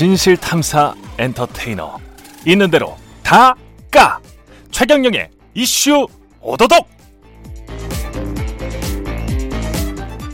진실 0.00 0.34
탐사 0.38 0.94
엔터테이너. 1.18 1.98
있는 2.46 2.70
대로 2.70 2.96
다 3.22 3.54
까. 3.90 4.18
최경영의 4.70 5.28
이슈 5.52 6.06
오도독. 6.40 6.88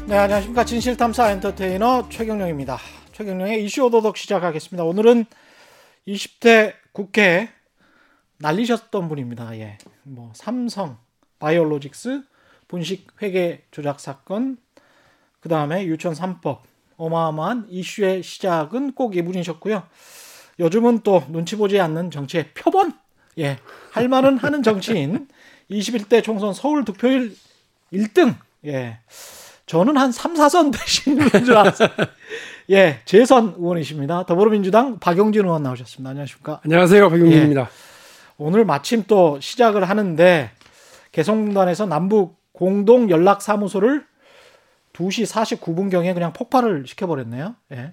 네 0.06 0.18
안녕하십니까. 0.18 0.64
진실 0.64 0.96
탐사 0.96 1.32
엔터테이너 1.32 2.08
최경영입니다. 2.10 2.78
최경영의 3.10 3.64
이슈 3.64 3.82
오도독 3.86 4.16
시작하겠습니다. 4.18 4.84
오늘은 4.84 5.24
20대 6.06 6.74
국회 6.92 7.48
날리셨던 8.38 9.08
분입니다. 9.08 9.58
예. 9.58 9.78
뭐 10.04 10.30
삼성 10.36 10.96
바이오로직스 11.40 12.22
분식 12.68 13.20
회계 13.20 13.64
조작 13.72 13.98
사건 13.98 14.58
그 15.40 15.48
다음에 15.48 15.86
유치원 15.86 16.14
3법 16.14 16.60
어마어마한 16.96 17.66
이슈의 17.68 18.22
시작은 18.22 18.92
꼭 18.92 19.16
이분이셨고요. 19.16 19.82
요즘은 20.58 21.00
또 21.02 21.22
눈치 21.28 21.56
보지 21.56 21.78
않는 21.80 22.10
정치의 22.10 22.50
표본, 22.54 22.92
예, 23.38 23.58
할 23.92 24.08
말은 24.08 24.38
하는 24.38 24.62
정치인 24.62 25.28
21대 25.70 26.22
총선 26.22 26.54
서울 26.54 26.84
득표율 26.84 27.34
1등, 27.92 28.34
예, 28.66 28.98
저는 29.66 29.96
한 29.96 30.12
3, 30.12 30.34
4선 30.34 30.72
되시는 30.72 31.44
줄 31.44 31.56
알았어요. 31.56 31.88
예, 32.70 33.00
재선 33.04 33.54
의원이십니다. 33.58 34.24
더불어민주당 34.26 34.98
박용진 34.98 35.44
의원 35.44 35.62
나오셨습니다. 35.62 36.10
안녕하십니까? 36.10 36.60
안녕하세요. 36.64 37.10
박용진입니다. 37.10 37.62
예, 37.62 37.66
오늘 38.38 38.64
마침 38.64 39.04
또 39.06 39.38
시작을 39.40 39.88
하는데 39.88 40.50
개성공단에서 41.12 41.86
남북 41.86 42.36
공동 42.52 43.10
연락 43.10 43.42
사무소를 43.42 44.04
2시 44.96 45.26
49분경에 45.60 46.14
그냥 46.14 46.32
폭발을 46.32 46.84
시켜버렸네요. 46.86 47.54
예. 47.72 47.92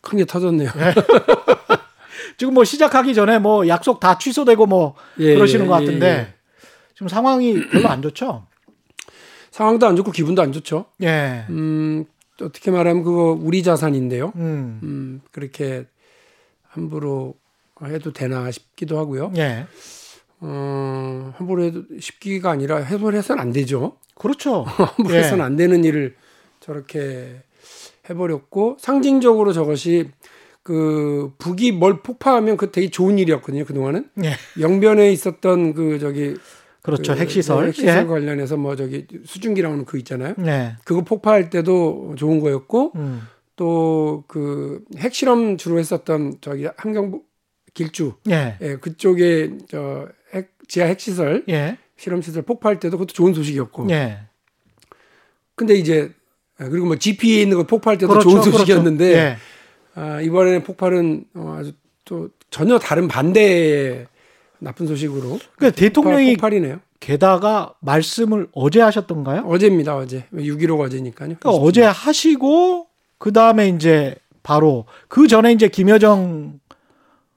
큰 0.00 0.18
게 0.18 0.24
터졌네요. 0.24 0.68
예. 0.76 0.94
지금 2.36 2.54
뭐 2.54 2.64
시작하기 2.64 3.14
전에 3.14 3.38
뭐 3.38 3.68
약속 3.68 4.00
다 4.00 4.18
취소되고 4.18 4.66
뭐 4.66 4.94
예, 5.18 5.34
그러시는 5.34 5.64
예, 5.64 5.68
것 5.68 5.74
같은데 5.74 6.06
예, 6.06 6.34
지금 6.94 7.08
상황이 7.08 7.54
별로 7.68 7.88
안 7.88 8.02
좋죠? 8.02 8.46
상황도 9.50 9.86
안 9.86 9.96
좋고 9.96 10.10
기분도 10.12 10.42
안 10.42 10.52
좋죠. 10.52 10.86
예. 11.02 11.44
음, 11.50 12.04
어떻게 12.40 12.70
말하면 12.70 13.02
그거 13.04 13.38
우리 13.40 13.62
자산인데요. 13.62 14.32
음. 14.36 14.80
음 14.82 15.20
그렇게 15.30 15.86
함부로 16.68 17.34
해도 17.82 18.12
되나 18.12 18.50
싶기도 18.50 18.98
하고요. 18.98 19.32
예. 19.36 19.66
어, 20.40 21.32
함부로 21.36 21.62
해도 21.62 21.82
쉽기가 22.00 22.50
아니라 22.50 22.78
해소를 22.78 23.18
해서는 23.18 23.40
안 23.40 23.52
되죠. 23.52 23.96
그렇죠. 24.16 24.62
함부로 24.96 25.14
해서는 25.14 25.44
안 25.44 25.56
되는 25.56 25.84
일을 25.84 26.16
저렇게 26.62 27.42
해버렸고 28.08 28.76
상징적으로 28.80 29.52
저것이 29.52 30.10
그 30.62 31.32
북이 31.38 31.72
뭘 31.72 32.02
폭파하면 32.02 32.56
그 32.56 32.70
되게 32.70 32.88
좋은 32.88 33.18
일이었거든요 33.18 33.64
그 33.64 33.74
동안은 33.74 34.08
예. 34.24 34.34
영변에 34.60 35.10
있었던 35.12 35.74
그 35.74 35.98
저기 35.98 36.36
그렇죠 36.82 37.14
그, 37.14 37.20
핵시설 37.20 37.62
네, 37.62 37.68
핵시설 37.68 38.02
예. 38.02 38.04
관련해서 38.04 38.56
뭐 38.56 38.76
저기 38.76 39.06
수증기라는 39.24 39.84
그 39.84 39.98
있잖아요 39.98 40.34
예. 40.46 40.76
그거 40.84 41.02
폭파할 41.02 41.50
때도 41.50 42.14
좋은 42.16 42.40
거였고 42.40 42.92
음. 42.94 43.22
또그 43.56 44.84
핵실험 44.96 45.56
주로 45.56 45.78
했었던 45.78 46.34
저기 46.40 46.68
함경 46.76 47.22
길주 47.74 48.14
예. 48.30 48.56
예 48.60 48.76
그쪽에 48.76 49.58
저 49.68 50.08
핵, 50.32 50.52
지하 50.68 50.86
핵시설 50.86 51.44
예. 51.48 51.76
실험시설 51.96 52.42
폭파할 52.42 52.78
때도 52.78 52.98
그것도 52.98 53.14
좋은 53.14 53.34
소식이었고 53.34 53.90
예. 53.90 54.20
근데 55.54 55.74
이제 55.74 56.12
아, 56.12 56.21
그리고 56.68 56.86
뭐 56.86 56.96
GP에 56.96 57.42
있는 57.42 57.56
거 57.56 57.64
폭파할 57.64 57.98
때도 57.98 58.08
그렇죠, 58.08 58.28
좋은 58.28 58.40
그렇죠. 58.40 58.58
소식이었는데 58.58 59.08
그렇죠. 59.08 59.20
예. 59.20 59.36
아, 59.94 60.20
이번에는 60.20 60.62
폭발은 60.62 61.24
어, 61.34 61.56
아주 61.58 61.72
또 62.04 62.28
전혀 62.50 62.78
다른 62.78 63.08
반대의 63.08 64.06
나쁜 64.58 64.86
소식으로. 64.86 65.38
그 65.56 65.72
대통령이 65.72 66.34
폭발 66.34 66.52
이네요. 66.54 66.80
게다가 67.00 67.74
말씀을 67.80 68.48
어제 68.52 68.80
하셨던가요? 68.80 69.42
어제입니다, 69.42 69.96
어제. 69.96 70.26
6.15 70.32 70.80
어제니까요. 70.80 71.36
그러니까 71.40 71.50
어제 71.50 71.82
하시고 71.82 72.86
그 73.18 73.32
다음에 73.32 73.68
이제 73.68 74.14
바로 74.42 74.86
그 75.08 75.26
전에 75.26 75.52
이제 75.52 75.68
김여정 75.68 76.60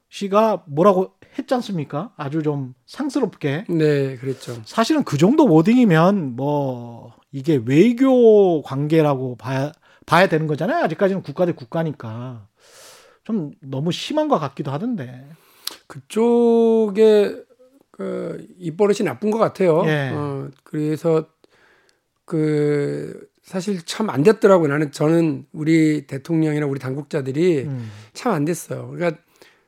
씨가 0.08 0.62
뭐라고 0.66 1.12
했지 1.38 1.52
않습니까? 1.54 2.12
아주 2.16 2.42
좀 2.42 2.74
상스럽게. 2.86 3.64
네, 3.68 4.16
그랬죠. 4.16 4.56
사실은 4.64 5.04
그 5.04 5.18
정도 5.18 5.46
워딩이면 5.46 6.36
뭐 6.36 7.12
이게 7.36 7.60
외교 7.66 8.62
관계라고 8.62 9.36
봐야 9.36 9.70
봐야 10.06 10.26
되는 10.26 10.46
거잖아요. 10.46 10.82
아직까지는 10.84 11.22
국가 11.22 11.44
대 11.44 11.52
국가니까 11.52 12.48
좀 13.24 13.50
너무 13.60 13.92
심한 13.92 14.28
것 14.28 14.38
같기도 14.38 14.70
하던데. 14.70 15.26
그쪽에 15.86 17.36
그 17.90 18.46
입버릇이 18.58 19.00
나쁜 19.04 19.30
것 19.30 19.36
같아요. 19.36 19.82
예. 19.84 20.12
어, 20.14 20.48
그래서 20.64 21.26
그 22.24 23.28
사실 23.42 23.84
참 23.84 24.08
안 24.08 24.22
됐더라고요. 24.22 24.68
나는 24.68 24.90
저는 24.90 25.44
우리 25.52 26.06
대통령이나 26.06 26.64
우리 26.66 26.80
당국자들이 26.80 27.64
음. 27.64 27.90
참안 28.14 28.46
됐어요. 28.46 28.88
그러니까 28.94 29.20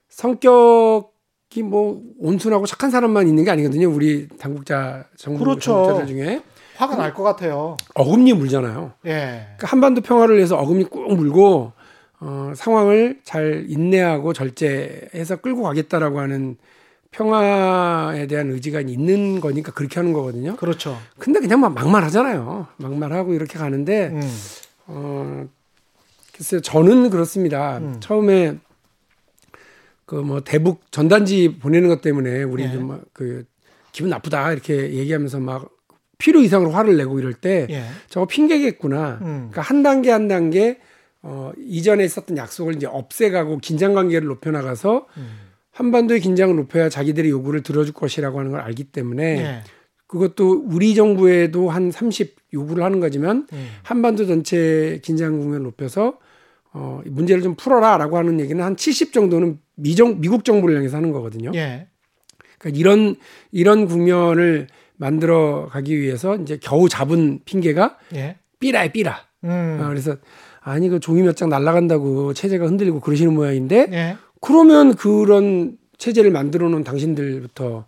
성격이 0.09 1.63
뭐 1.65 2.03
온순하고 2.19 2.65
착한 2.65 2.91
사람만 2.91 3.29
있는 3.29 3.45
게 3.45 3.51
아니거든요. 3.51 3.91
우리 3.91 4.27
당국자 4.39 5.05
정부 5.19 5.45
그렇죠. 5.45 5.73
당국자들 5.73 6.07
중에 6.07 6.43
화가 6.79 6.97
날 6.97 7.13
것 7.15 7.23
같아요. 7.25 7.77
어금니 7.95 8.33
물잖아요. 8.35 8.93
예. 9.07 9.11
그러니까 9.57 9.67
한반도 9.67 10.01
평화를 10.01 10.37
위해서 10.37 10.57
어금니 10.57 10.85
꾹 10.85 11.13
물고 11.15 11.73
어, 12.21 12.53
상황을 12.57 13.21
잘 13.25 13.67
인내하고 13.69 14.33
절제해서 14.33 15.37
끌고 15.37 15.63
가겠다라고 15.63 16.21
하는 16.21 16.57
평화에 17.11 18.27
대한 18.27 18.51
의지가 18.51 18.81
있는 18.83 19.41
거니까 19.41 19.73
그렇게 19.73 19.97
하는 19.99 20.13
거거든요. 20.13 20.57
그렇죠. 20.57 20.97
근데 21.19 21.41
그냥 21.41 21.61
막 21.61 21.73
막말하잖아요. 21.75 22.67
막말하고 22.77 23.35
이렇게 23.35 23.59
가는데 23.59 24.09
음. 24.09 24.39
어 24.87 25.47
글쎄요 26.37 26.61
저는 26.61 27.11
그렇습니다. 27.11 27.79
음. 27.79 27.97
처음에 28.01 28.59
그 30.07 30.17
뭐 30.23 30.41
대북 30.43 30.91
전단지 30.91 31.57
보내는 31.61 31.89
것 31.89 32.01
때문에 32.03 32.43
우리 32.43 32.63
예. 32.65 32.71
좀그 32.73 33.45
기분 33.93 34.11
나쁘다 34.11 34.53
이렇게 34.53 34.93
얘기하면서 34.95 35.41
막 35.41 35.69
필요 36.19 36.41
이상으로 36.41 36.71
화를 36.73 36.97
내고 36.97 37.19
이럴 37.19 37.33
때 37.33 37.67
예. 37.71 37.85
저거 38.09 38.27
핑계겠구나. 38.27 39.19
음. 39.23 39.49
그러니까 39.51 39.63
한 39.63 39.83
단계 39.83 40.11
한 40.11 40.29
단계 40.29 40.79
어 41.23 41.53
이전에 41.57 42.05
있었던 42.05 42.37
약속을 42.37 42.77
이제 42.77 42.87
없애가고 42.87 43.59
긴장 43.59 43.95
관계를 43.95 44.27
높여 44.27 44.51
나가서 44.51 45.07
음. 45.17 45.29
한반도의 45.71 46.21
긴장을 46.21 46.55
높여야 46.57 46.89
자기들의 46.89 47.31
요구를 47.31 47.63
들어줄 47.63 47.95
것이라고 47.95 48.41
하는 48.41 48.51
걸 48.51 48.61
알기 48.61 48.85
때문에 48.85 49.25
예. 49.39 49.61
그것도 50.09 50.65
우리 50.67 50.95
정부에도 50.95 51.71
한 51.71 51.91
30 51.91 52.37
요구를 52.53 52.83
하는 52.83 52.99
거지만 52.99 53.47
예. 53.53 53.59
한반도 53.85 54.27
전체 54.27 55.01
긴장 55.05 55.39
국면을 55.39 55.63
높여서 55.63 56.19
어 56.73 57.01
문제를 57.07 57.43
좀 57.43 57.55
풀어라라고 57.55 58.17
하는 58.17 58.41
얘기는 58.41 58.63
한 58.63 58.77
70 58.77 59.13
정도는 59.13 59.61
미정 59.77 60.21
미국 60.21 60.45
정부를 60.45 60.77
향해서 60.77 60.97
하는 60.97 61.13
거거든요. 61.13 61.53
예. 61.55 61.87
그러니까 62.59 62.79
이런 62.79 63.17
이런 63.53 63.87
국면을 63.87 64.67
만들어 64.99 65.69
가기 65.71 65.99
위해서 65.99 66.37
이제 66.37 66.59
겨우 66.61 66.89
잡은 66.89 67.41
핑계가 67.45 67.97
예. 68.15 68.37
삐라에 68.61 68.93
삐라. 68.93 69.21
음. 69.45 69.79
어, 69.81 69.89
그래서 69.89 70.17
아니 70.61 70.89
그 70.89 71.01
종이 71.01 71.23
몇 71.23 71.35
장 71.37 71.49
날라간다고 71.49 72.35
체제가 72.35 72.67
흔들리고 72.67 73.01
그러시는 73.01 73.33
모양인데 73.33 73.89
예. 73.93 74.17
그러면 74.41 74.95
그런 74.95 75.79
체제를 75.97 76.31
만들어 76.31 76.69
놓은 76.69 76.85
당신들부터 76.85 77.87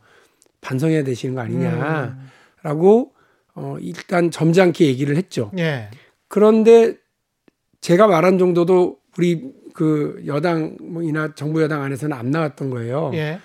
반성해야 0.61 1.05
되시는 1.05 1.35
거 1.35 1.41
아니냐라고 1.43 3.13
음. 3.15 3.21
어 3.55 3.77
일단 3.81 4.31
점잖게 4.31 4.87
얘기를 4.87 5.17
했죠. 5.17 5.51
예. 5.59 5.91
그런데 6.29 6.95
제가 7.81 8.07
말한 8.07 8.39
정도도 8.39 8.99
우리 9.19 9.53
그 9.75 10.23
여당이나 10.27 11.35
정부 11.35 11.63
여당 11.63 11.83
안에서는 11.83 12.17
안 12.17 12.31
나왔던 12.31 12.71
거예요. 12.71 13.11
예. 13.15 13.41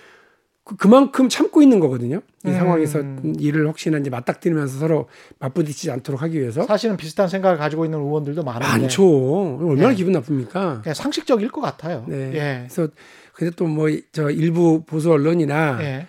그, 0.66 0.76
그만큼 0.76 1.30
참고 1.30 1.62
있는 1.62 1.80
거거든요. 1.80 2.22
이 2.44 2.50
음. 2.50 2.54
상황에서 2.54 3.00
일을 3.40 3.68
혹시나 3.68 3.98
이제 4.00 4.10
맞닥뜨리면서 4.10 4.80
서로 4.80 5.08
맞부딪히지 5.40 5.92
않도록 5.92 6.22
하기 6.24 6.40
위해서. 6.40 6.64
사실은 6.66 6.98
비슷한 6.98 7.28
생각을 7.30 7.58
가지고 7.58 7.86
있는 7.86 8.00
의원들도 8.00 8.44
많은데. 8.44 8.68
많죠. 8.68 9.58
얼마나 9.62 9.90
네. 9.90 9.96
기분 9.96 10.12
나쁩니까? 10.14 10.82
상식적일 10.94 11.50
것 11.50 11.62
같아요. 11.62 12.04
네. 12.08 12.32
예. 12.34 12.68
그래서 12.68 12.92
근데 13.34 13.56
또 13.56 13.66
뭐 13.68 13.88
저 14.12 14.30
일부 14.32 14.84
보수 14.86 15.12
언론이나 15.12 15.78
예. 15.82 16.08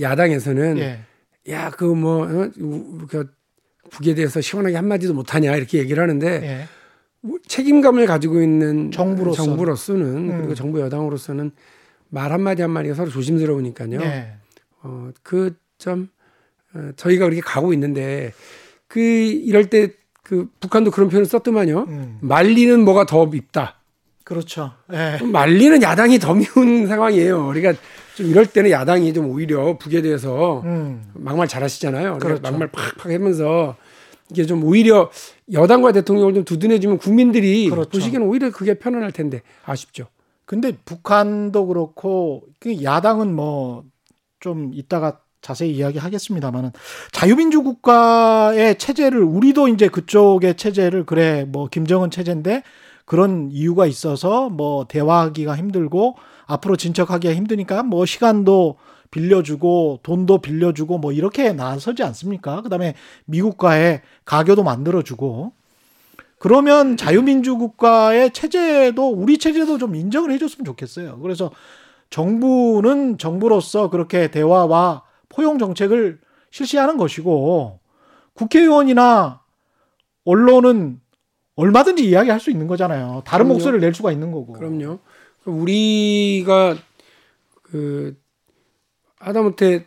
야당에서는 0.00 0.78
예. 0.78 1.00
야 1.50 1.70
그뭐 1.70 2.24
어? 2.24 2.50
그 3.08 3.30
북에 3.90 4.14
대해서 4.14 4.40
시원하게 4.40 4.76
한 4.76 4.88
마디도 4.88 5.14
못하냐 5.14 5.54
이렇게 5.56 5.78
얘기를 5.78 6.02
하는데. 6.02 6.26
예. 6.42 6.64
뭐 7.24 7.38
책임감을 7.46 8.06
가지고 8.06 8.42
있는 8.42 8.90
정부로서. 8.90 9.44
정부로서는 9.44 10.04
음. 10.06 10.38
그리고 10.38 10.54
정부 10.56 10.80
여당으로서는 10.80 11.52
말 12.14 12.30
한마디 12.32 12.62
한마디가 12.62 12.94
서로 12.94 13.10
조심스러우니까요. 13.10 13.98
네. 13.98 14.34
어, 14.82 15.10
그점 15.22 16.08
어, 16.74 16.90
저희가 16.96 17.24
그렇게 17.24 17.40
가고 17.40 17.72
있는데 17.72 18.32
그 18.86 19.00
이럴 19.00 19.68
때 19.70 20.02
그 20.22 20.48
북한도 20.60 20.90
그런 20.90 21.08
표현을 21.08 21.26
썼더만요. 21.26 21.86
음. 21.88 22.18
말리는 22.20 22.80
뭐가 22.84 23.06
더 23.06 23.26
밉다. 23.26 23.80
그렇죠. 24.24 24.72
예. 24.92 25.18
말리는 25.22 25.82
야당이 25.82 26.18
더 26.20 26.34
미운 26.34 26.86
상황이에요. 26.88 27.48
우리가 27.48 27.74
좀 28.14 28.26
이럴 28.26 28.46
때는 28.46 28.70
야당이 28.70 29.12
좀 29.12 29.28
오히려 29.30 29.76
북에 29.78 30.00
대해서 30.00 30.62
음. 30.64 31.02
막말 31.14 31.48
잘하시잖아요. 31.48 32.18
그렇죠. 32.18 32.40
막말 32.42 32.68
팍팍 32.68 33.06
하면서 33.12 33.76
이게 34.30 34.44
좀 34.46 34.62
오히려 34.64 35.10
여당과 35.52 35.92
대통령을 35.92 36.34
좀 36.34 36.44
두둔해주면 36.44 36.98
국민들이 36.98 37.68
그렇죠. 37.68 37.90
보시기에는 37.90 38.26
오히려 38.26 38.50
그게 38.50 38.74
편안할 38.74 39.10
텐데 39.12 39.42
아쉽죠. 39.64 40.06
근데 40.52 40.76
북한도 40.84 41.66
그렇고 41.66 42.44
그 42.60 42.82
야당은 42.84 43.34
뭐 43.34 43.84
좀 44.42 44.72
이따가 44.74 45.20
자세히 45.40 45.72
이야기하겠습니다만은 45.72 46.72
자유민주 47.12 47.62
국가의 47.62 48.76
체제를 48.76 49.22
우리도 49.22 49.68
이제 49.68 49.88
그쪽의 49.88 50.56
체제를 50.56 51.06
그래 51.06 51.44
뭐 51.48 51.68
김정은 51.68 52.10
체제인데 52.10 52.62
그런 53.06 53.50
이유가 53.50 53.86
있어서 53.86 54.50
뭐 54.50 54.86
대화하기가 54.86 55.56
힘들고 55.56 56.16
앞으로 56.46 56.76
진척하기가 56.76 57.34
힘드니까 57.34 57.82
뭐 57.82 58.04
시간도 58.04 58.76
빌려주고 59.10 60.00
돈도 60.02 60.38
빌려주고 60.38 60.98
뭐 60.98 61.12
이렇게 61.12 61.52
나서지 61.52 62.02
않습니까? 62.02 62.62
그다음에 62.62 62.94
미국과의 63.26 64.02
가교도 64.24 64.62
만들어주고 64.62 65.52
그러면 66.42 66.96
자유민주 66.96 67.56
국가의 67.56 68.32
체제도 68.32 69.10
우리 69.12 69.38
체제도 69.38 69.78
좀 69.78 69.94
인정을 69.94 70.32
해줬으면 70.32 70.64
좋겠어요. 70.64 71.20
그래서 71.20 71.52
정부는 72.10 73.16
정부로서 73.16 73.90
그렇게 73.90 74.28
대화와 74.28 75.04
포용 75.28 75.60
정책을 75.60 76.18
실시하는 76.50 76.96
것이고 76.96 77.78
국회의원이나 78.32 79.40
언론은 80.24 81.00
얼마든지 81.54 82.04
이야기할 82.08 82.40
수 82.40 82.50
있는 82.50 82.66
거잖아요. 82.66 83.22
다른 83.24 83.44
그럼요. 83.44 83.54
목소리를 83.54 83.80
낼 83.80 83.94
수가 83.94 84.10
있는 84.10 84.32
거고. 84.32 84.54
그럼요. 84.54 84.98
우리가 85.44 86.74
그 87.62 88.16
하다못해 89.20 89.86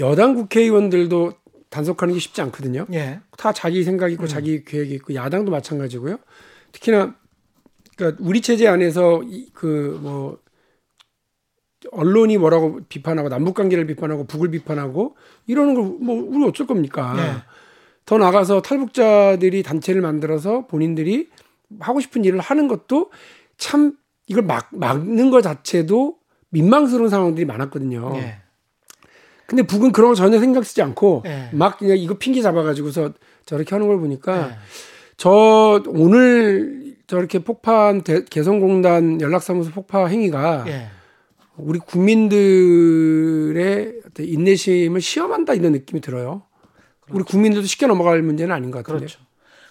여당 0.00 0.34
국회의원들도 0.34 1.32
단속하는 1.72 2.14
게 2.14 2.20
쉽지 2.20 2.40
않거든요. 2.42 2.86
예. 2.92 3.20
다 3.36 3.52
자기 3.52 3.82
생각이 3.82 4.12
있고 4.14 4.26
자기 4.28 4.64
계획이 4.64 4.94
있고 4.94 5.14
야당도 5.14 5.50
마찬가지고요. 5.50 6.18
특히나 6.70 7.16
그러니까 7.96 8.22
우리 8.22 8.40
체제 8.40 8.68
안에서 8.68 9.22
그뭐 9.54 10.38
언론이 11.90 12.38
뭐라고 12.38 12.80
비판하고 12.88 13.28
남북 13.28 13.54
관계를 13.54 13.86
비판하고 13.86 14.26
북을 14.26 14.50
비판하고 14.50 15.16
이러는 15.46 15.74
걸 15.74 15.82
뭐 16.00 16.14
우리 16.28 16.44
어쩔 16.46 16.66
겁니까? 16.66 17.14
예. 17.18 17.42
더 18.04 18.18
나가서 18.18 18.62
탈북자들이 18.62 19.62
단체를 19.62 20.02
만들어서 20.02 20.66
본인들이 20.66 21.30
하고 21.80 22.00
싶은 22.00 22.24
일을 22.24 22.40
하는 22.40 22.68
것도 22.68 23.10
참 23.56 23.96
이걸 24.26 24.44
막 24.44 24.68
막는 24.72 25.30
것 25.30 25.40
자체도 25.42 26.18
민망스러운 26.50 27.08
상황들이 27.08 27.46
많았거든요. 27.46 28.12
예. 28.16 28.41
근데 29.52 29.64
북은 29.64 29.92
그런 29.92 30.08
거 30.08 30.14
전혀 30.14 30.38
신경 30.40 30.62
쓰지 30.62 30.80
않고 30.80 31.24
예. 31.26 31.50
막 31.52 31.76
그냥 31.78 31.98
이거 31.98 32.14
핑계 32.16 32.40
잡아가지고서 32.40 33.12
저렇게 33.44 33.74
하는 33.74 33.86
걸 33.86 33.98
보니까 34.00 34.48
예. 34.48 34.54
저 35.18 35.82
오늘 35.88 36.96
저렇게 37.06 37.40
폭파한 37.40 38.02
대- 38.02 38.24
개성공단 38.24 39.20
연락사무소 39.20 39.70
폭파 39.72 40.06
행위가 40.06 40.64
예. 40.68 40.86
우리 41.58 41.78
국민들의 42.72 43.92
인내심을 44.18 45.02
시험한다 45.02 45.52
이런 45.52 45.72
느낌이 45.72 46.00
들어요. 46.00 46.44
우리 47.10 47.22
국민들도 47.22 47.66
쉽게 47.66 47.86
넘어갈 47.86 48.22
문제는 48.22 48.54
아닌 48.54 48.70
것 48.70 48.78
같은데. 48.78 49.00
그렇죠. 49.00 49.20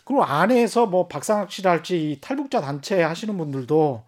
그리고 0.06 0.24
안에서 0.24 0.86
뭐 0.86 1.08
박상학 1.08 1.52
씨랄지 1.52 2.12
이 2.12 2.18
탈북자 2.22 2.62
단체 2.62 3.02
하시는 3.02 3.36
분들도 3.36 4.04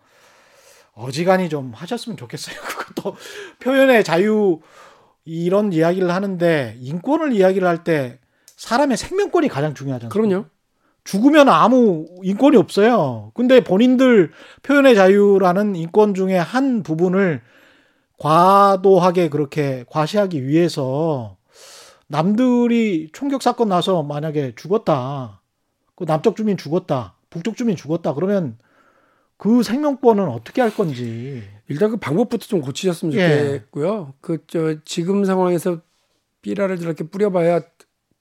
어지간히 0.93 1.49
좀 1.49 1.71
하셨으면 1.73 2.15
좋겠어요. 2.17 2.55
그것도 2.61 3.15
표현의 3.59 4.03
자유 4.03 4.59
이런 5.25 5.71
이야기를 5.73 6.11
하는데 6.11 6.75
인권을 6.79 7.33
이야기를 7.33 7.67
할 7.67 7.83
때 7.83 8.19
사람의 8.57 8.97
생명권이 8.97 9.49
가장 9.49 9.73
중요하잖아요. 9.73 10.09
그럼요. 10.09 10.45
죽으면 11.03 11.49
아무 11.49 12.05
인권이 12.23 12.55
없어요. 12.55 13.31
근데 13.33 13.61
본인들 13.61 14.31
표현의 14.61 14.95
자유라는 14.95 15.75
인권 15.75 16.13
중에 16.13 16.37
한 16.37 16.81
부분을 16.81 17.41
과도하게 18.19 19.29
그렇게 19.29 19.83
과시하기 19.89 20.47
위해서 20.47 21.35
남들이 22.07 23.09
총격 23.11 23.41
사건 23.41 23.69
나서 23.69 24.01
만약에 24.03 24.53
죽었다. 24.55 25.41
그 25.95 26.05
남쪽 26.05 26.37
주민 26.37 26.55
죽었다. 26.55 27.15
북쪽 27.29 27.57
주민 27.57 27.75
죽었다. 27.75 28.13
그러면 28.13 28.57
그 29.35 29.61
생명권은 29.61 30.29
어떻게 30.29 30.61
할 30.61 30.73
건지. 30.73 31.43
일단 31.69 31.91
그 31.91 31.97
방법부터 31.97 32.45
좀 32.45 32.61
고치셨으면 32.61 33.13
예. 33.15 33.37
좋겠고요. 33.45 34.13
그저 34.21 34.75
지금 34.85 35.25
상황에서 35.25 35.81
삐라를 36.41 36.77
저렇게 36.77 37.05
뿌려봐야 37.05 37.61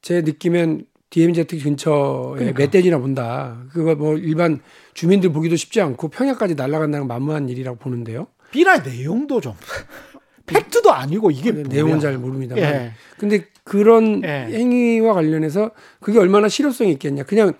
제 0.00 0.20
느낌엔 0.22 0.86
DMZ 1.10 1.44
근처에 1.44 2.38
그러니까. 2.38 2.58
멧돼지나 2.58 2.98
본다. 2.98 3.64
그거 3.70 3.94
뭐 3.94 4.16
일반 4.16 4.60
주민들 4.94 5.32
보기도 5.32 5.56
쉽지 5.56 5.80
않고 5.80 6.08
평야까지 6.08 6.54
날아간다는 6.54 7.06
건 7.06 7.08
만무한 7.08 7.48
일이라고 7.48 7.78
보는데요. 7.78 8.28
비라 8.50 8.78
내용도 8.78 9.40
좀 9.40 9.54
팩트도 10.46 10.90
아니고 10.90 11.30
이게 11.30 11.52
뭐야. 11.52 11.64
내용은 11.68 12.00
잘 12.00 12.16
모릅니다만. 12.18 12.62
예. 12.64 12.92
근데 13.18 13.46
그런 13.64 14.22
예. 14.24 14.48
행위와 14.52 15.14
관련해서 15.14 15.72
그게 16.00 16.18
얼마나 16.18 16.48
실효성이 16.48 16.92
있겠냐. 16.92 17.24
그냥 17.24 17.52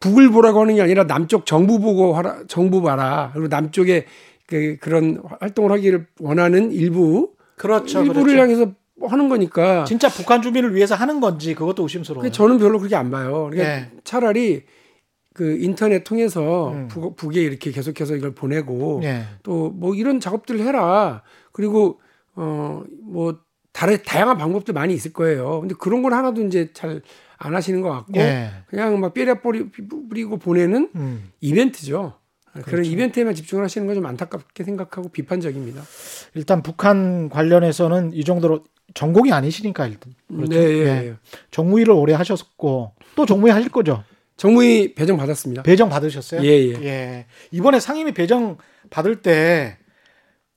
북을 0.00 0.30
보라고 0.30 0.60
하는 0.60 0.74
게 0.74 0.82
아니라 0.82 1.06
남쪽 1.06 1.46
정부 1.46 1.80
보고 1.80 2.14
하라, 2.14 2.40
정부 2.48 2.82
봐라. 2.82 3.30
그리고 3.32 3.48
남쪽에 3.48 4.06
그, 4.46 4.76
그런 4.80 5.22
활동을 5.40 5.72
하기를 5.72 6.06
원하는 6.20 6.70
일부 6.72 7.32
그렇죠. 7.56 8.02
일부를 8.02 8.34
그렇죠. 8.34 8.42
향해서 8.42 8.72
하는 9.02 9.28
거니까. 9.28 9.84
진짜 9.84 10.08
북한 10.08 10.42
주민을 10.42 10.74
위해서 10.74 10.94
하는 10.94 11.20
건지 11.20 11.54
그것도 11.54 11.82
의심스러워요. 11.82 12.22
근데 12.22 12.32
저는 12.32 12.58
별로 12.58 12.78
그렇게 12.78 12.96
안 12.96 13.10
봐요. 13.10 13.48
그러니까 13.50 13.64
예. 13.64 13.90
차라리 14.04 14.64
그 15.32 15.58
인터넷 15.58 16.04
통해서 16.04 16.72
음. 16.72 16.88
북, 16.88 17.16
북에 17.16 17.42
이렇게 17.42 17.70
계속해서 17.70 18.16
이걸 18.16 18.34
보내고 18.34 19.00
예. 19.02 19.24
또뭐 19.42 19.94
이런 19.94 20.20
작업들을 20.20 20.60
해라. 20.60 21.22
그리고 21.52 22.00
어뭐 22.34 23.40
다른 23.72 23.98
다양한 24.06 24.38
방법들 24.38 24.74
많이 24.74 24.94
있을 24.94 25.12
거예요. 25.12 25.60
근데 25.60 25.74
그런 25.78 26.02
걸 26.02 26.14
하나도 26.14 26.42
이제 26.42 26.72
잘 26.72 27.02
안 27.38 27.54
하시는 27.54 27.80
것 27.82 27.90
같고 27.90 28.14
예. 28.16 28.50
그냥 28.68 28.98
막 29.00 29.12
뿌리, 29.14 29.70
뿌리고 30.08 30.38
보내는 30.38 30.90
음. 30.94 31.30
이벤트죠. 31.40 32.14
그렇죠. 32.54 32.70
그런 32.70 32.84
이벤트에만 32.84 33.34
집중을 33.34 33.64
하시는 33.64 33.86
건 33.86 33.96
좀 33.96 34.06
안타깝게 34.06 34.64
생각하고 34.64 35.08
비판적입니다. 35.08 35.82
일단 36.34 36.62
북한 36.62 37.28
관련해서는 37.28 38.12
이 38.12 38.24
정도로 38.24 38.64
전공이 38.94 39.32
아니시니까 39.32 39.86
일단 39.86 40.12
그렇죠. 40.28 40.50
네, 40.52 40.56
예, 40.56 40.78
예. 40.78 40.86
예. 41.08 41.14
정무위를 41.50 41.92
오래 41.94 42.12
하셨고 42.14 42.92
또 43.16 43.26
정무위 43.26 43.50
하실 43.50 43.70
거죠. 43.70 44.04
정무위 44.36 44.94
배정 44.94 45.16
받았습니다. 45.16 45.62
배정 45.62 45.88
받으셨어요? 45.88 46.42
예, 46.44 46.48
예. 46.48 46.84
예. 46.84 47.26
이번에 47.50 47.80
상임위 47.80 48.12
배정 48.14 48.58
받을 48.90 49.22
때 49.22 49.78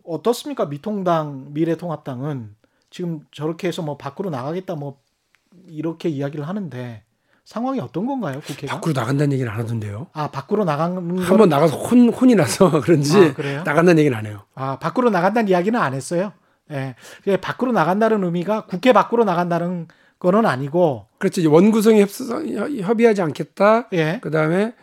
어떻습니까? 0.03 0.65
미통당, 0.65 1.53
미래통합당은 1.53 2.55
지금 2.89 3.21
저렇게 3.31 3.67
해서 3.67 3.81
뭐 3.81 3.97
밖으로 3.97 4.29
나가겠다 4.29 4.75
뭐 4.75 4.99
이렇게 5.67 6.09
이야기를 6.09 6.47
하는데 6.47 7.03
상황이 7.47 7.79
어떤 7.79 8.05
건가요? 8.05 8.41
국회가? 8.45 8.75
밖으로 8.75 8.91
나간다는 8.91 9.31
얘기는 9.31 9.49
안 9.49 9.57
하던데요. 9.57 10.07
아 10.11 10.29
밖으로 10.29 10.65
나가는 10.65 11.17
한번 11.19 11.47
나가서 11.47 11.77
혼, 11.77 12.09
혼이 12.09 12.35
나서 12.35 12.69
그런지 12.83 13.17
아, 13.17 13.33
그래요? 13.33 13.63
나간다는 13.63 13.99
얘기는 13.99 14.15
안 14.17 14.25
해요. 14.25 14.41
아, 14.53 14.77
밖으로 14.79 15.09
나간다는 15.09 15.47
이야기는 15.47 15.79
안 15.79 15.93
했어요. 15.93 16.33
예. 16.71 16.95
그게 17.19 17.37
밖으로 17.37 17.71
나간다는 17.71 18.21
의미가 18.25 18.65
국회 18.65 18.91
밖으로 18.91 19.23
나간다는 19.23 19.87
거는 20.19 20.45
아니고. 20.45 21.05
이제 21.25 21.47
원구성에 21.47 22.01
협- 22.01 22.09
협의하지 22.81 23.21
않겠다. 23.21 23.87
예. 23.93 24.19
그 24.21 24.29
다음에 24.29 24.73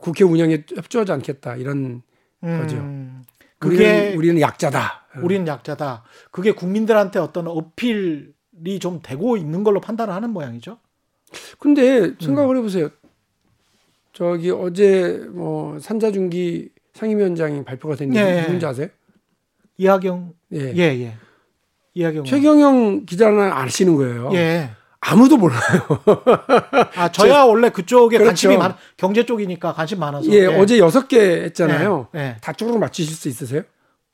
국회 0.00 0.22
운영에 0.22 0.62
협조하지 0.72 1.10
않겠다. 1.10 1.56
이런 1.56 2.02
거죠. 2.40 2.76
음, 2.76 3.24
우리는, 3.64 3.76
그게 3.76 4.14
우리는 4.16 4.40
약자다. 4.40 5.06
우리는 5.22 5.44
약자다. 5.48 6.04
그게 6.30 6.52
국민들한테 6.52 7.18
어떤 7.18 7.48
어필이 7.48 8.78
좀 8.80 9.00
되고 9.02 9.36
있는 9.36 9.64
걸로 9.64 9.80
판단을 9.80 10.14
하는 10.14 10.30
모양이죠. 10.30 10.78
근데 11.58 12.12
생각을 12.20 12.56
해보세요. 12.58 12.88
저기 14.12 14.50
어제 14.50 15.24
뭐 15.30 15.78
산자중기 15.78 16.70
상임위원장이 16.94 17.64
발표가 17.64 17.94
됐는데 17.96 18.20
예, 18.20 18.38
예. 18.38 18.42
누군지 18.42 18.66
아세요? 18.66 18.88
이하경, 19.78 20.32
예. 20.52 20.74
예, 20.76 20.82
예. 21.00 21.14
이하경. 21.94 22.24
최경영 22.24 23.06
기자는 23.06 23.52
아시는 23.52 23.96
거예요. 23.96 24.30
예. 24.34 24.70
아무도 25.00 25.38
몰라요. 25.38 25.60
아, 26.96 27.10
저야 27.10 27.44
원래 27.44 27.70
그쪽에 27.70 28.18
그렇죠. 28.18 28.28
관심이 28.30 28.56
많, 28.58 28.76
경제 28.98 29.24
쪽이니까 29.24 29.72
관심 29.72 29.98
많아서. 29.98 30.30
예, 30.30 30.44
어제 30.44 30.78
여섯 30.78 31.08
개 31.08 31.18
했잖아요. 31.18 32.08
예. 32.14 32.18
예. 32.18 32.36
다 32.42 32.52
쭈르륵 32.52 32.78
맞히실 32.78 33.14
수 33.14 33.28
있으세요? 33.28 33.62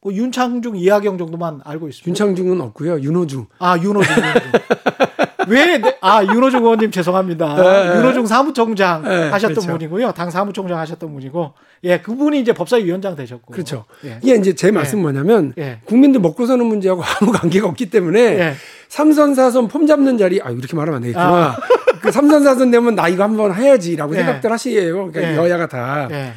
그 0.01 0.15
윤창중, 0.15 0.77
이하경 0.77 1.19
정도만 1.19 1.61
알고 1.65 1.89
있습니다. 1.89 2.09
윤창중은 2.09 2.61
없고요. 2.61 3.01
윤호중. 3.01 3.47
아, 3.59 3.77
윤호중. 3.77 4.15
윤호중. 4.17 4.53
왜, 5.49 5.79
내- 5.79 5.97
아, 6.01 6.23
윤호중 6.23 6.63
의원님 6.63 6.91
죄송합니다. 6.91 7.55
네. 7.57 7.99
윤호중 7.99 8.27
사무총장 8.27 9.03
네, 9.03 9.29
하셨던 9.31 9.55
그렇죠. 9.55 9.73
분이고요. 9.73 10.13
당 10.13 10.31
사무총장 10.31 10.79
하셨던 10.79 11.13
분이고, 11.13 11.53
예, 11.85 11.99
그분이 12.01 12.41
이제 12.41 12.53
법사위원장 12.53 13.17
되셨고. 13.17 13.53
그렇죠. 13.53 13.85
예. 14.05 14.19
이게 14.23 14.35
이제 14.37 14.55
제 14.55 14.71
말씀 14.71 14.99
은 14.99 15.03
뭐냐면 15.03 15.53
예. 15.59 15.81
국민들 15.85 16.21
먹고 16.21 16.47
사는 16.47 16.65
문제하고 16.65 17.03
아무 17.21 17.33
관계가 17.33 17.69
없기 17.69 17.91
때문에 17.91 18.21
예. 18.21 18.55
삼선 18.89 19.35
사선 19.35 19.69
폼 19.69 19.87
잡는 19.87 20.19
자리 20.19 20.41
아 20.43 20.51
이렇게 20.51 20.77
말하면 20.77 20.97
안 20.97 21.03
되겠구나. 21.03 21.57
그 22.03 22.11
삼선 22.11 22.45
사선 22.45 22.71
되면 22.71 22.95
나 22.95 23.09
이거 23.09 23.23
한번 23.25 23.55
해야지라고 23.55 24.15
예. 24.15 24.19
생각들 24.19 24.51
하시에요. 24.53 25.11
그러니까 25.13 25.23
예. 25.23 25.37
여야가 25.37 25.67
다. 25.69 26.09
예. 26.11 26.33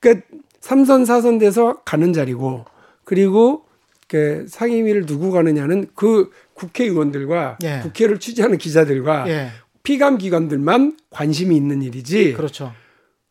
그러니까 0.00 0.26
삼선 0.60 1.04
사선 1.04 1.38
돼서 1.38 1.78
가는 1.84 2.12
자리고 2.12 2.64
그리고 3.04 3.64
그 4.08 4.44
상임위를 4.48 5.06
누구 5.06 5.30
가느냐는 5.30 5.86
그 5.94 6.30
국회의원들과 6.62 7.58
예. 7.64 7.80
국회를 7.82 8.18
취재하는 8.20 8.58
기자들과 8.58 9.28
예. 9.28 9.48
피감 9.82 10.18
기관들만 10.18 10.96
관심이 11.10 11.56
있는 11.56 11.82
일이지 11.82 12.34
그렇죠. 12.34 12.72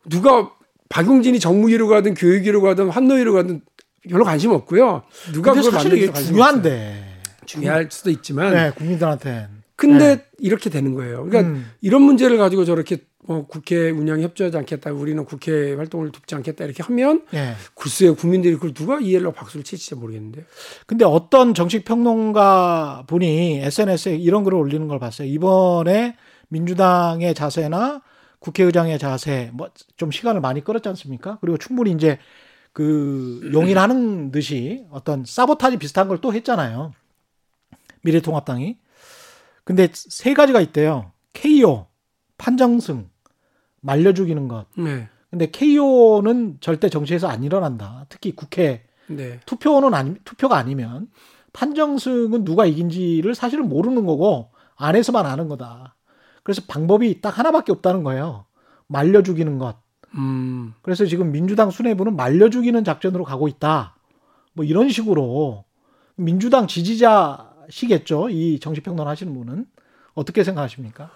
누가 0.08 0.50
박용진이 0.88 1.40
정무위로 1.40 1.88
가든 1.88 2.14
교육위로 2.14 2.60
가든 2.60 2.90
환노위로 2.90 3.32
가든 3.32 3.62
별로 4.10 4.24
관심 4.24 4.50
없고요. 4.50 5.04
누가 5.32 5.54
그걸 5.54 5.72
사실 5.72 5.94
이게 5.94 6.12
중요한데. 6.12 7.12
중요할 7.46 7.88
수도 7.90 8.10
있지만 8.10 8.54
네, 8.54 8.70
국민들한테. 8.70 9.48
근데 9.74 10.26
이렇게 10.38 10.70
되는 10.70 10.94
거예요. 10.94 11.24
그러니까 11.24 11.40
음. 11.40 11.70
이런 11.80 12.02
문제를 12.02 12.36
가지고 12.38 12.64
저렇게 12.64 12.98
뭐 13.24 13.46
국회 13.46 13.90
운영에 13.90 14.22
협조하지 14.24 14.56
않겠다, 14.56 14.92
우리는 14.92 15.24
국회 15.24 15.74
활동을 15.74 16.10
돕지 16.10 16.34
않겠다 16.34 16.64
이렇게 16.64 16.82
하면 16.82 17.24
예. 17.34 17.54
글쎄요 17.74 18.16
국민들이 18.16 18.54
그걸 18.54 18.74
누가 18.74 18.98
이해를 19.00 19.32
박수를 19.32 19.62
칠지 19.64 19.94
모르겠는데. 19.94 20.44
근데 20.86 21.04
어떤 21.04 21.54
정식 21.54 21.84
평론가 21.84 23.04
분이 23.06 23.60
SNS에 23.60 24.16
이런 24.16 24.42
글을 24.44 24.58
올리는 24.58 24.88
걸 24.88 24.98
봤어요. 24.98 25.28
이번에 25.28 26.16
민주당의 26.48 27.34
자세나 27.34 28.02
국회의장의 28.40 28.98
자세, 28.98 29.50
뭐 29.54 29.70
좀 29.96 30.10
시간을 30.10 30.40
많이 30.40 30.64
끌었지 30.64 30.88
않습니까? 30.88 31.38
그리고 31.40 31.58
충분히 31.58 31.92
이제 31.92 32.18
그 32.72 33.48
용인하는 33.52 34.32
듯이 34.32 34.84
어떤 34.90 35.24
사보타지 35.24 35.76
비슷한 35.76 36.08
걸 36.08 36.18
또 36.20 36.32
했잖아요. 36.34 36.92
미래통합당이. 38.02 38.78
근데 39.64 39.88
세 39.92 40.34
가지가 40.34 40.60
있대요. 40.60 41.12
KO, 41.34 41.86
판정승, 42.36 43.08
말려 43.82 44.14
죽이는 44.14 44.48
것. 44.48 44.64
네, 44.76 45.08
근데 45.30 45.50
KO는 45.50 46.58
절대 46.60 46.88
정치에서 46.88 47.28
안 47.28 47.44
일어난다. 47.44 48.06
특히 48.08 48.34
국회 48.34 48.84
네, 49.08 49.40
투표는 49.44 49.92
아니 49.92 50.14
투표가 50.24 50.56
아니면 50.56 51.08
판정승은 51.52 52.44
누가 52.44 52.64
이긴지를 52.64 53.34
사실은 53.34 53.68
모르는 53.68 54.06
거고 54.06 54.50
안에서만 54.76 55.26
아는 55.26 55.48
거다. 55.48 55.96
그래서 56.42 56.62
방법이 56.66 57.20
딱 57.20 57.38
하나밖에 57.38 57.72
없다는 57.72 58.02
거예요. 58.02 58.46
말려 58.86 59.22
죽이는 59.22 59.58
것. 59.58 59.76
음, 60.14 60.74
그래서 60.82 61.06
지금 61.06 61.32
민주당 61.32 61.70
수뇌부는 61.70 62.16
말려 62.16 62.50
죽이는 62.50 62.84
작전으로 62.84 63.24
가고 63.24 63.48
있다. 63.48 63.96
뭐 64.54 64.64
이런 64.64 64.88
식으로 64.88 65.64
민주당 66.16 66.66
지지자시겠죠. 66.66 68.28
이 68.30 68.60
정치평론 68.60 69.06
하시는 69.06 69.32
분은 69.32 69.66
어떻게 70.14 70.44
생각하십니까? 70.44 71.10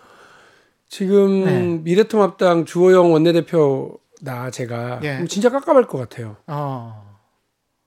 지금 0.89 1.45
네. 1.45 1.81
미래통합당 1.83 2.65
주호영 2.65 3.13
원내대표 3.13 3.99
나 4.23 4.51
제가 4.51 5.01
예. 5.05 5.25
진짜 5.29 5.51
깝깝할 5.51 5.87
것 5.87 5.99
같아요. 5.99 6.37
어. 6.47 7.05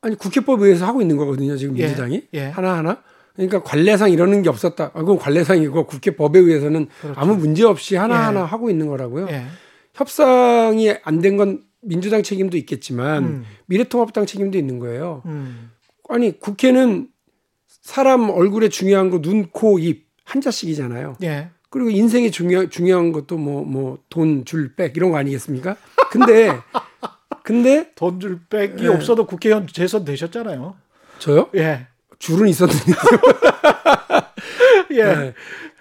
아니 0.01 0.15
국회법 0.15 0.61
의해서 0.61 0.85
하고 0.85 1.01
있는 1.01 1.17
거거든요. 1.17 1.57
지금 1.57 1.77
예, 1.77 1.85
민주당이 1.85 2.27
예. 2.33 2.45
하나 2.47 2.77
하나. 2.77 3.01
그러니까 3.35 3.63
관례상 3.63 4.11
이러는 4.11 4.41
게 4.41 4.49
없었다. 4.49 4.85
아, 4.93 4.99
그건 4.99 5.17
관례상이고 5.17 5.85
국회법에 5.87 6.39
의해서는 6.39 6.87
그렇죠. 7.01 7.19
아무 7.19 7.35
문제 7.35 7.63
없이 7.65 7.95
하나 7.95 8.15
예. 8.15 8.19
하나 8.19 8.45
하고 8.45 8.69
있는 8.69 8.87
거라고요. 8.87 9.27
예. 9.29 9.45
협상이 9.93 10.93
안 11.03 11.21
된 11.21 11.37
건 11.37 11.63
민주당 11.81 12.21
책임도 12.23 12.57
있겠지만 12.57 13.23
음. 13.23 13.45
미래통합당 13.67 14.25
책임도 14.25 14.57
있는 14.57 14.79
거예요. 14.79 15.21
음. 15.25 15.71
아니 16.09 16.37
국회는 16.39 17.07
사람 17.67 18.29
얼굴에 18.29 18.67
중요한 18.69 19.09
거 19.09 19.21
눈, 19.21 19.47
코, 19.51 19.79
입 19.79 20.07
한자씩이잖아요. 20.25 21.15
예. 21.23 21.49
그리고 21.69 21.89
인생에 21.89 22.31
중요, 22.31 22.69
중요한 22.69 23.11
것도 23.11 23.37
뭐 23.37 23.63
뭐 23.63 23.99
돈, 24.09 24.45
줄, 24.45 24.75
백 24.75 24.95
이런 24.97 25.11
거 25.11 25.17
아니겠습니까? 25.17 25.75
근데 26.11 26.51
근데 27.43 27.91
돈줄 27.95 28.41
빽이 28.49 28.83
예. 28.83 28.87
없어도 28.87 29.25
국회의원 29.25 29.67
재선 29.67 30.05
되셨잖아요. 30.05 30.75
저요? 31.19 31.49
예. 31.55 31.87
줄은 32.19 32.47
있었는데. 32.47 32.93
예. 34.91 35.03
네. 35.03 35.33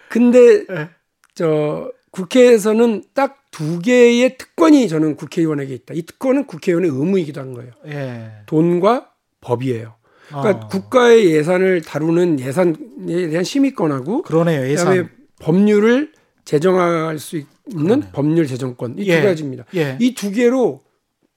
근데 0.09 0.65
예. 0.71 0.89
저 1.35 1.91
국회에서는 2.11 3.05
딱 3.15 3.39
두 3.51 3.81
개의 3.81 4.37
특권이 4.39 4.89
저는 4.89 5.17
국회의원에게 5.17 5.75
있다. 5.75 5.95
이 5.95 6.03
특권은 6.03 6.47
국회의원의 6.47 6.91
의무이기도 6.91 7.41
한 7.41 7.55
거예요. 7.55 7.73
예. 7.87 8.31
돈과 8.47 9.11
법이에요. 9.41 9.95
그러니까 10.29 10.67
어. 10.67 10.69
국가의 10.69 11.33
예산을 11.33 11.81
다루는 11.81 12.39
예산에 12.39 12.75
대한 13.07 13.43
심의권하고 13.43 14.23
그러네요. 14.23 14.69
예산. 14.69 15.09
법률을 15.41 16.13
제정할 16.45 17.19
수 17.19 17.37
있는 17.37 17.47
그러네요. 17.85 18.11
법률 18.13 18.47
제정권 18.47 18.99
이두 18.99 19.11
예. 19.11 19.23
가지입니다. 19.23 19.65
예. 19.75 19.97
이두 20.01 20.31
개로 20.33 20.83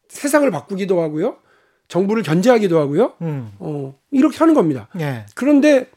세상을 0.07 0.49
바꾸기도 0.51 1.01
하고요, 1.01 1.37
정부를 1.87 2.23
견제하기도 2.23 2.79
하고요. 2.79 3.13
음. 3.21 3.51
어, 3.59 3.95
이렇게 4.11 4.37
하는 4.37 4.53
겁니다. 4.53 4.87
예. 4.99 5.25
그런데 5.35 5.89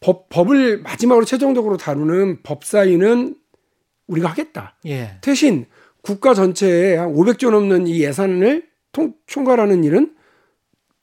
법, 0.00 0.28
법을 0.28 0.78
마지막으로 0.82 1.24
최종적으로 1.24 1.76
다루는 1.76 2.42
법사위는 2.42 3.36
우리가 4.06 4.28
하겠다. 4.30 4.76
예. 4.86 5.18
대신 5.20 5.66
국가 6.02 6.34
전체에 6.34 6.96
한 6.96 7.12
500조 7.12 7.50
넘는 7.50 7.88
이 7.88 8.00
예산을 8.02 8.68
통, 8.92 9.14
총괄하는 9.26 9.82
일은 9.82 10.14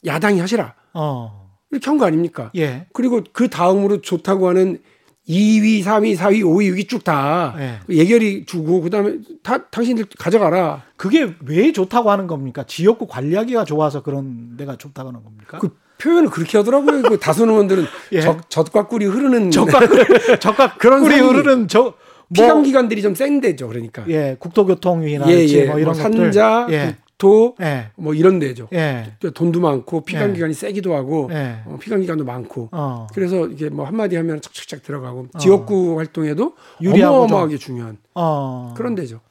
야당이 0.06 0.40
하시라. 0.40 0.76
어. 0.94 1.52
이렇게 1.72 1.86
한 1.88 1.98
거 1.98 2.06
아닙니까? 2.06 2.52
예. 2.56 2.86
그리고 2.94 3.22
그 3.34 3.50
다음으로 3.50 4.00
좋다고 4.02 4.48
하는 4.48 4.82
2위, 5.27 5.84
3위, 5.84 6.18
4위, 6.18 6.44
5위, 6.44 6.74
6위 6.74 6.89
쭉다 6.89 7.56
예. 7.58 7.80
예결이 7.89 8.46
주고 8.46 8.82
그다음에 8.82 9.20
다 9.42 9.65
당신들 9.70 10.06
가져가라. 10.18 10.84
그게 10.98 11.34
왜 11.46 11.72
좋다고 11.72 12.12
하는 12.12 12.27
겁니까? 12.27 12.63
지역구 12.68 13.08
관리하기가 13.08 13.63
좋아서 13.63 14.03
그런 14.03 14.58
데가 14.58 14.75
좋다고 14.77 15.10
하는 15.10 15.24
겁니까? 15.24 15.60
그 15.60 15.70
표현을 15.98 16.30
그렇게 16.30 16.58
하더라고요. 16.58 17.03
그 17.03 17.20
다수 17.20 17.46
의원들은 17.46 17.86
예. 18.12 18.22
적, 18.22 18.50
젖과 18.50 18.88
꿀이 18.88 19.06
흐르는 19.06 19.51
적과 19.51 19.80
적과 20.39 20.74
그런 20.75 21.03
꿀이 21.03 21.20
흐르는 21.20 21.70
저 21.70 21.94
피감 22.34 22.58
뭐, 22.58 22.63
기관들이 22.63 23.01
좀 23.01 23.15
쌩대죠. 23.15 23.68
그러니까. 23.68 24.03
예, 24.10 24.36
국토교통위나 24.39 25.30
예, 25.30 25.46
예. 25.46 25.65
뭐 25.65 25.80
이런 25.80 25.94
뭐. 25.94 25.94
산자, 25.94 26.68
예. 26.72 26.98
국토 27.24 27.56
예. 27.62 27.92
뭐 27.96 28.13
이런 28.13 28.39
데죠. 28.39 28.68
예. 28.74 29.13
돈도 29.34 29.62
많고 29.62 30.01
피감 30.01 30.32
예. 30.32 30.34
기관이 30.34 30.53
세기도 30.53 30.94
하고 30.94 31.30
예. 31.32 31.62
어, 31.65 31.77
피감 31.80 32.01
기관도 32.01 32.25
많고 32.25 32.70
어. 32.74 33.08
그래서 33.13 33.48
이게 33.48 33.70
뭐 33.70 33.86
한마디 33.86 34.18
하면 34.18 34.42
착착착 34.42 34.84
들어가고 34.84 35.27
지역구 35.39 35.98
활동에도 35.98 36.56
어마어마하게 36.86 37.58
중요한 37.58 37.98
어. 38.13 38.74
그런 38.75 38.96
데죠. 38.96 39.22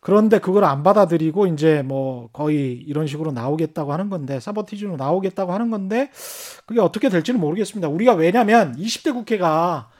그런데 0.00 0.40
그걸 0.40 0.64
안 0.64 0.82
받아들이고 0.82 1.46
이제 1.46 1.82
뭐 1.82 2.28
거의 2.32 2.72
이런 2.72 3.06
식으로 3.06 3.30
나오겠다고 3.30 3.92
하는 3.92 4.10
건데 4.10 4.40
사버티즘으로 4.40 4.96
나오겠다고 4.96 5.52
하는 5.52 5.70
건데 5.70 6.10
그게 6.66 6.80
어떻게 6.80 7.08
될지는 7.08 7.38
모르겠습니다. 7.38 7.88
우리가 7.88 8.14
왜냐면 8.14 8.74
20대 8.76 9.14
국회가 9.14 9.90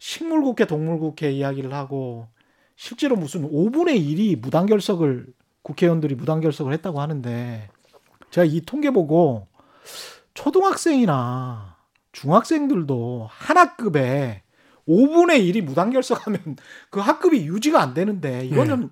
식물국회, 0.00 0.66
동물국회 0.66 1.30
이야기를 1.30 1.72
하고 1.72 2.28
실제로 2.76 3.16
무슨 3.16 3.50
5분의 3.50 3.98
1이 3.98 4.38
무단결석을 4.38 5.26
국회의원들이 5.62 6.14
무단 6.14 6.40
결석을 6.40 6.72
했다고 6.74 7.00
하는데 7.00 7.68
제가 8.30 8.44
이 8.44 8.60
통계 8.62 8.90
보고 8.90 9.46
초등학생이나 10.34 11.76
중학생들도 12.12 13.28
한 13.30 13.56
학급에 13.56 14.42
5분의 14.88 15.40
1이 15.52 15.62
무단 15.62 15.90
결석하면 15.90 16.56
그 16.90 17.00
학급이 17.00 17.46
유지가 17.46 17.80
안 17.82 17.94
되는데 17.94 18.44
이거는 18.46 18.90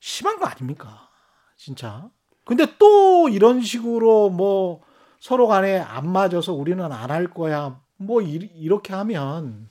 심한 0.00 0.38
거 0.38 0.46
아닙니까? 0.46 1.08
진짜. 1.56 2.08
근데 2.44 2.66
또 2.78 3.28
이런 3.28 3.60
식으로 3.60 4.30
뭐 4.30 4.80
서로 5.20 5.46
간에 5.46 5.78
안 5.78 6.10
맞아서 6.10 6.52
우리는 6.54 6.82
안 6.90 7.10
할 7.10 7.28
거야. 7.28 7.80
뭐 7.96 8.22
이, 8.22 8.50
이렇게 8.56 8.92
하면 8.94 9.68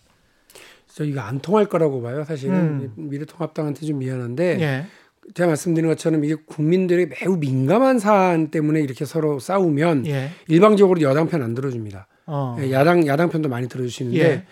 저 0.88 1.04
이거 1.04 1.20
안 1.22 1.40
통할 1.40 1.66
거라고 1.66 2.02
봐요. 2.02 2.24
사실은 2.24 2.94
음. 2.96 3.10
미래통합당한테 3.10 3.86
좀 3.86 4.00
미안한데 4.00 4.60
예. 4.62 4.86
제가 5.34 5.48
말씀드린 5.48 5.90
것처럼 5.90 6.24
이게 6.24 6.36
국민들의 6.36 7.10
매우 7.10 7.38
민감한 7.38 8.00
사안 8.00 8.50
때문에 8.52 8.82
이렇게 8.82 9.06
서로 9.06 9.40
싸우면 9.40 10.08
예. 10.08 10.32
일방적으로 10.48 11.02
여당 11.02 11.28
편 11.28 11.42
안 11.42 11.54
들어줍니다. 11.56 12.08
어. 12.26 12.58
예, 12.60 12.72
야당 12.72 13.08
야당 13.08 13.30
편도 13.30 13.50
많이 13.50 13.68
들어주시는데 13.70 14.20
예. 14.20 14.44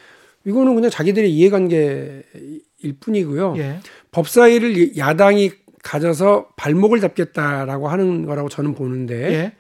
이거는 0.45 0.75
그냥 0.75 0.89
자기들의 0.89 1.31
이해관계일 1.31 2.23
뿐이고요. 2.99 3.55
예. 3.57 3.79
법사위를 4.11 4.97
야당이 4.97 5.51
가져서 5.83 6.49
발목을 6.55 6.99
잡겠다라고 7.01 7.87
하는 7.87 8.25
거라고 8.25 8.49
저는 8.49 8.73
보는데 8.73 9.33
예. 9.33 9.53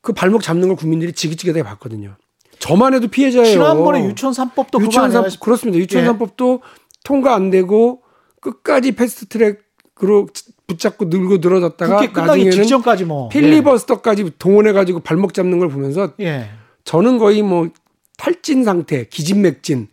그 0.00 0.12
발목 0.12 0.42
잡는 0.42 0.68
걸 0.68 0.76
국민들이 0.76 1.12
지긋지긋하게 1.12 1.62
봤거든요. 1.62 2.16
저만 2.58 2.94
해도 2.94 3.08
피해자예요. 3.08 3.46
지난번에 3.46 4.04
유치원 4.06 4.32
3법도 4.32 4.80
유치원 4.82 5.10
3 5.10 5.24
그렇습니다. 5.40 5.78
유치원 5.78 6.04
예. 6.04 6.10
3법도 6.10 6.60
통과 7.04 7.34
안 7.34 7.50
되고 7.50 8.02
끝까지 8.40 8.92
패스트 8.92 9.26
트랙 9.26 9.63
으로 10.04 10.28
붙잡고 10.66 11.06
늘고 11.06 11.38
늘어졌다가 11.38 12.06
나중에는 12.26 12.52
직전까지 12.52 13.04
뭐 13.04 13.28
필리버스터까지 13.28 14.22
예. 14.24 14.30
동원해 14.38 14.72
가지고 14.72 15.00
발목 15.00 15.34
잡는 15.34 15.58
걸 15.58 15.68
보면서 15.68 16.12
예. 16.20 16.48
저는 16.84 17.18
거의 17.18 17.42
뭐 17.42 17.68
탈진 18.16 18.64
상태, 18.64 19.06
기진맥진 19.06 19.88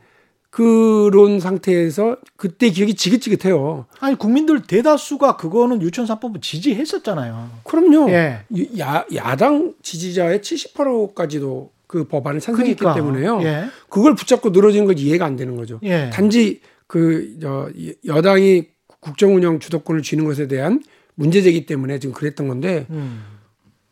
그런 0.50 1.40
상태에서 1.40 2.18
그때 2.36 2.70
기억이 2.70 2.94
지긋지긋해요. 2.94 3.86
아니 4.00 4.18
국민들 4.18 4.62
대다수가 4.62 5.38
그거는 5.38 5.82
유치원 5.82 6.08
3법을 6.08 6.42
지지했었잖아요. 6.42 7.50
그럼요. 7.64 8.10
예. 8.12 8.42
야, 8.80 9.06
야당 9.16 9.74
지지자의 9.82 10.40
70%까지도 10.40 11.72
그 11.88 12.06
법안을 12.06 12.40
찬성했기 12.40 12.76
그러니까. 12.76 13.02
때문에요. 13.02 13.42
예. 13.44 13.66
그걸 13.90 14.16
붙잡고 14.16 14.52
늘어진 14.52 14.86
건 14.86 14.98
이해가 14.98 15.26
안 15.26 15.36
되는 15.38 15.56
거죠. 15.56 15.80
예. 15.84 16.10
단지 16.12 16.62
그 16.88 17.38
여, 17.44 17.70
여당이 18.06 18.68
국정 19.02 19.36
운영 19.36 19.60
주도권을 19.60 20.02
쥐는 20.02 20.24
것에 20.24 20.48
대한 20.48 20.82
문제제기 21.16 21.66
때문에 21.66 22.00
지금 22.00 22.16
그랬던 22.16 22.48
건데 22.48 22.86
음. 22.92 23.24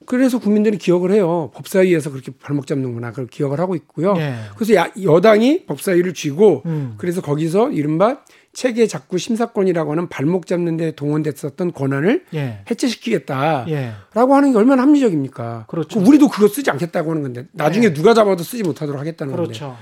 그래서 0.05 0.39
국민들이 0.39 0.77
기억을 0.77 1.11
해요. 1.11 1.51
법사위에서 1.53 2.09
그렇게 2.09 2.31
발목 2.31 2.65
잡는구나. 2.65 3.11
그걸 3.11 3.27
기억을 3.27 3.59
하고 3.59 3.75
있고요. 3.75 4.15
예. 4.17 4.33
그래서 4.55 4.73
야, 4.73 4.91
여당이 4.99 5.67
법사위를 5.67 6.15
쥐고 6.15 6.63
음. 6.65 6.95
그래서 6.97 7.21
거기서 7.21 7.71
이른바 7.71 8.21
체계 8.51 8.87
작구 8.87 9.19
심사권이라고 9.19 9.91
하는 9.91 10.09
발목 10.09 10.47
잡는 10.47 10.77
데 10.77 10.91
동원됐었던 10.95 11.73
권한을 11.73 12.25
예. 12.33 12.63
해체시키겠다라고 12.71 13.69
예. 13.69 13.93
하는 14.15 14.51
게 14.51 14.57
얼마나 14.57 14.81
합리적입니까? 14.81 15.65
그렇죠. 15.67 15.99
우리도 15.99 16.29
그거 16.29 16.47
쓰지 16.47 16.71
않겠다고 16.71 17.11
하는 17.11 17.21
건데 17.21 17.45
나중에 17.51 17.87
예. 17.87 17.93
누가 17.93 18.15
잡아도 18.15 18.41
쓰지 18.41 18.63
못하도록 18.63 18.99
하겠다는 18.99 19.35
그렇죠. 19.35 19.65
건데. 19.67 19.79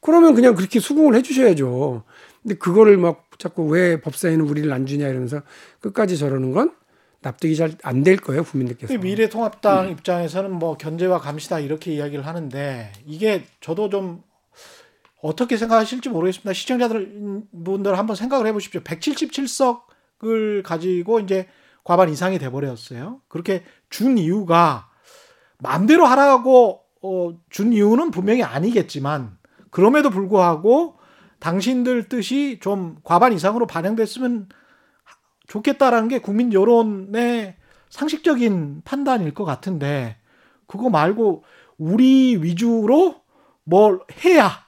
그러면 0.00 0.34
그냥 0.34 0.54
그렇게 0.54 0.78
수긍을 0.78 1.16
해 1.16 1.22
주셔야죠. 1.22 2.04
근데 2.48 2.58
그거를 2.58 2.96
막 2.96 3.26
자꾸 3.38 3.66
왜 3.66 4.00
법사위는 4.00 4.40
우리를 4.48 4.72
안 4.72 4.86
주냐 4.86 5.06
이러면서 5.06 5.42
끝까지 5.80 6.16
저러는 6.16 6.52
건 6.52 6.74
납득이 7.20 7.54
잘 7.56 7.72
안 7.82 8.02
될 8.02 8.16
거예요 8.16 8.42
국민들께서. 8.42 8.96
미래통합당 8.96 9.86
음. 9.86 9.90
입장에서는 9.90 10.50
뭐 10.50 10.78
견제와 10.78 11.18
감시다 11.18 11.58
이렇게 11.58 11.92
이야기를 11.92 12.26
하는데 12.26 12.90
이게 13.04 13.44
저도 13.60 13.90
좀 13.90 14.22
어떻게 15.20 15.58
생각하실지 15.58 16.08
모르겠습니다. 16.08 16.54
시청자들 16.54 17.42
분들 17.64 17.98
한번 17.98 18.16
생각을 18.16 18.46
해보십시오. 18.46 18.80
177석을 18.80 20.62
가지고 20.62 21.20
이제 21.20 21.48
과반 21.84 22.08
이상이 22.08 22.38
돼버렸어요. 22.38 23.20
그렇게 23.28 23.62
준 23.90 24.16
이유가 24.16 24.88
마음대로 25.58 26.06
하라고 26.06 26.80
어, 27.02 27.38
준 27.50 27.74
이유는 27.74 28.10
분명히 28.10 28.42
아니겠지만 28.42 29.36
그럼에도 29.70 30.08
불구하고 30.08 30.97
당신들 31.40 32.08
뜻이 32.08 32.58
좀 32.60 32.96
과반 33.04 33.32
이상으로 33.32 33.66
반영됐으면 33.66 34.48
좋겠다라는 35.46 36.08
게 36.08 36.18
국민 36.18 36.52
여론의 36.52 37.56
상식적인 37.90 38.82
판단일 38.84 39.32
것 39.34 39.44
같은데 39.44 40.18
그거 40.66 40.90
말고 40.90 41.44
우리 41.78 42.36
위주로 42.36 43.22
뭘 43.64 44.00
해야 44.24 44.66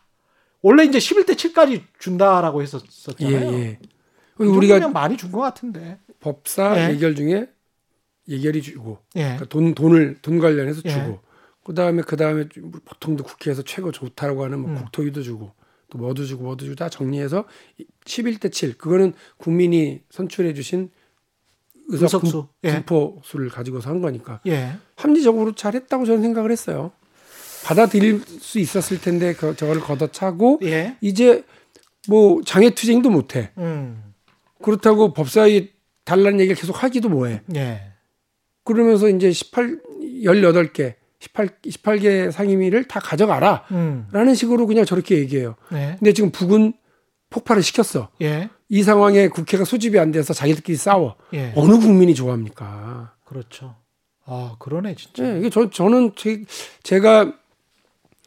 원래 0.63 0.85
이제 0.85 0.99
11대 0.99 1.33
7까지 1.35 1.83
준다라고 1.99 2.63
했었잖아요. 2.63 3.53
예, 3.53 3.53
예. 3.53 3.79
우리가 4.39 4.89
많이 4.89 5.17
준 5.17 5.33
것 5.33 5.41
같은데 5.41 5.99
법사 6.21 6.77
예. 6.79 6.95
예결 6.95 7.15
중에 7.15 7.49
예결이 8.29 8.63
주고 8.63 8.99
예. 9.17 9.23
그러니까 9.23 9.45
돈 9.47 9.75
돈을 9.75 10.19
돈 10.23 10.39
관련해서 10.39 10.83
예. 10.85 10.91
주고 10.91 11.21
그 11.65 11.75
다음에 11.75 12.03
그 12.03 12.17
다음에 12.17 12.47
보통도 12.85 13.25
국회에서 13.25 13.63
최고 13.63 13.93
좋다고 13.93 14.45
하는 14.45 14.61
뭐 14.61 14.71
음. 14.71 14.77
국토위도 14.77 15.23
주고 15.23 15.53
또 15.91 15.99
뭐도 15.99 16.25
주고 16.25 16.45
뭐도 16.45 16.65
주고 16.65 16.75
다 16.77 16.89
정리해서 16.89 17.45
11대 18.05 18.53
7 18.53 18.79
그거는 18.79 19.13
국민이 19.37 20.01
선출해 20.11 20.55
주신 20.55 20.91
의석 21.89 22.27
수 22.27 22.47
예. 22.65 22.73
분포 22.73 23.21
수를 23.25 23.49
가지고서 23.49 23.91
한 23.91 24.01
거니까 24.01 24.41
예. 24.47 24.73
합리적으로 24.97 25.53
잘 25.55 25.75
했다고 25.75 26.07
저는 26.07 26.23
생각을 26.23 26.51
했어요. 26.51 26.93
받아들일 27.65 28.21
수 28.21 28.59
있었을 28.59 29.01
텐데 29.01 29.35
그 29.35 29.55
저걸 29.55 29.81
걷어차고 29.81 30.61
예. 30.63 30.97
이제 31.01 31.45
뭐 32.09 32.41
장애 32.45 32.71
투쟁도 32.71 33.11
못 33.11 33.37
해. 33.37 33.51
음. 33.59 34.15
그렇다고 34.63 35.13
법사위 35.13 35.71
달라는 36.05 36.41
얘기를 36.41 36.57
계속 36.57 36.83
하기도 36.83 37.09
뭐해. 37.09 37.43
예. 37.57 37.93
그러면서 38.65 39.09
이제 39.09 39.33
18 39.33 39.81
18개 40.25 40.95
18, 41.21 41.49
18개 41.63 42.31
상임위를 42.31 42.85
다 42.85 42.99
가져가라. 42.99 43.65
음. 43.71 44.07
라는 44.11 44.35
식으로 44.35 44.67
그냥 44.67 44.85
저렇게 44.85 45.19
얘기해요. 45.19 45.55
네. 45.71 45.97
근데 45.99 46.13
지금 46.13 46.31
북은 46.31 46.73
폭발을 47.29 47.63
시켰어. 47.63 48.09
예. 48.23 48.49
이 48.69 48.83
상황에 48.83 49.29
국회가 49.29 49.65
소집이 49.65 49.99
안 49.99 50.11
돼서 50.11 50.33
자기들끼리 50.33 50.77
싸워. 50.77 51.17
예. 51.35 51.53
어느 51.57 51.79
국민이 51.79 52.15
좋아합니까? 52.15 53.15
그렇죠. 53.25 53.77
아, 54.25 54.57
그러네, 54.59 54.95
진짜. 54.95 55.23
네, 55.23 55.39
이게 55.39 55.51
저, 55.51 55.69
저는 55.71 56.13
제, 56.17 56.45
제가 56.83 57.35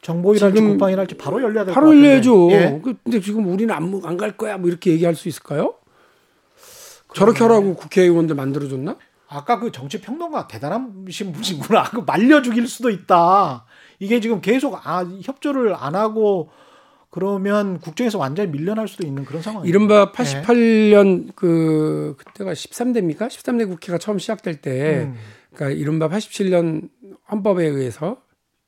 정보일할지 0.02 0.62
국방일할지 0.62 1.16
바로 1.16 1.42
열려야 1.42 1.66
될 1.66 1.74
바로 1.74 1.96
열려야죠. 1.96 2.52
예. 2.52 2.82
그, 2.84 2.96
근데 3.04 3.20
지금 3.20 3.48
우리는 3.48 3.74
안, 3.74 4.02
안갈 4.04 4.38
거야. 4.38 4.58
뭐 4.58 4.70
이렇게 4.70 4.92
얘기할 4.92 5.16
수 5.16 5.28
있을까요? 5.28 5.76
저렇게 7.16 7.40
하라고 7.44 7.76
국회의원들 7.76 8.36
만들어줬나? 8.36 8.98
아까 9.34 9.60
그 9.60 9.72
정치 9.72 10.00
평론가 10.00 10.48
대단하신 10.48 11.32
분이구나. 11.32 11.84
그 11.92 12.04
말려 12.06 12.42
죽일 12.42 12.68
수도 12.68 12.90
있다. 12.90 13.66
이게 14.00 14.20
지금 14.20 14.42
계속 14.42 14.80
아, 14.86 15.04
협조를 15.04 15.76
안 15.76 15.96
하고 15.96 16.52
그러면 17.10 17.80
국정에서 17.80 18.18
완전히 18.18 18.52
밀려날 18.52 18.88
수도 18.88 19.06
있는 19.06 19.24
그런 19.24 19.42
상황. 19.42 19.66
이른바 19.66 20.12
88년 20.12 21.28
네. 21.28 21.32
그 21.36 22.16
그때가 22.18 22.54
13대입니까? 22.54 23.28
13대 23.28 23.68
국회가 23.68 24.00
처음 24.00 24.18
시작될 24.18 24.62
때, 24.62 25.04
음. 25.04 25.16
그러니까 25.54 25.80
이른바 25.80 26.10
87년 26.10 26.90
헌법에 27.30 27.66
의해서 27.66 28.23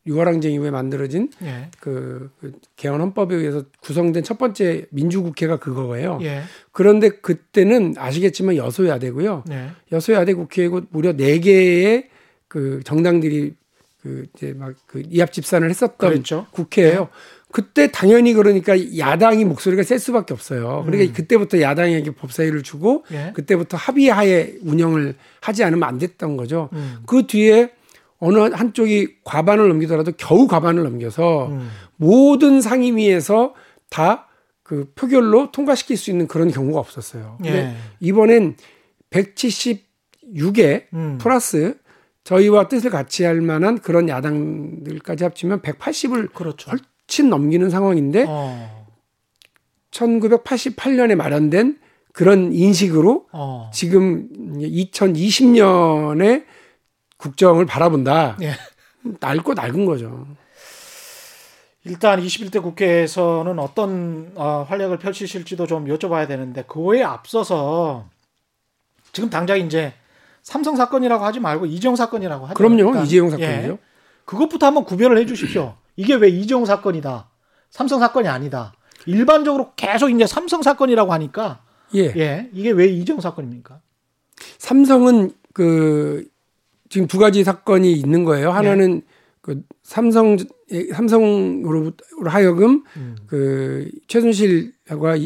유월항쟁 0.07 0.53
이후에 0.53 0.71
만들어진 0.71 1.29
예. 1.43 1.69
그, 1.79 2.29
그 2.39 2.53
개헌 2.75 3.01
헌법에 3.01 3.35
의해서 3.35 3.63
구성된 3.81 4.23
첫 4.23 4.37
번째 4.37 4.85
민주국회가 4.91 5.57
그거예요. 5.57 6.19
예. 6.21 6.43
그런데 6.71 7.09
그때는 7.09 7.95
아시겠지만 7.97 8.55
여소야대고요. 8.55 9.45
예. 9.51 9.71
여소야대 9.91 10.33
국회이고 10.33 10.81
무려 10.89 11.13
네 11.13 11.39
개의 11.39 12.09
그 12.47 12.81
정당들이 12.83 13.55
그 14.01 14.27
이제 14.35 14.53
막 14.53 14.75
그 14.85 15.01
이합 15.09 15.33
집산을 15.33 15.69
했었던 15.69 16.09
그랬죠. 16.09 16.45
국회예요. 16.51 17.01
예. 17.01 17.07
그때 17.51 17.89
당연히 17.89 18.33
그러니까 18.33 18.75
야당이 18.97 19.45
목소리가 19.45 19.83
셀 19.83 19.97
수밖에 19.97 20.33
없어요. 20.33 20.83
그러니까 20.85 21.11
음. 21.11 21.13
그때부터 21.13 21.61
야당에게 21.61 22.11
법사위를 22.11 22.63
주고 22.63 23.05
예. 23.11 23.31
그때부터 23.33 23.77
합의하에 23.77 24.55
운영을 24.61 25.15
하지 25.41 25.63
않으면 25.63 25.87
안 25.87 25.97
됐던 25.97 26.35
거죠. 26.35 26.69
음. 26.73 26.97
그 27.05 27.25
뒤에 27.27 27.71
어느 28.25 28.53
한쪽이 28.53 29.17
과반을 29.23 29.67
넘기더라도 29.69 30.11
겨우 30.17 30.47
과반을 30.47 30.83
넘겨서 30.83 31.47
음. 31.47 31.69
모든 31.97 32.61
상임위에서 32.61 33.53
다 33.89 34.25
그 34.65 34.91
표결로 34.95 35.51
통과시킬 35.51 35.95
수 35.95 36.09
있는 36.09 36.27
그런 36.27 36.49
경우가 36.49 36.79
없었어요. 36.79 37.37
근데 37.37 37.67
예. 37.67 37.75
이번엔 37.99 38.55
176에 39.11 40.85
음. 40.91 41.19
플러스 41.21 41.77
저희와 42.23 42.67
뜻을 42.67 42.89
같이 42.89 43.23
할 43.25 43.41
만한 43.41 43.77
그런 43.77 44.09
야당들까지 44.09 45.23
합치면 45.23 45.61
180을 45.61 46.33
그렇죠. 46.33 46.71
훨씬 46.71 47.29
넘기는 47.29 47.69
상황인데 47.69 48.25
어. 48.27 48.87
1988년에 49.91 51.13
마련된 51.13 51.77
그런 52.11 52.51
인식으로 52.51 53.27
어. 53.33 53.69
지금 53.71 54.27
2020년에 54.57 56.43
국정을 57.25 57.65
바라본다. 57.65 58.37
예. 58.43 58.55
낡고 59.19 59.55
낡은 59.55 59.85
거죠. 59.85 60.27
일단 61.83 62.19
21대 62.19 62.61
국회에서는 62.61 63.57
어떤 63.59 64.31
어, 64.35 64.65
활약을 64.67 64.99
펼치실지도 64.99 65.65
좀 65.65 65.85
여쭤봐야 65.85 66.27
되는데 66.27 66.63
그거에 66.63 67.03
앞서서 67.03 68.05
지금 69.11 69.29
당장 69.29 69.59
이제 69.59 69.93
삼성 70.43 70.75
사건이라고 70.75 71.23
하지 71.23 71.39
말고 71.39 71.65
이재용 71.65 71.95
사건이라고 71.95 72.45
하죠. 72.45 72.53
그럼요. 72.55 72.77
그러니까, 72.77 73.03
이재용 73.03 73.29
사건이죠. 73.29 73.71
예. 73.73 73.77
그것부터 74.25 74.67
한번 74.67 74.83
구별을 74.83 75.17
해 75.17 75.25
주십시오. 75.25 75.75
이게 75.95 76.13
왜 76.15 76.29
이재용 76.29 76.65
사건이다. 76.65 77.29
삼성 77.71 77.99
사건이 77.99 78.27
아니다. 78.27 78.73
일반적으로 79.07 79.73
계속 79.75 80.09
이제 80.09 80.27
삼성 80.27 80.61
사건이라고 80.61 81.13
하니까 81.13 81.63
예. 81.95 82.13
예. 82.15 82.49
이게 82.53 82.71
왜 82.71 82.87
이재용 82.87 83.19
사건입니까? 83.21 83.79
삼성은 84.57 85.31
그 85.53 86.27
지금 86.89 87.07
두 87.07 87.17
가지 87.17 87.43
사건이 87.43 87.91
있는 87.93 88.23
거예요. 88.23 88.51
하나는 88.51 88.95
네. 88.95 89.01
그 89.41 89.61
삼성 89.83 90.37
삼성으로 90.93 91.93
하여금 92.25 92.83
음. 92.97 93.15
그 93.27 93.89
최순실과 94.07 95.17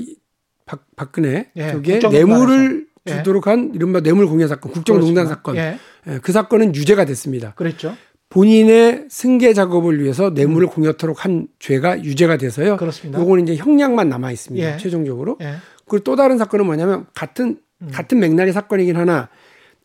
박, 0.65 0.85
박근혜 0.95 1.49
예, 1.55 1.71
쪽에 1.71 1.99
뇌물을 1.99 2.87
예. 3.07 3.11
주도록 3.17 3.47
한 3.47 3.71
이른바 3.73 4.01
뇌물 4.01 4.27
공여 4.27 4.47
사건, 4.47 4.71
국정농단 4.71 5.27
사건. 5.27 5.55
예. 5.55 5.77
예. 6.07 6.19
그 6.21 6.31
사건은 6.31 6.75
유죄가 6.75 7.05
됐습니다. 7.05 7.53
그랬죠. 7.55 7.95
본인의 8.29 9.05
승계 9.09 9.53
작업을 9.53 10.01
위해서 10.01 10.29
뇌물을 10.29 10.67
음. 10.67 10.69
공여토록 10.69 11.25
한 11.25 11.47
죄가 11.57 12.03
유죄가 12.03 12.37
돼서요. 12.37 12.77
그렇습니다. 12.77 13.19
요거는 13.19 13.47
이제 13.47 13.55
형량만 13.55 14.09
남아 14.09 14.31
있습니다. 14.31 14.73
예. 14.73 14.77
최종적으로. 14.77 15.37
예. 15.41 15.55
그리고 15.87 16.03
또 16.03 16.15
다른 16.15 16.37
사건은 16.37 16.65
뭐냐면 16.65 17.07
같은 17.15 17.57
음. 17.81 17.89
같은 17.91 18.19
맥락의 18.19 18.53
사건이긴 18.53 18.97
하나 18.97 19.29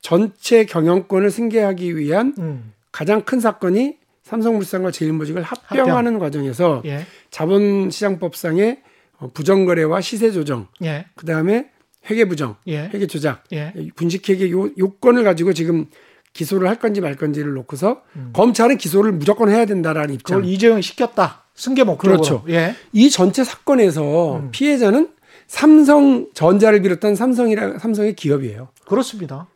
전체 0.05 0.67
경영권을 0.67 1.31
승계하기 1.31 1.97
위한 1.97 2.35
음. 2.39 2.75
가장 2.93 3.23
큰 3.23 3.41
사건이 3.41 3.97
삼성물산과 4.23 4.91
제일모직을 4.91 5.43
합병하는 5.43 6.13
합병. 6.13 6.19
과정에서 6.19 6.83
예. 6.85 7.07
자본시장법상의 7.31 8.83
어, 9.17 9.31
부정거래와 9.33 10.03
시세 10.03 10.31
조정, 10.31 10.69
예. 10.83 11.07
그 11.15 11.25
다음에 11.25 11.71
회계 12.11 12.27
부정, 12.27 12.57
예. 12.67 12.91
회계 12.93 13.07
조작, 13.07 13.45
예. 13.53 13.73
분식회계 13.97 14.51
요, 14.51 14.69
요건을 14.77 15.25
가지고 15.25 15.55
지금 15.55 15.87
기소를 16.35 16.69
할 16.69 16.79
건지 16.79 17.01
말 17.01 17.17
건지를 17.17 17.55
놓고서 17.55 18.03
음. 18.17 18.31
검찰은 18.35 18.77
기소를 18.77 19.13
무조건 19.13 19.49
해야 19.49 19.65
된다라는 19.65 20.17
입장. 20.17 20.41
그걸 20.41 20.53
이재용이 20.53 20.83
시켰다. 20.83 21.45
승계 21.55 21.85
목적으로. 21.85 22.21
그렇죠. 22.21 22.45
예. 22.51 22.75
이 22.93 23.09
전체 23.09 23.43
사건에서 23.43 24.37
음. 24.37 24.51
피해자는 24.51 25.09
삼성전자를 25.47 26.83
비롯한 26.83 27.15
삼성이라 27.15 27.79
삼성의 27.79 28.17
기업이에요. 28.17 28.69
그렇습니다. 28.87 29.49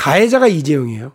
가해자가 0.00 0.46
이재용이에요. 0.46 1.12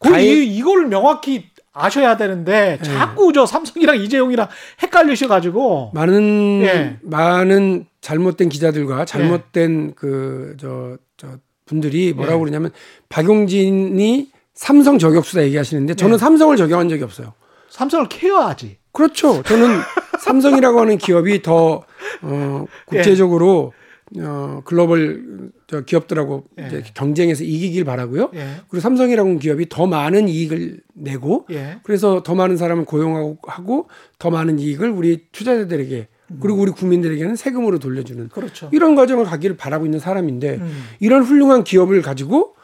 가해... 0.00 0.24
이, 0.24 0.56
이걸 0.56 0.86
명확히 0.86 1.50
아셔야 1.72 2.16
되는데 2.16 2.78
예. 2.80 2.84
자꾸 2.84 3.32
저 3.32 3.46
삼성이랑 3.46 3.96
이재용이랑 4.00 4.48
헷갈리셔 4.82 5.28
가지고 5.28 5.92
많은 5.94 6.60
예. 6.62 6.96
많은 7.02 7.86
잘못된 8.00 8.48
기자들과 8.48 9.04
잘못된 9.04 9.88
예. 9.90 9.94
그저 9.94 10.98
저 11.16 11.38
분들이 11.66 12.12
뭐라고 12.12 12.40
예. 12.40 12.50
그러냐면 12.50 12.72
박용진이 13.08 14.30
삼성 14.54 14.98
저격수다 14.98 15.44
얘기하시는데 15.44 15.94
저는 15.94 16.14
예. 16.14 16.18
삼성을 16.18 16.56
저격한 16.56 16.88
적이 16.88 17.04
없어요. 17.04 17.34
삼성을 17.70 18.08
케어하지. 18.08 18.78
그렇죠. 18.90 19.44
저는 19.44 19.78
삼성이라고 20.18 20.80
하는 20.80 20.98
기업이 20.98 21.42
더 21.42 21.84
어, 22.22 22.64
국제적으로 22.86 23.72
어, 24.18 24.62
글로벌 24.64 25.52
저 25.68 25.82
기업들하고 25.82 26.44
예. 26.58 26.66
이제 26.66 26.82
경쟁해서 26.94 27.44
이기길 27.44 27.84
바라고요. 27.84 28.30
예. 28.34 28.56
그리고 28.68 28.80
삼성이라는 28.80 29.38
기업이 29.38 29.68
더 29.68 29.86
많은 29.86 30.26
이익을 30.26 30.80
내고 30.94 31.46
예. 31.50 31.78
그래서 31.82 32.22
더 32.22 32.34
많은 32.34 32.56
사람을 32.56 32.86
고용하고 32.86 33.38
하고 33.42 33.88
더 34.18 34.30
많은 34.30 34.58
이익을 34.58 34.88
우리 34.88 35.26
투자자들에게 35.30 36.08
음. 36.30 36.38
그리고 36.40 36.62
우리 36.62 36.70
국민들에게는 36.72 37.36
세금으로 37.36 37.78
돌려주는 37.78 38.30
그렇죠. 38.30 38.70
이런 38.72 38.94
과정을 38.94 39.26
가기를 39.26 39.58
바라고 39.58 39.84
있는 39.84 39.98
사람인데 39.98 40.56
음. 40.56 40.84
이런 41.00 41.22
훌륭한 41.22 41.64
기업을 41.64 42.00
가지고 42.00 42.56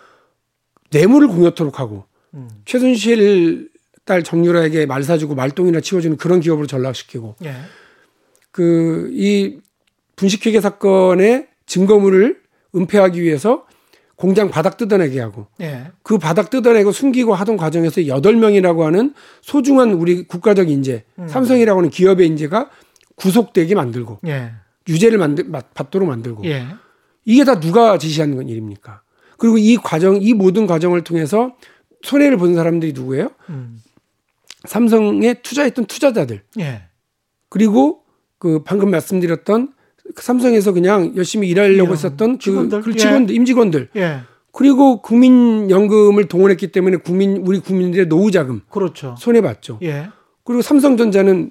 뇌물을 0.90 1.28
공여토록 1.28 1.80
하고 1.80 2.06
음. 2.32 2.48
최순실 2.64 3.68
딸 4.06 4.22
정유라에게 4.22 4.86
말 4.86 5.02
사주고 5.02 5.34
말똥이나 5.34 5.80
치워주는 5.82 6.16
그런 6.16 6.40
기업으로 6.40 6.66
전락시키고 6.66 7.36
예. 7.44 7.52
그이 8.50 9.58
분식회계 10.16 10.62
사건의 10.62 11.48
증거물을 11.66 12.43
은폐하기 12.74 13.22
위해서 13.22 13.66
공장 14.16 14.48
바닥 14.48 14.76
뜯어내게 14.76 15.20
하고 15.20 15.46
예. 15.60 15.90
그 16.02 16.18
바닥 16.18 16.50
뜯어내고 16.50 16.92
숨기고 16.92 17.34
하던 17.34 17.56
과정에서 17.56 18.06
여덟 18.06 18.36
명이라고 18.36 18.84
하는 18.84 19.14
소중한 19.42 19.92
우리 19.92 20.26
국가적 20.26 20.70
인재 20.70 21.04
음. 21.18 21.26
삼성이라고 21.26 21.80
하는 21.80 21.90
기업의 21.90 22.26
인재가 22.28 22.70
구속되게 23.16 23.74
만들고 23.74 24.20
예. 24.26 24.52
유죄를 24.88 25.18
만들 25.18 25.50
받도록 25.50 26.08
만들고 26.08 26.44
예. 26.44 26.66
이게 27.24 27.44
다 27.44 27.58
누가 27.58 27.98
지시하는 27.98 28.36
건 28.36 28.48
일입니까? 28.48 29.02
그리고 29.38 29.58
이 29.58 29.76
과정 29.76 30.18
이 30.20 30.32
모든 30.32 30.66
과정을 30.66 31.02
통해서 31.02 31.56
손해를 32.02 32.36
보는 32.36 32.54
사람들이 32.54 32.92
누구예요? 32.92 33.30
음. 33.48 33.80
삼성에 34.64 35.34
투자했던 35.42 35.86
투자자들 35.86 36.42
예. 36.60 36.82
그리고 37.48 38.02
그 38.38 38.62
방금 38.62 38.90
말씀드렸던 38.90 39.68
그 39.68 39.73
삼성에서 40.16 40.72
그냥 40.72 41.12
열심히 41.16 41.48
일하려고 41.48 41.90
예. 41.90 41.92
했었던 41.92 42.38
그 42.38 42.44
직원들, 42.44 42.80
그, 42.82 42.92
그 42.92 42.96
직원들, 42.96 43.34
예. 43.34 43.36
임직원들. 43.36 43.88
예. 43.96 44.18
그리고 44.52 45.02
국민연금을 45.02 46.28
동원했기 46.28 46.68
때문에 46.68 46.98
국민 46.98 47.38
우리 47.38 47.58
국민들의 47.58 48.06
노후 48.06 48.30
자금 48.30 48.60
그렇죠. 48.70 49.16
손해 49.18 49.40
봤죠. 49.40 49.78
예. 49.82 50.08
그리고 50.44 50.62
삼성전자는 50.62 51.50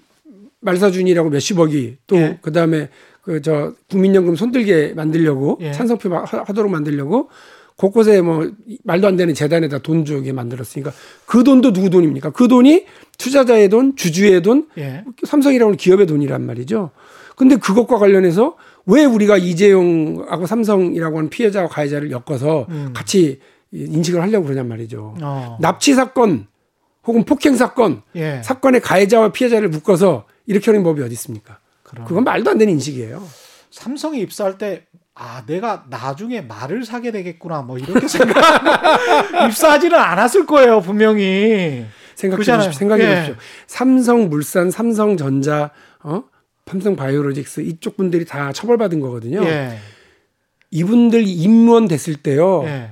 말사준이라고 0.61 1.29
몇십억이 1.29 1.97
또 2.07 2.17
예. 2.17 2.39
그다음에 2.41 2.89
그 3.23 3.41
저 3.41 3.73
국민연금 3.89 4.35
손들게 4.35 4.93
만들려고 4.95 5.57
예. 5.61 5.71
찬성표 5.71 6.13
하도록 6.13 6.69
만들려고 6.69 7.29
곳곳에 7.77 8.21
뭐 8.21 8.51
말도 8.83 9.07
안 9.07 9.15
되는 9.15 9.33
재단에다 9.33 9.79
돈 9.79 10.05
주게 10.05 10.31
만들었으니까 10.31 10.91
그 11.25 11.43
돈도 11.43 11.73
누구 11.73 11.89
돈입니까? 11.89 12.29
그 12.31 12.47
돈이 12.47 12.85
투자자의 13.17 13.69
돈, 13.69 13.95
주주의 13.95 14.41
돈, 14.41 14.67
예. 14.77 15.03
삼성이라는 15.25 15.77
기업의 15.77 16.05
돈이란 16.05 16.45
말이죠. 16.45 16.91
근데 17.35 17.55
그것과 17.55 17.97
관련해서 17.97 18.55
왜 18.85 19.05
우리가 19.05 19.37
이재용하고 19.37 20.45
삼성이라고 20.45 21.17
하는 21.17 21.29
피해자와 21.29 21.67
가해자를 21.67 22.11
엮어서 22.11 22.65
음. 22.69 22.91
같이 22.93 23.39
인식을 23.71 24.21
하려고 24.21 24.45
그러냔 24.45 24.67
말이죠. 24.67 25.15
어. 25.21 25.57
납치 25.61 25.93
사건 25.93 26.47
혹은 27.05 27.23
폭행 27.23 27.55
사건 27.55 28.01
예. 28.15 28.41
사건의 28.43 28.81
가해자와 28.81 29.31
피해자를 29.31 29.69
묶어서 29.69 30.25
이렇게 30.45 30.71
하는 30.71 30.83
법이 30.83 31.01
어디 31.01 31.13
있습니까? 31.13 31.57
그럼. 31.83 32.05
그건 32.05 32.23
말도 32.23 32.51
안 32.51 32.57
되는 32.57 32.73
인식이에요. 32.73 33.23
삼성에 33.71 34.19
입사할 34.19 34.57
때 34.57 34.85
아, 35.15 35.43
내가 35.45 35.85
나중에 35.89 36.41
말을 36.41 36.85
사게 36.85 37.11
되겠구나, 37.11 37.61
뭐, 37.61 37.77
이렇게 37.77 38.07
생각, 38.09 38.35
입사하지는 39.47 39.95
않았을 39.95 40.47
거예요, 40.47 40.81
분명히. 40.81 41.85
생각해 42.15 42.37
보십시오. 42.37 42.71
생각해 42.71 43.03
예. 43.03 43.09
보십시오. 43.09 43.35
삼성물산, 43.67 44.71
삼성전자, 44.71 45.69
어? 46.01 46.23
삼성 46.65 46.95
바이오로직스 46.95 47.61
이쪽 47.61 47.97
분들이 47.97 48.25
다 48.25 48.51
처벌받은 48.53 48.99
거거든요. 48.99 49.43
예. 49.43 49.77
이분들 50.71 51.23
임원 51.27 51.87
됐을 51.87 52.15
때요. 52.15 52.63
예. 52.65 52.91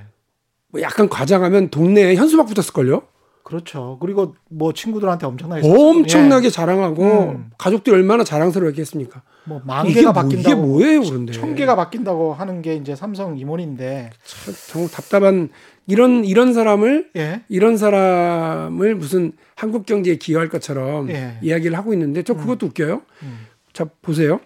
뭐 0.68 0.82
약간 0.82 1.10
과장하면 1.10 1.70
동네에 1.70 2.16
현수막 2.16 2.48
붙었을걸요? 2.48 3.04
그렇죠. 3.44 3.98
그리고 4.00 4.36
뭐 4.50 4.72
친구들한테 4.72 5.26
엄청나게 5.26 5.68
엄청나게 5.68 6.46
예. 6.46 6.50
자랑하고 6.52 7.32
음. 7.32 7.52
가족들이 7.58 7.96
얼마나 7.96 8.24
자랑스러웠겠습니까? 8.24 9.24
뭐 9.46 9.60
만 9.66 9.88
개가 9.88 10.14
바뀐다고 10.14 10.40
이게 10.40 10.54
뭐예요, 10.56 11.02
그런데 11.02 11.34
천 11.34 11.56
개가 11.56 11.76
바뀐다고 11.76 12.34
하는 12.34 12.62
게 12.62 12.76
이제 12.76 12.96
삼성 12.96 13.38
임원인데 13.40 14.12
참, 14.24 14.54
정말 14.68 14.92
답답한 14.92 15.50
이런 15.88 16.24
이런 16.24 16.54
사람을 16.54 17.10
예. 17.18 17.42
이런 17.50 17.76
사람을 17.78 18.96
무슨 18.96 19.32
한국 19.56 19.88
경제에 19.88 20.18
기여할 20.18 20.48
것처럼 20.50 21.10
예. 21.10 21.38
이야기를 21.42 21.76
하고 21.76 21.92
있는데 21.94 22.22
저 22.22 22.36
그것도 22.36 22.68
음. 22.68 22.70
웃겨요. 22.70 23.02
음. 23.24 23.48
자 23.74 23.86
보세요. 24.02 24.40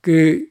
그 0.00 0.46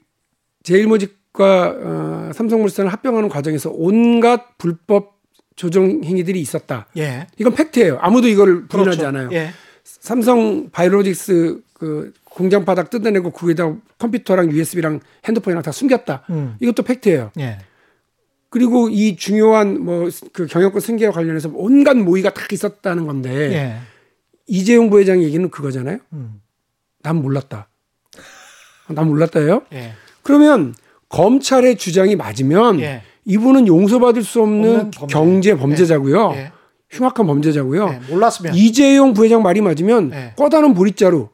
제일모직과 0.64 1.76
어, 1.82 2.32
삼성물산을 2.34 2.92
합병하는 2.92 3.30
과정에서 3.30 3.72
온갖 3.74 4.58
불법 4.58 5.20
조정 5.56 6.04
행위들이 6.04 6.40
있었다. 6.40 6.88
예. 6.98 7.28
이건 7.38 7.54
팩트예요. 7.54 7.98
아무도 8.00 8.28
이걸 8.28 8.68
부인하지 8.68 8.98
그렇죠. 9.00 9.08
않아요. 9.08 9.30
예. 9.34 9.50
삼성 9.84 10.70
바이오로직스 10.70 11.62
그 11.74 12.14
공장 12.24 12.64
바닥 12.66 12.90
뜯어내고 12.90 13.32
거기다 13.32 13.76
컴퓨터랑 13.98 14.52
USB랑 14.52 15.00
핸드폰이랑 15.26 15.64
다 15.64 15.72
숨겼다. 15.72 16.26
음. 16.30 16.56
이것도 16.62 16.84
팩트예요. 16.84 17.32
예. 17.40 17.58
그리고 18.50 18.90
이 18.90 19.16
중요한 19.16 19.84
뭐 19.84 20.10
그 20.34 20.46
경영권 20.48 20.82
승계와 20.82 21.12
관련해서 21.12 21.52
온갖 21.54 21.96
모의가 21.98 22.34
다 22.34 22.46
있었다는 22.52 23.06
건데 23.06 23.30
예. 23.54 23.78
이재용 24.48 24.90
부회장 24.90 25.22
얘기는 25.22 25.48
그거잖아요. 25.50 26.00
음. 26.14 26.42
난 27.02 27.22
몰랐다. 27.22 27.70
난 28.90 29.08
몰랐다예요. 29.08 29.64
예. 29.74 29.94
그러면 30.24 30.74
검찰의 31.10 31.78
주장이 31.78 32.16
맞으면 32.16 32.80
예. 32.82 33.04
이분은 33.26 33.68
용서받을 33.68 34.24
수 34.24 34.42
없는 34.42 34.92
범죄. 34.92 35.14
경제 35.14 35.56
범죄자고요. 35.56 36.32
예. 36.36 36.52
흉악한 36.90 37.28
범죄자고요. 37.28 37.90
예. 37.90 38.12
몰랐으면 38.12 38.56
이재용 38.56 39.14
부회장 39.14 39.44
말이 39.44 39.62
맞으면 39.62 40.12
예. 40.14 40.34
꺼다는 40.38 40.74
보릿자루. 40.74 41.30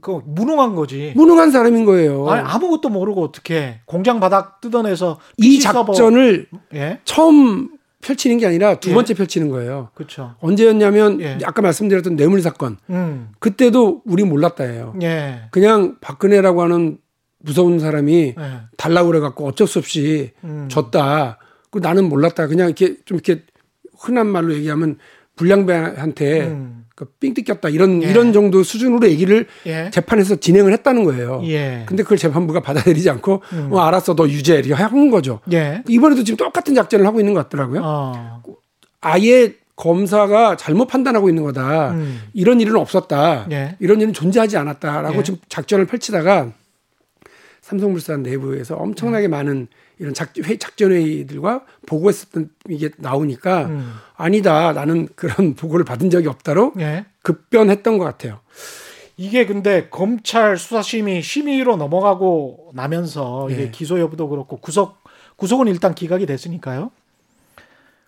그 0.00 0.20
무능한 0.26 0.74
거지. 0.74 1.12
무능한 1.14 1.50
사람인 1.50 1.84
거예요. 1.84 2.28
아니, 2.28 2.46
아무것도 2.46 2.88
모르고 2.88 3.22
어떻게 3.22 3.80
공장 3.86 4.20
바닥 4.20 4.60
뜯어내서 4.60 5.18
이 5.38 5.60
작전을 5.60 6.46
예? 6.74 7.00
처음 7.04 7.70
펼치는 8.04 8.36
게 8.38 8.46
아니라 8.46 8.74
두 8.74 8.90
예. 8.90 8.94
번째 8.94 9.14
펼치는 9.14 9.48
거예요. 9.48 9.88
그렇죠. 9.94 10.34
언제였냐면 10.40 11.20
예. 11.22 11.38
아까 11.44 11.62
말씀드렸던 11.62 12.16
뇌물 12.16 12.42
사건. 12.42 12.76
음. 12.90 13.30
그때도 13.38 14.02
우리 14.04 14.24
몰랐다예요. 14.24 14.94
예. 15.02 15.42
그냥 15.50 15.96
박근혜라고 16.00 16.62
하는 16.62 16.98
무서운 17.38 17.78
사람이 17.78 18.34
예. 18.38 18.60
달라고 18.76 19.08
그래 19.08 19.20
갖고 19.20 19.46
어쩔 19.46 19.66
수 19.66 19.78
없이 19.78 20.32
음. 20.44 20.68
줬다. 20.70 21.38
그 21.70 21.78
나는 21.78 22.08
몰랐다. 22.08 22.46
그냥 22.46 22.68
이렇게 22.68 22.96
좀 23.06 23.16
이렇게 23.16 23.42
흔한 23.98 24.26
말로 24.26 24.54
얘기하면 24.54 24.98
불량배한테 25.36 26.46
음. 26.48 26.83
그삥 26.94 27.34
뜯겼다 27.34 27.68
이런 27.70 28.02
예. 28.02 28.10
이런 28.10 28.32
정도 28.32 28.62
수준으로 28.62 29.08
얘기를 29.08 29.46
예. 29.66 29.90
재판에서 29.92 30.36
진행을 30.36 30.72
했다는 30.72 31.04
거예요. 31.04 31.42
예. 31.44 31.84
근데 31.86 32.02
그걸 32.02 32.18
재판부가 32.18 32.60
받아들이지 32.60 33.10
않고 33.10 33.42
음. 33.52 33.68
어 33.72 33.80
알았어 33.80 34.14
너 34.14 34.28
유죄 34.28 34.56
이렇게 34.58 34.74
한 34.74 35.10
거죠. 35.10 35.40
예. 35.52 35.82
이번에도 35.88 36.22
지금 36.22 36.36
똑같은 36.36 36.74
작전을 36.74 37.04
하고 37.06 37.18
있는 37.20 37.34
것 37.34 37.42
같더라고요. 37.44 37.80
어. 37.82 38.42
아예 39.00 39.54
검사가 39.76 40.56
잘못 40.56 40.86
판단하고 40.86 41.28
있는 41.28 41.42
거다. 41.42 41.90
음. 41.90 42.22
이런 42.32 42.60
일은 42.60 42.76
없었다. 42.76 43.46
예. 43.50 43.76
이런 43.80 44.00
일은 44.00 44.12
존재하지 44.12 44.56
않았다라고 44.56 45.18
예. 45.18 45.22
지금 45.24 45.40
작전을 45.48 45.86
펼치다가 45.86 46.52
삼성물산 47.62 48.22
내부에서 48.22 48.76
엄청나게 48.76 49.26
많은 49.26 49.66
이런 49.98 50.14
작, 50.14 50.36
회, 50.38 50.56
작전 50.58 50.92
회의들과 50.92 51.64
보고했었던 51.86 52.50
이게 52.68 52.90
나오니까 52.98 53.66
음. 53.66 53.94
아니다. 54.16 54.72
나는 54.72 55.08
그런 55.14 55.54
보고를 55.56 55.84
받은 55.84 56.10
적이 56.10 56.28
없다로 56.28 56.72
예. 56.80 57.06
급변했던 57.22 57.98
것 57.98 58.04
같아요. 58.04 58.40
이게 59.16 59.46
근데 59.46 59.88
검찰 59.90 60.56
수사심의 60.56 61.22
심의로 61.22 61.76
넘어가고 61.76 62.72
나면서 62.74 63.48
이게 63.50 63.62
예. 63.62 63.70
기소 63.70 64.00
여부도 64.00 64.28
그렇고 64.28 64.56
구속 64.56 64.96
구속은 65.36 65.68
일단 65.68 65.94
기각이 65.94 66.26
됐으니까요. 66.26 66.90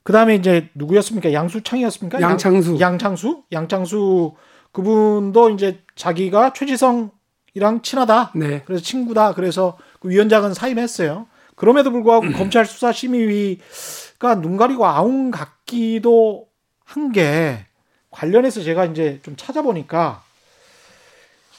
그 0.03 0.13
다음에 0.13 0.37
이제 0.37 0.69
누구였습니까? 0.75 1.33
양수창이었습니까? 1.33 2.21
양창수. 2.21 2.75
양, 2.75 2.93
양창수? 2.93 3.43
양창수 3.51 4.35
그분도 4.71 5.51
이제 5.51 5.81
자기가 5.97 6.53
최지성이랑 6.53 7.83
친하다. 7.83 8.33
네. 8.37 8.63
그래서 8.67 8.85
친구다. 8.85 9.35
그래서 9.35 9.77
그 10.01 10.09
위원장은 10.09 10.55
사임했어요. 10.55 11.27
그럼에도 11.57 11.91
불구하고 11.91 12.31
검찰 12.39 12.65
수사 12.67 12.93
심의위가 12.93 14.41
눈 14.41 14.57
가리고 14.57 14.87
아웅 14.87 15.31
같기도 15.33 16.47
한 16.85 17.11
게 17.13 17.67
관련해서 18.11 18.63
제가 18.63 18.85
이제 18.87 19.19
좀 19.25 19.35
찾아보니까 19.37 20.23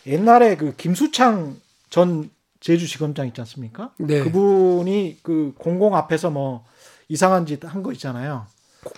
옛날에 0.07 0.55
그 0.55 0.73
김수창 0.75 1.57
전 1.89 2.29
제주지검장 2.61 3.27
있지 3.27 3.41
않습니까? 3.41 3.91
네. 3.97 4.21
그분이 4.23 5.19
그 5.21 5.53
공공 5.57 5.95
앞에서 5.95 6.29
뭐 6.31 6.65
이상한 7.09 7.45
짓 7.45 7.63
한 7.65 7.83
거 7.83 7.91
있잖아요. 7.91 8.47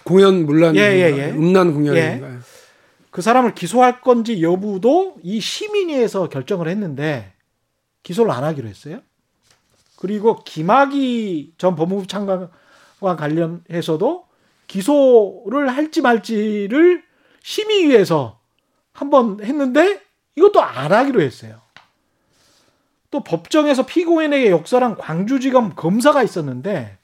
공연 0.03 0.45
문란, 0.45 0.75
예, 0.75 0.79
예, 0.81 1.17
예. 1.17 1.31
음란 1.31 1.73
공연인가요? 1.73 2.39
그 3.11 3.21
사람을 3.21 3.55
기소할 3.55 4.01
건지 4.01 4.41
여부도 4.43 5.15
이 5.23 5.39
시민위에서 5.41 6.29
결정을 6.29 6.67
했는데 6.69 7.33
기소를 8.03 8.31
안 8.31 8.43
하기로 8.43 8.67
했어요. 8.67 9.01
그리고 9.99 10.41
김학의 10.45 11.51
전 11.57 11.75
법무부 11.75 12.07
장관과 12.07 13.17
관련해서도 13.17 14.27
기소를 14.67 15.67
할지 15.67 15.99
말지를 15.99 17.03
심의위에서 17.43 18.39
한번 18.93 19.43
했는데 19.43 20.01
이것도 20.37 20.61
안 20.61 20.93
하기로 20.93 21.21
했어요. 21.21 21.59
또 23.11 23.25
법정에서 23.25 23.85
피고인에게 23.85 24.51
역설한 24.51 24.95
광주지검 24.95 25.75
검사가 25.75 26.23
있었는데 26.23 26.97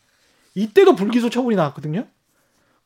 이때도 0.53 0.95
불기소 0.95 1.29
처분이 1.29 1.57
나왔거든요. 1.57 2.07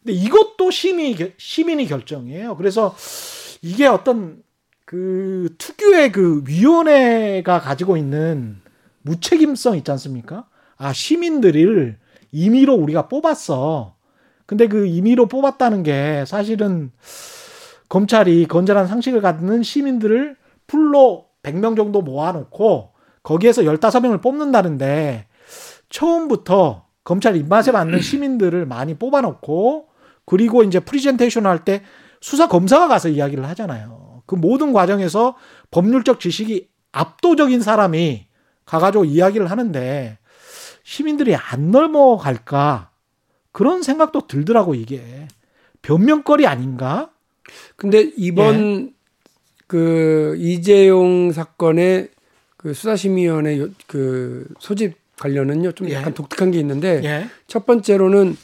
근데 0.02 0.13
이것도 0.13 0.72
심의 0.72 1.36
시민이 1.38 1.86
결정이에요. 1.86 2.58
그래서 2.58 2.95
이게 3.62 3.86
어떤 3.86 4.41
그 4.86 5.54
특유의 5.60 6.12
그 6.13 6.43
위원회가 6.48 7.60
가지고 7.62 7.95
있는 7.95 8.60
무책임성 9.10 9.76
있지 9.78 9.89
않습니까? 9.91 10.45
아 10.78 10.93
시민들을 10.93 11.98
임의로 12.32 12.76
우리가 12.76 13.08
뽑았어. 13.08 13.95
근데 14.45 14.67
그 14.67 14.86
임의로 14.86 15.28
뽑았다는 15.28 15.84
게 15.84 16.24
사실은 16.28 16.91
검찰이 17.89 18.45
건전한 18.48 18.88
상식을 18.88 19.22
갖는 19.22 19.63
시민들을 19.63 20.36
풀로 20.67 21.26
100명 21.43 21.76
정도 21.76 22.02
모아놓고 22.02 22.91
거기에서 23.24 23.63
15명을 23.63 24.22
뽑는다는데 24.22 25.26
처음부터 25.89 26.86
검찰 27.04 27.36
입맛에 27.36 27.72
맞는 27.72 28.02
시민들을 28.02 28.65
많이 28.67 28.93
뽑아놓고 28.93 29.88
그리고 30.26 30.63
이제 30.63 30.80
프리젠테이션 30.80 31.45
할 31.48 31.65
때 31.65 31.82
수사 32.22 32.48
검사가 32.48 32.88
가서 32.88 33.10
이야기를 33.10 33.48
하잖아요. 33.50 34.24
그 34.26 34.36
모든 34.36 34.74
과정에서 34.74 35.36
법률적 35.72 36.19
지식이 36.19 36.67
압도적인 36.91 37.62
사람이 37.62 38.29
가가지고 38.69 39.05
이야기를 39.05 39.49
하는데 39.49 40.19
시민들이 40.84 41.36
안 41.36 41.71
넘어갈까 41.71 42.91
그런 43.51 43.82
생각도 43.82 44.27
들더라고 44.27 44.75
이게 44.75 45.27
변명거리 45.82 46.45
아닌가? 46.45 47.10
근데 47.75 48.12
이번 48.15 48.93
그 49.65 50.36
이재용 50.38 51.32
사건의 51.32 52.10
그 52.58 52.73
수사심의위원회 52.75 53.58
요- 53.60 53.69
그 53.88 54.47
소집 54.60 54.95
관련은요 55.17 55.71
좀 55.71 55.89
예. 55.89 55.95
약간 55.95 56.13
독특한 56.13 56.51
게 56.51 56.60
있는데 56.60 57.01
예. 57.03 57.27
첫 57.47 57.65
번째로는 57.65 58.38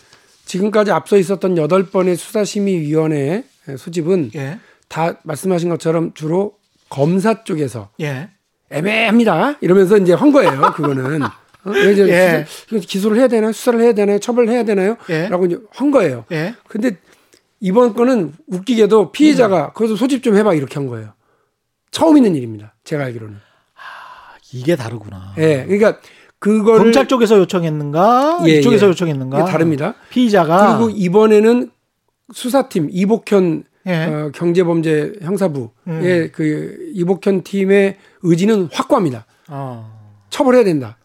지금까지 0.46 0.92
앞서 0.92 1.18
있었던 1.18 1.58
여덟 1.58 1.86
번의 1.92 2.16
수사심의위원회 2.16 3.44
소집은 3.78 4.32
예. 4.36 4.60
다 4.88 5.20
말씀하신 5.24 5.70
것처럼 5.70 6.14
주로 6.14 6.58
검사 6.90 7.44
쪽에서 7.44 7.90
예. 8.02 8.30
애매합니다 8.70 9.58
이러면서 9.62 9.98
이제 9.98 10.14
한 10.14 10.32
거예요 10.32 10.74
그거는 10.76 11.24
어? 11.24 11.72
이제 11.92 12.08
예. 12.10 12.46
이거 12.72 12.80
기소를 12.80 13.18
해야 13.18 13.28
되나요 13.28 13.52
수사를 13.52 13.80
해야 13.82 13.94
되나요 13.94 14.20
처벌을 14.20 14.50
해야 14.50 14.64
되나요 14.64 14.98
예. 15.10 15.28
라고 15.30 15.46
이제 15.46 15.58
한 15.72 15.92
거예요 15.92 16.26
예. 16.32 16.56
근데 16.68 16.98
이번 17.60 17.94
건은 17.94 18.34
웃기게도 18.48 19.12
피해자가 19.12 19.72
거기서 19.74 19.96
소집 19.96 20.22
좀 20.22 20.36
해봐 20.36 20.54
이렇게 20.54 20.76
한 20.76 20.88
거예요. 20.88 21.14
처음 21.90 22.18
있는 22.18 22.36
일입니다. 22.36 22.76
제가 22.84 23.06
알기로는. 23.06 23.38
이게 24.54 24.76
다르구나. 24.76 25.34
예, 25.40 25.66
그러니까 25.66 26.00
그거를 26.40 26.80
검찰 26.80 27.08
쪽에서 27.08 27.38
요청했는가? 27.40 28.44
예, 28.48 28.60
이쪽에서 28.60 28.86
예. 28.86 28.90
요청했는가? 28.90 29.46
다릅니다. 29.46 29.96
피의자가 30.10 30.78
그리고 30.78 30.92
이번에는 30.96 31.72
수사팀 32.34 32.90
이복현 32.92 33.64
예. 33.88 34.06
어, 34.06 34.32
경제범죄 34.34 35.14
형사부의 35.22 35.70
음. 35.88 36.30
그 36.34 36.92
이복현 36.94 37.44
팀의 37.44 37.98
의지는 38.24 38.70
확고합니다. 38.72 39.26
어. 39.50 39.94
처벌해야 40.30 40.64
된다. 40.64 40.98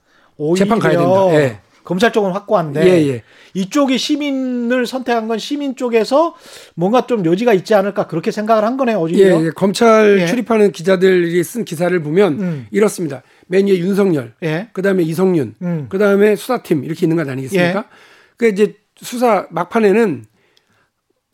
재판 0.57 0.79
가야 0.79 0.97
된다. 0.99 1.35
예. 1.35 1.61
검찰 1.85 2.13
쪽은 2.13 2.31
확고한데 2.33 2.87
예, 2.87 3.09
예. 3.09 3.23
이쪽이 3.55 3.99
시민을 3.99 4.87
선택한 4.87 5.27
건 5.27 5.39
시민 5.39 5.75
쪽에서 5.75 6.37
뭔가 6.77 7.07
좀 7.07 7.25
여지가 7.25 7.53
있지 7.53 7.75
않을까 7.75 8.07
그렇게 8.07 8.31
생각을 8.31 8.65
한 8.65 8.77
거네요. 8.77 8.99
예, 8.99 9.01
오히려. 9.03 9.45
예. 9.45 9.51
검찰 9.51 10.19
예. 10.21 10.27
출입하는 10.27 10.73
기자들이 10.73 11.43
쓴 11.43 11.65
기사를 11.65 12.01
보면 12.03 12.41
음. 12.41 12.67
이렇습니다. 12.71 13.23
맨 13.49 13.67
위에 13.67 13.79
윤석열, 13.79 14.35
예. 14.45 14.69
그다음에 14.73 15.03
이성윤, 15.03 15.55
음. 15.63 15.87
그다음에 15.89 16.37
수사팀 16.37 16.85
이렇게 16.85 17.07
있는 17.07 17.17
것 17.17 17.29
아니겠습니까? 17.29 17.87
그 18.37 18.47
이제 18.47 18.77
수사 18.97 19.47
막판에는 19.51 20.27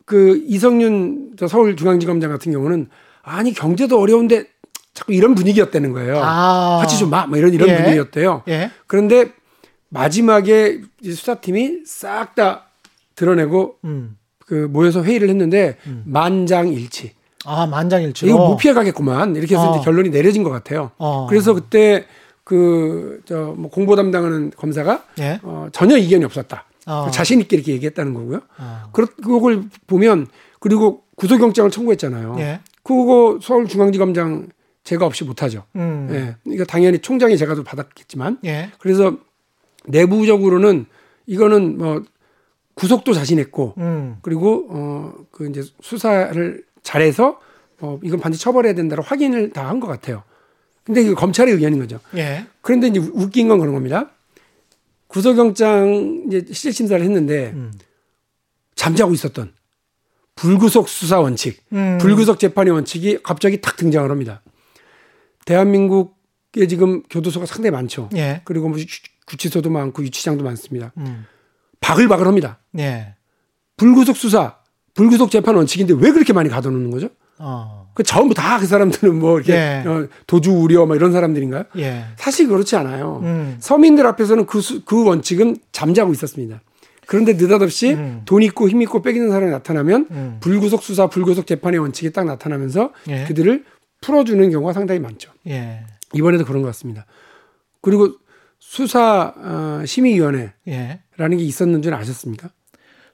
그 0.07 0.41
이성윤 0.47 1.33
저 1.37 1.49
서울중앙지검장 1.49 2.31
같은 2.31 2.53
경우는 2.53 2.87
아니 3.23 3.53
경제도 3.53 3.99
어려운데 3.99 4.45
자꾸 4.93 5.13
이런 5.13 5.35
분위기였다는 5.35 5.91
거예요. 5.91 6.21
아. 6.23 6.79
같이 6.81 6.97
좀 6.97 7.09
마, 7.09 7.27
뭐 7.27 7.37
이런 7.37 7.53
이런 7.53 7.67
예. 7.67 7.75
분위기였대요. 7.75 8.43
예. 8.47 8.71
그런데 8.87 9.33
마지막에 9.89 10.79
이 11.01 11.11
수사팀이 11.11 11.81
싹 11.85 12.35
다 12.35 12.67
드러내고 13.15 13.79
음. 13.83 14.15
그 14.45 14.53
모여서 14.71 15.03
회의를 15.03 15.27
했는데 15.27 15.77
만장일치. 16.05 17.11
아, 17.45 17.65
만장일치로. 17.65 18.29
이거 18.29 18.47
못 18.47 18.55
피해 18.57 18.73
가겠구만 18.73 19.35
이렇게 19.35 19.55
해서 19.55 19.71
어. 19.71 19.81
결론이 19.81 20.09
내려진 20.09 20.43
것 20.43 20.51
같아요. 20.51 20.91
어. 20.97 21.27
그래서 21.29 21.53
그때 21.53 22.05
그저뭐 22.45 23.69
공보 23.71 23.97
담당하는 23.97 24.51
검사가 24.55 25.03
예. 25.19 25.41
어, 25.43 25.67
전혀 25.73 25.97
이견이 25.97 26.23
없었다. 26.23 26.63
어. 26.87 27.09
자신 27.11 27.39
있게 27.41 27.55
이렇게 27.57 27.73
얘기했다는 27.73 28.13
거고요. 28.13 28.41
어. 28.57 28.89
그걸 28.91 29.63
보면 29.87 30.27
그리고 30.59 31.03
구속영장을 31.15 31.69
청구했잖아요. 31.69 32.35
예. 32.39 32.61
그거 32.83 33.39
서울중앙지검장 33.41 34.47
제가 34.83 35.05
없이 35.05 35.23
못하죠. 35.25 35.63
음. 35.75 36.07
예. 36.11 36.35
그러니까 36.43 36.63
당연히 36.65 36.99
총장이 36.99 37.37
제가 37.37 37.55
도 37.55 37.63
받았겠지만 37.63 38.39
예. 38.45 38.71
그래서 38.79 39.17
내부적으로는 39.85 40.85
이거는 41.25 41.77
뭐 41.77 42.03
구속도 42.75 43.13
자신했고 43.13 43.73
음. 43.77 44.17
그리고 44.21 44.67
어그 44.69 45.49
이제 45.49 45.63
수사를 45.81 46.63
잘해서 46.83 47.39
어 47.79 47.99
이건 48.03 48.19
반드시 48.19 48.43
처벌해야 48.43 48.73
된다고 48.73 49.01
확인을 49.01 49.51
다 49.51 49.67
한 49.67 49.79
것 49.79 49.87
같아요. 49.87 50.23
근데 50.83 51.01
이거 51.01 51.15
검찰의 51.15 51.53
의견인 51.53 51.79
거죠. 51.79 51.99
예. 52.15 52.45
그런데 52.61 52.87
이제 52.87 52.99
웃긴 52.99 53.47
건 53.49 53.59
그런 53.59 53.73
겁니다. 53.73 54.11
구속영장 55.07 56.23
이제 56.27 56.45
실질 56.47 56.73
심사를 56.73 57.03
했는데 57.03 57.51
음. 57.53 57.71
잠자고 58.75 59.13
있었던 59.13 59.53
불구속 60.35 60.87
수사 60.89 61.19
원칙, 61.19 61.63
음. 61.73 61.97
불구속 61.99 62.39
재판의 62.39 62.71
원칙이 62.73 63.19
갑자기 63.23 63.59
탁 63.61 63.75
등장을 63.77 64.09
합니다. 64.09 64.41
대한민국에 65.45 66.67
지금 66.67 67.01
교도소가 67.03 67.45
상당히 67.45 67.71
많죠. 67.71 68.09
예. 68.15 68.41
그리고 68.45 68.69
뭐 68.69 68.79
유- 68.79 68.85
구치소도 69.25 69.69
많고 69.69 70.03
유치장도 70.03 70.43
많습니다. 70.43 70.93
음. 70.97 71.25
바글바글합니다. 71.79 72.59
예. 72.79 73.15
불구속 73.77 74.15
수사, 74.17 74.57
불구속 74.93 75.31
재판 75.31 75.55
원칙인데 75.55 75.93
왜 75.95 76.11
그렇게 76.11 76.33
많이 76.33 76.49
가둬놓는 76.49 76.91
거죠? 76.91 77.09
어. 77.39 77.86
그 77.97 78.03
전부 78.03 78.35
다 78.35 78.59
그 78.59 78.67
사람들은 78.67 79.17
뭐 79.17 79.37
이렇게 79.39 79.53
예. 79.53 79.83
어, 79.87 80.07
도주 80.27 80.51
우려 80.51 80.85
뭐 80.85 80.95
이런 80.95 81.11
사람들인가요? 81.11 81.63
예. 81.77 82.03
사실 82.15 82.47
그렇지 82.47 82.75
않아요. 82.75 83.21
음. 83.23 83.57
서민들 83.59 84.05
앞에서는 84.05 84.45
그, 84.45 84.61
수- 84.61 84.85
그 84.85 85.03
원칙은 85.03 85.57
잠자고 85.71 86.11
있었습니다. 86.13 86.61
그런데 87.07 87.33
느닷없이 87.33 87.93
음. 87.93 88.21
돈 88.25 88.43
있고 88.43 88.69
힘 88.69 88.83
있고 88.83 89.01
빼기는 89.01 89.29
사람이 89.31 89.49
나타나면 89.51 90.07
음. 90.11 90.37
불구속 90.41 90.83
수사, 90.83 91.07
불구속 91.07 91.47
재판의 91.47 91.79
원칙이 91.79 92.11
딱 92.13 92.25
나타나면서 92.25 92.91
예. 93.09 93.23
그들을 93.23 93.63
풀어주는 94.01 94.51
경우가 94.51 94.73
상당히 94.73 94.99
많죠. 94.99 95.31
예. 95.47 95.81
이번에도 96.13 96.45
그런 96.45 96.61
것 96.61 96.67
같습니다. 96.67 97.07
그리고 97.81 98.11
수사 98.59 99.33
어, 99.35 99.81
심의위원회라는 99.87 100.51
예. 100.67 100.99
게 101.35 101.37
있었는 101.43 101.81
줄 101.81 101.95
아셨습니까? 101.95 102.49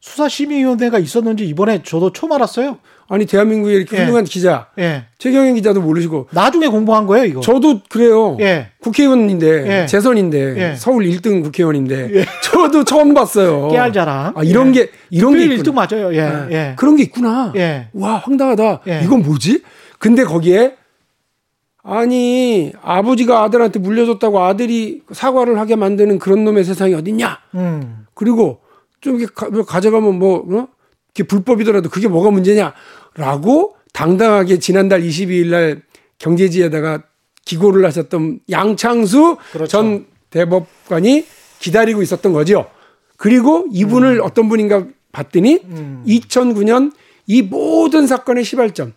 수사심의위원회가 0.01 0.99
있었는지 0.99 1.45
이번에 1.47 1.83
저도 1.83 2.11
처음 2.11 2.33
알았어요. 2.33 2.79
아니 3.09 3.25
대한민국의 3.25 3.75
이렇게 3.75 3.97
예. 3.97 4.01
훌륭한 4.01 4.23
기자 4.23 4.67
예. 4.79 5.05
최경영 5.17 5.55
기자도 5.55 5.81
모르시고 5.81 6.27
나중에 6.31 6.67
공부한 6.67 7.05
거예요 7.05 7.25
이거. 7.25 7.41
저도 7.41 7.81
그래요. 7.89 8.37
예. 8.39 8.67
국회의원인데 8.81 9.81
예. 9.81 9.85
재선인데 9.85 10.57
예. 10.57 10.75
서울 10.75 11.05
1등 11.05 11.43
국회의원인데 11.43 12.09
예. 12.15 12.25
저도 12.43 12.83
처음 12.83 13.13
봤어요. 13.13 13.69
깨알 13.69 13.93
자랑. 13.93 14.33
아 14.35 14.43
이런 14.43 14.71
게 14.71 14.89
이런 15.09 15.37
게 15.37 15.47
1등 15.47 15.73
맞아요. 15.73 16.13
예. 16.15 16.73
그런 16.77 16.95
게 16.95 17.03
있구나. 17.03 17.53
와 17.93 18.15
황당하다. 18.17 18.81
이건 19.03 19.23
뭐지? 19.23 19.61
근데 19.99 20.23
거기에 20.23 20.75
아니 21.83 22.71
아버지가 22.81 23.43
아들한테 23.43 23.79
물려줬다고 23.79 24.41
아들이 24.41 25.01
사과를 25.11 25.59
하게 25.59 25.75
만드는 25.75 26.17
그런 26.17 26.45
놈의 26.45 26.63
세상이 26.63 26.93
어딨냐? 26.93 27.39
음. 27.55 28.05
그리고 28.13 28.61
좀 29.01 29.19
이렇게 29.19 29.33
가, 29.35 29.49
뭐 29.49 29.63
져가면 29.65 30.17
뭐, 30.17 30.45
어? 30.49 30.67
이게 31.13 31.23
불법이더라도 31.23 31.89
그게 31.89 32.07
뭐가 32.07 32.31
문제냐라고 32.31 33.75
당당하게 33.93 34.59
지난달 34.59 35.01
22일 35.01 35.47
날 35.47 35.81
경제지에다가 36.17 37.03
기고를 37.45 37.85
하셨던 37.85 38.39
양창수 38.49 39.37
그렇죠. 39.51 39.67
전 39.67 40.05
대법관이 40.29 41.25
기다리고 41.59 42.01
있었던 42.01 42.33
거죠. 42.33 42.69
그리고 43.17 43.67
이분을 43.71 44.17
음. 44.17 44.21
어떤 44.23 44.49
분인가 44.49 44.87
봤더니 45.11 45.59
음. 45.65 46.03
2009년 46.07 46.91
이 47.27 47.41
모든 47.41 48.07
사건의 48.07 48.43
시발점. 48.43 48.93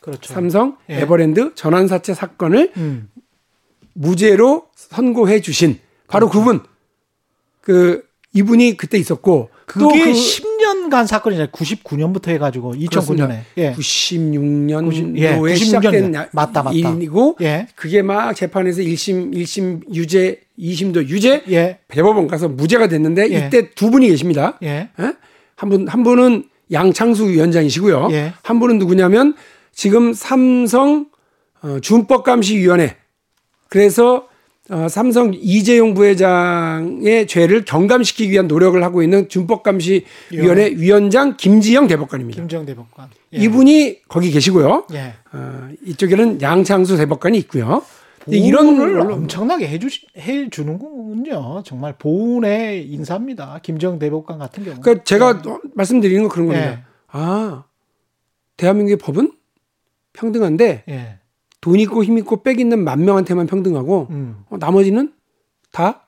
그렇죠. 0.00 0.32
삼성 0.32 0.76
예. 0.88 1.00
에버랜드 1.00 1.52
전환 1.56 1.88
사채 1.88 2.14
사건을 2.14 2.72
음. 2.76 3.08
무죄로 3.94 4.68
선고해 4.76 5.40
주신 5.40 5.80
바로 6.06 6.28
그렇죠. 6.28 6.44
그분. 6.44 6.62
그 7.60 8.04
이분이 8.32 8.76
그때 8.76 8.98
있었고 8.98 9.50
그게 9.66 10.04
그 10.04 10.14
10년간 10.86 11.06
사건이잖아요. 11.06 11.50
99년부터 11.50 12.28
해가지고 12.28 12.74
2009년에 12.74 13.40
예. 13.58 13.72
96년도에 13.72 15.50
예, 15.50 15.54
시작된 15.54 16.12
맞다, 16.32 16.62
맞다. 16.62 16.70
일이고 16.72 17.36
예. 17.40 17.66
그게 17.74 18.02
막 18.02 18.34
재판에서 18.34 18.82
1심 18.82 19.34
1심 19.34 19.94
유죄 19.94 20.40
2심도 20.58 21.08
유죄 21.08 21.42
예. 21.50 21.78
대법원 21.88 22.26
가서 22.28 22.48
무죄가 22.48 22.88
됐는데 22.88 23.30
예. 23.30 23.46
이때 23.46 23.70
두 23.70 23.90
분이 23.90 24.08
계십니다. 24.08 24.58
예. 24.62 24.88
예? 24.98 25.12
한분한 25.56 26.02
분은 26.02 26.44
양창수 26.72 27.28
위원장이시고요. 27.28 28.08
예. 28.12 28.32
한 28.42 28.58
분은 28.60 28.78
누구냐면 28.78 29.34
지금 29.72 30.12
삼성 30.12 31.06
어, 31.62 31.78
준법감시위원회 31.80 32.96
그래서 33.68 34.28
어, 34.68 34.88
삼성 34.88 35.32
이재용 35.34 35.94
부회장의 35.94 37.26
죄를 37.28 37.64
경감시키기 37.64 38.32
위한 38.32 38.48
노력을 38.48 38.82
하고 38.82 39.02
있는 39.02 39.28
준법감시위원회 39.28 40.72
위원장 40.76 41.36
김지영 41.36 41.86
대법관입니다. 41.86 42.40
김지영 42.40 42.66
대법관. 42.66 43.10
예. 43.34 43.38
이분이 43.38 44.00
거기 44.08 44.30
계시고요. 44.30 44.86
예. 44.94 45.14
어, 45.32 45.68
이쪽에는 45.84 46.42
양창수 46.42 46.96
대법관이 46.96 47.38
있고요. 47.38 47.82
이런 48.28 48.76
걸 48.76 49.00
엄청나게 49.12 49.68
해주 49.68 49.88
해주는군요. 50.18 51.62
정말 51.64 51.94
보훈의 51.96 52.88
인사입니다. 52.88 53.60
김정 53.62 54.00
대법관 54.00 54.38
같은 54.38 54.64
경우. 54.64 54.80
그러니까 54.80 55.04
제가 55.04 55.42
예. 55.46 55.58
말씀드리는 55.74 56.22
건 56.22 56.28
그런 56.28 56.46
겁니다. 56.48 56.70
예. 56.70 56.78
아 57.06 57.64
대한민국의 58.56 58.96
법은 58.96 59.32
평등한데 60.12 60.82
예. 60.88 61.18
돈 61.66 61.80
있고 61.80 62.04
힘 62.04 62.16
있고 62.18 62.44
빽 62.44 62.60
있는 62.60 62.84
만 62.84 63.04
명한테만 63.04 63.48
평등하고 63.48 64.06
음. 64.10 64.44
어, 64.50 64.56
나머지는 64.58 65.12
다 65.72 66.06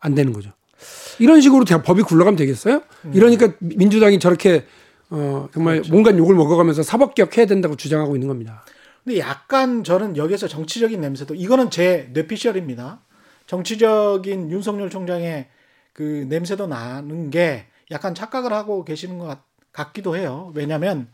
안 0.00 0.14
되는 0.14 0.32
거죠. 0.32 0.50
이런 1.18 1.40
식으로 1.40 1.64
법이 1.64 2.02
굴러가면 2.02 2.36
되겠어요? 2.36 2.82
음. 3.04 3.12
이러니까 3.14 3.54
민주당이 3.60 4.18
저렇게 4.18 4.64
어, 5.10 5.48
정말 5.52 5.76
그렇죠. 5.76 5.92
뭔가 5.92 6.16
욕을 6.16 6.34
먹어가면서 6.34 6.82
사법개혁 6.82 7.36
해야 7.38 7.46
된다고 7.46 7.76
주장하고 7.76 8.16
있는 8.16 8.28
겁니다. 8.28 8.64
근데 9.04 9.18
약간 9.18 9.84
저는 9.84 10.16
여기서 10.16 10.48
정치적인 10.48 11.00
냄새도 11.00 11.34
이거는 11.34 11.70
제 11.70 12.10
뇌피셜입니다. 12.12 13.00
정치적인 13.46 14.50
윤석열 14.50 14.90
총장의 14.90 15.46
그 15.92 16.26
냄새도 16.28 16.66
나는 16.66 17.30
게 17.30 17.66
약간 17.90 18.14
착각을 18.14 18.52
하고 18.52 18.84
계시는 18.84 19.18
것 19.18 19.38
같, 19.72 19.92
기도 19.92 20.16
해요. 20.16 20.52
왜냐하면 20.54 21.08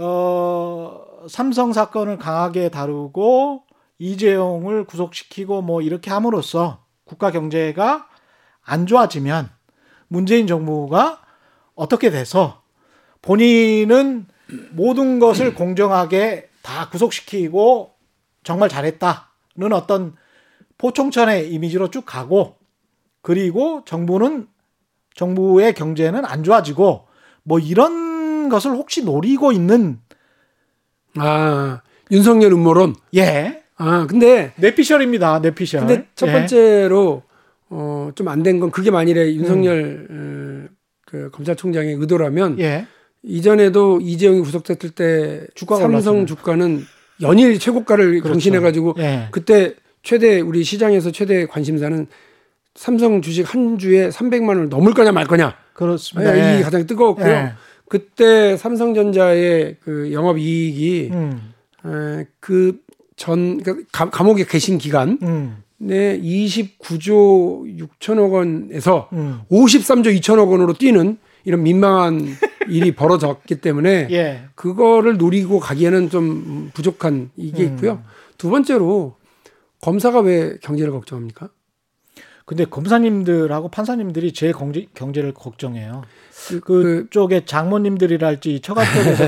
어, 0.00 1.26
삼성 1.28 1.72
사건을 1.72 2.16
강하게 2.16 2.70
다루고 2.70 3.64
이재용을 3.98 4.84
구속시키고 4.84 5.60
뭐 5.62 5.82
이렇게 5.82 6.10
함으로써 6.10 6.84
국가 7.04 7.30
경제가 7.30 8.08
안 8.62 8.86
좋아지면 8.86 9.50
문재인 10.08 10.46
정부가 10.46 11.20
어떻게 11.74 12.10
돼서 12.10 12.62
본인은 13.20 14.26
모든 14.70 15.18
것을 15.18 15.54
공정하게 15.54 16.48
다 16.62 16.88
구속시키고 16.88 17.94
정말 18.42 18.68
잘했다는 18.68 19.72
어떤 19.72 20.16
포청천의 20.78 21.52
이미지로 21.52 21.90
쭉 21.90 22.06
가고 22.06 22.56
그리고 23.20 23.82
정부는 23.84 24.48
정부의 25.14 25.74
경제는 25.74 26.24
안 26.24 26.42
좋아지고 26.42 27.06
뭐 27.42 27.58
이런 27.58 28.09
것을 28.48 28.70
혹시 28.72 29.04
노리고 29.04 29.52
있는 29.52 29.98
아 31.16 31.80
윤석열 32.10 32.52
음모론. 32.52 32.94
예. 33.16 33.62
아 33.76 34.06
근데 34.08 34.52
내피셜입니다. 34.56 35.40
내피셜. 35.40 35.80
근데 35.80 36.06
첫 36.14 36.28
예. 36.28 36.32
번째로 36.32 37.22
예. 37.26 37.30
어, 37.70 38.10
어좀 38.12 38.28
안 38.28 38.42
된 38.42 38.60
건 38.60 38.70
그게 38.70 38.90
만일에 38.90 39.34
윤석열 39.34 40.06
음. 40.10 40.68
어, 40.70 40.74
그 41.06 41.30
검찰총장의 41.30 41.94
의도라면 41.94 42.58
예. 42.60 42.86
이전에도 43.22 44.00
이재용이 44.00 44.40
구속됐을 44.40 44.90
때 44.94 45.46
주가가 45.54 45.82
삼성 45.82 45.96
올랐잖아요. 46.20 46.26
주가는 46.26 46.84
연일 47.22 47.58
최고가를 47.58 48.12
그렇죠. 48.20 48.28
경신해 48.30 48.60
가지고 48.60 48.94
예. 48.98 49.28
그때 49.30 49.74
최대 50.02 50.40
우리 50.40 50.64
시장에서 50.64 51.10
최대 51.10 51.46
관심사는 51.46 52.06
삼성 52.74 53.20
주식 53.20 53.52
한 53.52 53.78
주에 53.78 54.08
300만 54.08 54.48
원을 54.48 54.68
넘을 54.68 54.94
거냐 54.94 55.12
말 55.12 55.26
거냐. 55.26 55.54
그렇습니다. 55.74 56.54
예, 56.56 56.60
이 56.60 56.62
가장 56.62 56.86
뜨거웠고요. 56.86 57.50
예. 57.92 57.98
그때 57.98 58.56
삼성전자의 58.56 59.76
그 59.80 60.12
영업 60.12 60.38
이익이 60.38 61.10
음. 61.12 61.52
그전 62.38 63.62
그러니까 63.62 64.10
감옥에 64.10 64.44
계신 64.44 64.78
기간 64.78 65.18
음. 65.22 65.62
네 65.76 66.20
29조 66.20 67.88
6천억 67.98 68.32
원에서 68.32 69.08
음. 69.12 69.40
53조 69.50 70.18
2천억 70.20 70.50
원으로 70.50 70.74
뛰는 70.74 71.18
이런 71.44 71.62
민망한 71.62 72.26
일이 72.68 72.94
벌어졌기 72.94 73.56
때문에 73.60 74.08
예. 74.10 74.42
그거를 74.54 75.16
노리고 75.16 75.58
가기에는 75.58 76.10
좀 76.10 76.70
부족한 76.74 77.30
이게 77.36 77.64
음. 77.64 77.74
있고요. 77.74 78.02
두 78.38 78.50
번째로 78.50 79.16
검사가 79.80 80.20
왜 80.20 80.56
경제를 80.62 80.92
걱정합니까? 80.92 81.48
근데 82.50 82.64
검사님들하고 82.64 83.68
판사님들이 83.68 84.32
제 84.32 84.50
경제, 84.50 84.88
경제를 84.94 85.32
걱정해요. 85.32 86.02
그, 86.48 87.04
그쪽에 87.06 87.44
장모님들이랄지 87.44 88.58
처가 88.58 88.82
쪽에서 88.92 89.24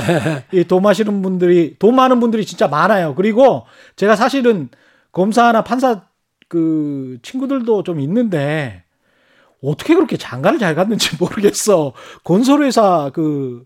이돈 0.51 0.83
마시는 0.83 1.23
분들이 1.23 1.77
돈 1.79 1.95
많은 1.95 2.19
분들이 2.19 2.45
진짜 2.45 2.67
많아요. 2.67 3.15
그리고 3.15 3.65
제가 3.95 4.17
사실은 4.17 4.71
검사나 5.13 5.63
판사 5.63 6.03
그 6.49 7.19
친구들도 7.23 7.85
좀 7.85 8.01
있는데 8.01 8.83
어떻게 9.63 9.95
그렇게 9.95 10.17
장가를 10.17 10.59
잘 10.59 10.75
갔는지 10.75 11.17
모르겠어. 11.21 11.93
건설회사 12.25 13.13
그 13.15 13.65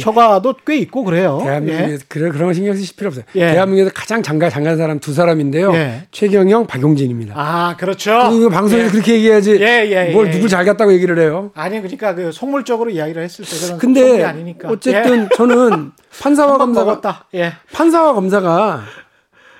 처가도 0.00 0.54
꽤 0.66 0.76
있고 0.78 1.04
그래요. 1.04 1.40
대한민국에 1.42 1.92
예. 1.92 1.98
그런 2.08 2.32
그런 2.32 2.48
거 2.48 2.52
신경 2.52 2.74
쓰실 2.74 2.96
필요 2.96 3.08
없어요. 3.08 3.24
예. 3.34 3.52
대한민국에서 3.52 3.90
가장 3.94 4.22
장가 4.22 4.48
장간 4.48 4.76
사람 4.76 4.98
두 5.00 5.12
사람인데요. 5.12 5.72
예. 5.74 6.06
최경영, 6.10 6.66
박용진입니다. 6.66 7.34
아 7.36 7.76
그렇죠. 7.76 8.28
그 8.30 8.48
방송에서 8.48 8.88
예. 8.88 8.90
그렇게 8.90 9.14
얘기해야지. 9.14 9.58
예, 9.60 9.88
예, 9.90 10.12
뭘 10.12 10.30
누굴 10.30 10.48
잘 10.48 10.64
갔다고 10.64 10.92
얘기를 10.92 11.18
해요. 11.18 11.50
아니 11.54 11.80
그러니까 11.80 12.14
그 12.14 12.32
속물적으로 12.32 12.90
이야기를 12.90 13.22
했을 13.22 13.44
때 13.44 13.66
그런 13.66 13.78
근데 13.78 14.22
아니니까. 14.22 14.68
어쨌든 14.68 15.28
저는 15.36 15.92
판사와 16.20 16.58
검사가 16.58 17.26
판사와 17.72 18.14
검사가 18.14 18.82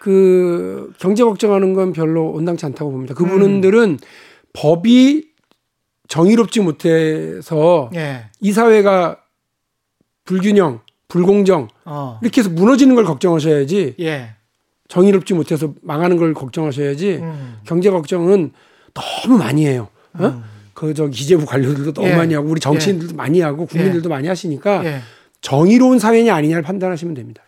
그 0.01 0.93
경제 0.99 1.25
걱정하는 1.25 1.75
건 1.75 1.93
별로 1.93 2.31
온당치 2.31 2.65
않다고 2.65 2.91
봅니다. 2.91 3.15
그분들은 3.15 3.81
음. 3.81 3.99
법이 4.53 5.27
정의롭지 6.09 6.61
못해서 6.61 7.91
이 8.41 8.53
사회가 8.53 9.19
불균형, 10.27 10.81
불공정 11.09 11.69
어. 11.85 12.19
이렇게 12.23 12.41
해서 12.41 12.51
무너지는 12.51 12.95
걸 12.95 13.05
걱정하셔야지. 13.05 13.95
예. 14.01 14.31
정의롭지 14.89 15.35
못해서 15.35 15.73
망하는 15.83 16.17
걸 16.17 16.35
걱정하셔야지. 16.35 17.17
음. 17.17 17.59
경제 17.65 17.91
걱정은 17.91 18.53
너무 18.93 19.39
많이 19.39 19.67
해요. 19.67 19.89
어? 20.15 20.27
음. 20.27 20.45
그저 20.75 21.07
기재부 21.07 21.47
관료들도 21.47 21.95
너무 21.95 22.09
예. 22.09 22.17
많이 22.17 22.35
하고 22.35 22.49
우리 22.49 22.61
정치인들도 22.61 23.15
많이 23.15 23.41
하고 23.41 23.67
국민들도 23.67 24.09
많이 24.09 24.29
하시니까 24.29 24.85
예. 24.85 25.01
정의로운 25.41 25.99
사회냐 25.99 26.35
아니냐를 26.35 26.63
판단하시면 26.63 27.15
됩니다. 27.15 27.43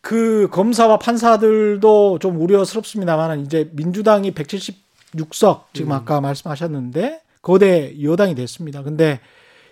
그 0.00 0.48
검사와 0.50 0.98
판사들도 0.98 2.18
좀 2.20 2.40
우려스럽습니다만 2.40 3.40
이제 3.40 3.68
민주당이 3.72 4.32
176석 4.32 5.64
지금 5.74 5.92
아까 5.92 6.20
말씀하셨는데 6.20 7.20
거대 7.42 7.94
여당이 8.02 8.34
됐습니다. 8.34 8.82
근데 8.82 9.20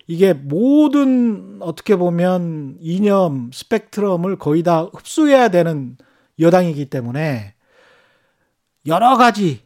이게 0.06 0.32
모든 0.32 1.58
어떻게 1.60 1.96
보면 1.96 2.76
이념 2.80 3.50
스펙트럼을 3.52 4.38
거의 4.38 4.62
다 4.62 4.82
흡수해야 4.82 5.48
되는 5.48 5.96
여당이기 6.38 6.90
때문에 6.90 7.54
여러 8.86 9.16
가지 9.16 9.62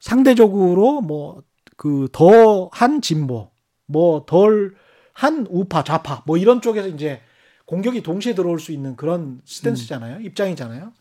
상대적으로 0.00 1.00
뭐 1.00 1.42
그 1.76 2.08
더 2.10 2.68
한 2.72 3.00
진보, 3.00 3.52
뭐 3.86 4.26
덜 4.26 4.74
한 5.12 5.46
우파 5.48 5.84
좌파 5.84 6.22
뭐 6.26 6.36
이런 6.36 6.60
쪽에서 6.60 6.88
이제 6.88 7.20
공격이 7.66 8.02
동시에 8.02 8.34
들어올 8.34 8.58
수 8.58 8.72
있는 8.72 8.96
그런 8.96 9.40
스탠스잖아요. 9.44 10.20
입장이잖아요. 10.20 10.92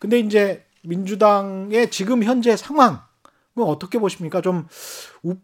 근데 0.00 0.18
이제 0.18 0.64
민주당의 0.82 1.90
지금 1.92 2.24
현재 2.24 2.56
상황은 2.56 2.98
어떻게 3.56 3.98
보십니까? 4.00 4.40
좀 4.40 4.66
우- 5.22 5.36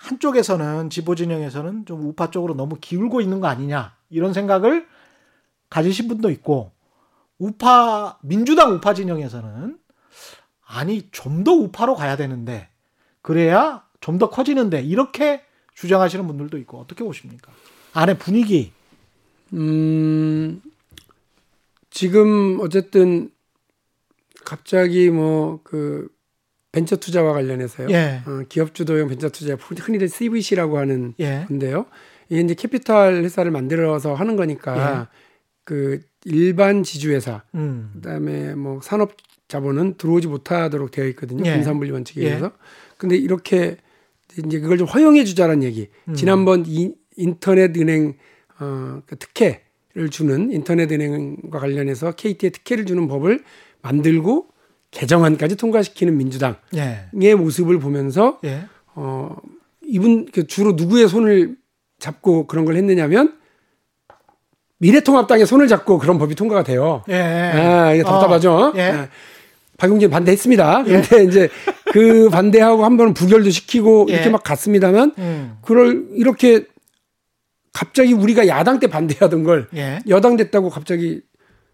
한쪽에서는 0.00 0.88
지보 0.88 1.14
진영에서는 1.14 1.84
좀 1.84 2.06
우파 2.06 2.30
쪽으로 2.30 2.54
너무 2.54 2.76
기울고 2.80 3.20
있는 3.20 3.40
거 3.40 3.48
아니냐 3.48 3.94
이런 4.08 4.32
생각을 4.32 4.86
가지신 5.68 6.08
분도 6.08 6.30
있고 6.30 6.72
우파 7.38 8.18
민주당 8.22 8.72
우파 8.72 8.94
진영에서는 8.94 9.78
아니 10.66 11.08
좀 11.10 11.44
더 11.44 11.52
우파로 11.52 11.94
가야 11.96 12.16
되는데 12.16 12.68
그래야 13.22 13.84
좀 14.00 14.18
더 14.18 14.30
커지는데 14.30 14.82
이렇게 14.82 15.42
주장하시는 15.74 16.26
분들도 16.26 16.56
있고 16.58 16.78
어떻게 16.80 17.04
보십니까? 17.04 17.52
안에 17.92 18.16
분위기 18.16 18.72
음, 19.52 20.62
지금 21.90 22.58
어쨌든 22.60 23.30
갑자기 24.46 25.10
뭐 25.10 25.60
그 25.62 26.08
벤처 26.72 26.96
투자와 26.96 27.32
관련해서요. 27.32 27.88
예. 27.90 28.22
어, 28.26 28.42
기업 28.48 28.74
주도형 28.74 29.08
벤처 29.08 29.28
투자 29.28 29.56
흔히들 29.56 30.08
CVC라고 30.08 30.78
하는 30.78 31.14
예. 31.18 31.44
건데요. 31.48 31.86
이게 32.28 32.40
이제 32.40 32.54
캐피탈 32.54 33.24
회사를 33.24 33.50
만들어서 33.50 34.14
하는 34.14 34.36
거니까 34.36 35.08
그 35.64 36.00
일반 36.24 36.82
지주 36.82 37.10
회사 37.12 37.42
음. 37.54 37.90
그다음에 37.94 38.54
뭐 38.54 38.80
산업 38.82 39.16
자본은 39.48 39.94
들어오지 39.96 40.28
못하도록 40.28 40.90
되어 40.90 41.06
있거든요. 41.08 41.44
예. 41.44 41.54
금산분리 41.54 41.90
원칙에 41.90 42.22
예. 42.22 42.26
의해서. 42.26 42.52
근데 42.96 43.16
이렇게 43.16 43.76
이제 44.46 44.60
그걸 44.60 44.78
좀 44.78 44.86
허용해 44.86 45.24
주자는 45.24 45.64
얘기. 45.64 45.88
음. 46.08 46.14
지난번 46.14 46.64
이, 46.66 46.94
인터넷 47.16 47.76
은행 47.76 48.14
어, 48.60 49.02
그 49.06 49.16
특혜를 49.16 50.10
주는 50.10 50.52
인터넷 50.52 50.90
은행과 50.92 51.58
관련해서 51.58 52.12
KT에 52.12 52.50
특혜를 52.50 52.86
주는 52.86 53.08
법을 53.08 53.42
만들고 53.82 54.49
개정안까지 54.90 55.56
통과시키는 55.56 56.16
민주당의 56.16 56.56
예. 57.22 57.34
모습을 57.34 57.78
보면서 57.78 58.38
예. 58.44 58.64
어 58.94 59.36
이분 59.82 60.26
그 60.32 60.46
주로 60.46 60.72
누구의 60.72 61.08
손을 61.08 61.56
잡고 61.98 62.46
그런 62.46 62.64
걸 62.64 62.76
했느냐면 62.76 63.38
미래통합당의 64.78 65.46
손을 65.46 65.68
잡고 65.68 65.98
그런 65.98 66.18
법이 66.18 66.34
통과가 66.34 66.64
돼요. 66.64 67.04
예. 67.08 67.20
아, 67.20 67.92
이게 67.92 68.02
답답하죠. 68.02 68.52
어, 68.52 68.72
예. 68.76 68.80
예. 68.80 69.08
박용진 69.76 70.10
반대했습니다. 70.10 70.84
근데 70.84 71.24
이제 71.24 71.48
그 71.92 72.28
반대하고 72.32 72.84
한 72.84 72.96
번은 72.96 73.14
부결도 73.14 73.50
시키고 73.50 74.06
예. 74.10 74.14
이렇게 74.14 74.30
막 74.30 74.42
갔습니다만 74.42 75.14
음. 75.18 75.56
그걸 75.62 76.06
이렇게 76.14 76.64
갑자기 77.72 78.12
우리가 78.12 78.48
야당 78.48 78.80
때 78.80 78.88
반대하던 78.88 79.44
걸 79.44 79.68
예. 79.74 80.00
여당 80.08 80.36
됐다고 80.36 80.70
갑자기 80.70 81.22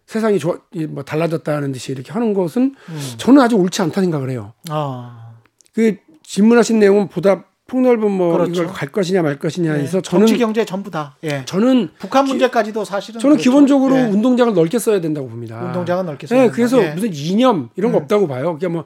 세상이 0.07 0.39
좋아, 0.39 0.57
이뭐 0.73 1.03
달라졌다는 1.03 1.73
듯이 1.73 1.93
이렇게 1.93 2.13
하는 2.13 2.33
것은 2.33 2.75
음. 2.89 3.01
저는 3.17 3.43
아주 3.43 3.57
옳지 3.57 3.83
않다 3.83 4.01
생각을 4.01 4.31
해요. 4.31 4.53
어. 4.71 5.35
그 5.75 5.97
질문하신 6.23 6.79
내용은 6.79 7.09
보다 7.09 7.45
폭넓은 7.67 8.09
뭐 8.13 8.35
그렇죠. 8.35 8.63
이걸 8.63 8.67
갈 8.73 8.89
것이냐 8.91 9.23
말 9.23 9.41
것이냐에서 9.41 9.99
예. 9.99 10.03
저는 10.03 10.27
정치 10.29 10.39
경제 10.39 10.65
전부 10.65 10.89
다. 10.89 11.17
예. 11.25 11.43
저는 11.45 11.91
북한 11.99 12.25
문제까지도 12.25 12.85
사실은 12.85 13.21
저는 13.21 13.35
그렇죠. 13.37 13.51
기본적으로 13.51 13.97
예. 13.97 14.03
운동장을 14.03 14.55
넓게 14.55 14.79
써야 14.79 15.01
된다고 15.01 15.29
봅니다. 15.29 15.61
운동장은 15.65 16.07
넓게 16.07 16.29
써야 16.29 16.39
네, 16.39 16.45
된다. 16.47 16.55
그래서 16.55 16.81
예. 16.85 16.91
무슨 16.95 17.13
이념 17.13 17.71
이런 17.75 17.91
거 17.91 17.99
없다고 17.99 18.29
봐요. 18.29 18.57
그러니까 18.57 18.69
뭐 18.69 18.85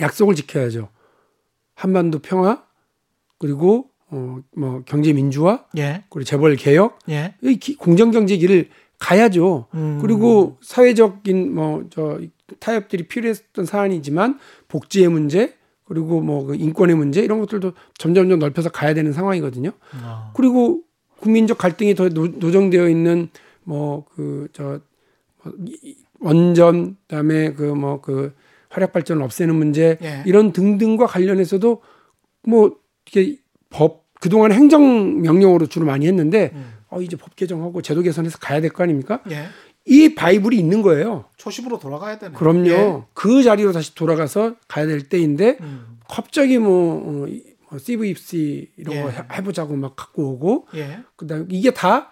약속을 0.02 0.36
지켜야죠. 0.36 0.90
한반도 1.76 2.20
평화 2.20 2.64
그리고 3.38 3.86
어, 4.12 4.40
뭐 4.56 4.84
경제 4.86 5.12
민주화 5.14 5.66
예. 5.78 6.04
그리고 6.10 6.24
재벌 6.26 6.56
개혁 6.56 7.00
예. 7.10 7.36
이 7.42 7.58
기- 7.58 7.76
공정 7.76 8.12
경제 8.12 8.38
길을 8.38 8.70
가야죠. 9.00 9.68
음. 9.74 10.00
그리고 10.02 10.58
사회적인 10.62 11.54
뭐 11.54 11.84
저 11.90 12.20
타협들이 12.60 13.08
필요했던 13.08 13.66
사안이지만 13.66 14.38
복지의 14.68 15.10
문제 15.10 15.56
그리고 15.86 16.22
뭐 16.22 16.46
그 16.46 16.56
인권의 16.56 16.96
문제 16.96 17.22
이런 17.22 17.40
것들도 17.40 17.74
점점점 17.98 18.38
넓혀서 18.40 18.70
가야 18.70 18.94
되는 18.94 19.12
상황이거든요. 19.14 19.72
어. 20.04 20.32
그리고 20.36 20.82
국민적 21.20 21.58
갈등이 21.58 21.96
더 21.96 22.10
노, 22.10 22.28
노정되어 22.28 22.88
있는 22.90 23.30
뭐 23.64 24.06
그 24.16 24.48
저 24.54 24.80
원전 26.20 26.98
그다음에 27.08 27.54
그 27.54 27.64
뭐그 27.64 28.34
화력 28.70 28.94
발전을 28.94 29.22
없애는 29.24 29.56
문제 29.56 29.98
예. 30.02 30.24
이런 30.26 30.52
등등과 30.54 31.08
관련해서도 31.08 31.82
뭐 32.48 32.76
이게 33.08 33.38
법 33.76 34.06
그동안 34.22 34.52
행정 34.52 35.22
명령으로 35.22 35.68
주로 35.68 35.86
많이 35.86 36.08
했는데 36.08 36.52
음. 36.54 36.74
어 36.90 37.02
이제 37.02 37.18
법 37.18 37.36
개정하고 37.36 37.82
제도 37.82 38.02
개선해서 38.02 38.38
가야 38.40 38.62
될 38.62 38.72
거 38.72 38.84
아닙니까? 38.84 39.22
예. 39.30 39.48
이 39.86 40.16
바이블이 40.16 40.58
있는 40.58 40.82
거예요. 40.82 41.26
초심으로 41.38 41.78
돌아가야 41.80 42.18
되네. 42.18 42.34
그럼요. 42.36 42.70
예. 42.70 43.02
그 43.14 43.44
자리로 43.44 43.72
다시 43.72 43.94
돌아가서 43.94 44.56
가야 44.68 44.88
될 44.88 45.10
때인데 45.10 45.58
음. 45.62 45.98
갑자기 46.10 46.58
뭐, 46.58 47.24
어, 47.24 47.28
이- 47.28 47.44
뭐 47.70 47.78
CVC 47.78 48.72
이런 48.78 48.96
예. 48.96 49.02
거 49.04 49.10
해- 49.10 49.24
해보자고 49.34 49.76
막 49.76 49.96
갖고 49.96 50.32
오고 50.32 50.68
예. 50.76 51.00
그다음 51.18 51.48
이게 51.52 51.72
다 51.72 52.12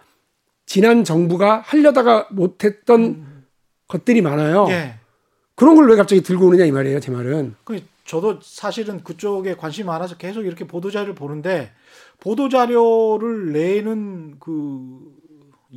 지난 0.66 1.04
정부가 1.04 1.62
하려다가 1.66 2.28
못했던 2.32 3.46
것들이 3.88 4.22
많아요. 4.22 4.66
음. 4.66 4.70
예. 4.72 4.96
그런 5.56 5.76
걸 5.76 5.90
왜 5.90 5.96
갑자기 5.96 6.22
들고 6.22 6.48
오느냐 6.48 6.66
이 6.66 6.72
말이에요. 6.72 7.00
제 7.00 7.12
말은. 7.12 7.56
그 7.64 7.80
저도 8.06 8.40
사실은 8.42 9.02
그쪽에 9.04 9.56
관심이 9.56 9.86
많아서 9.88 10.18
계속 10.18 10.46
이렇게 10.46 10.68
보도 10.68 10.92
자료를 10.92 11.16
보는데 11.16 11.72
보도 12.20 12.50
자료를 12.50 13.52
내는 13.54 14.36
그 14.40 15.00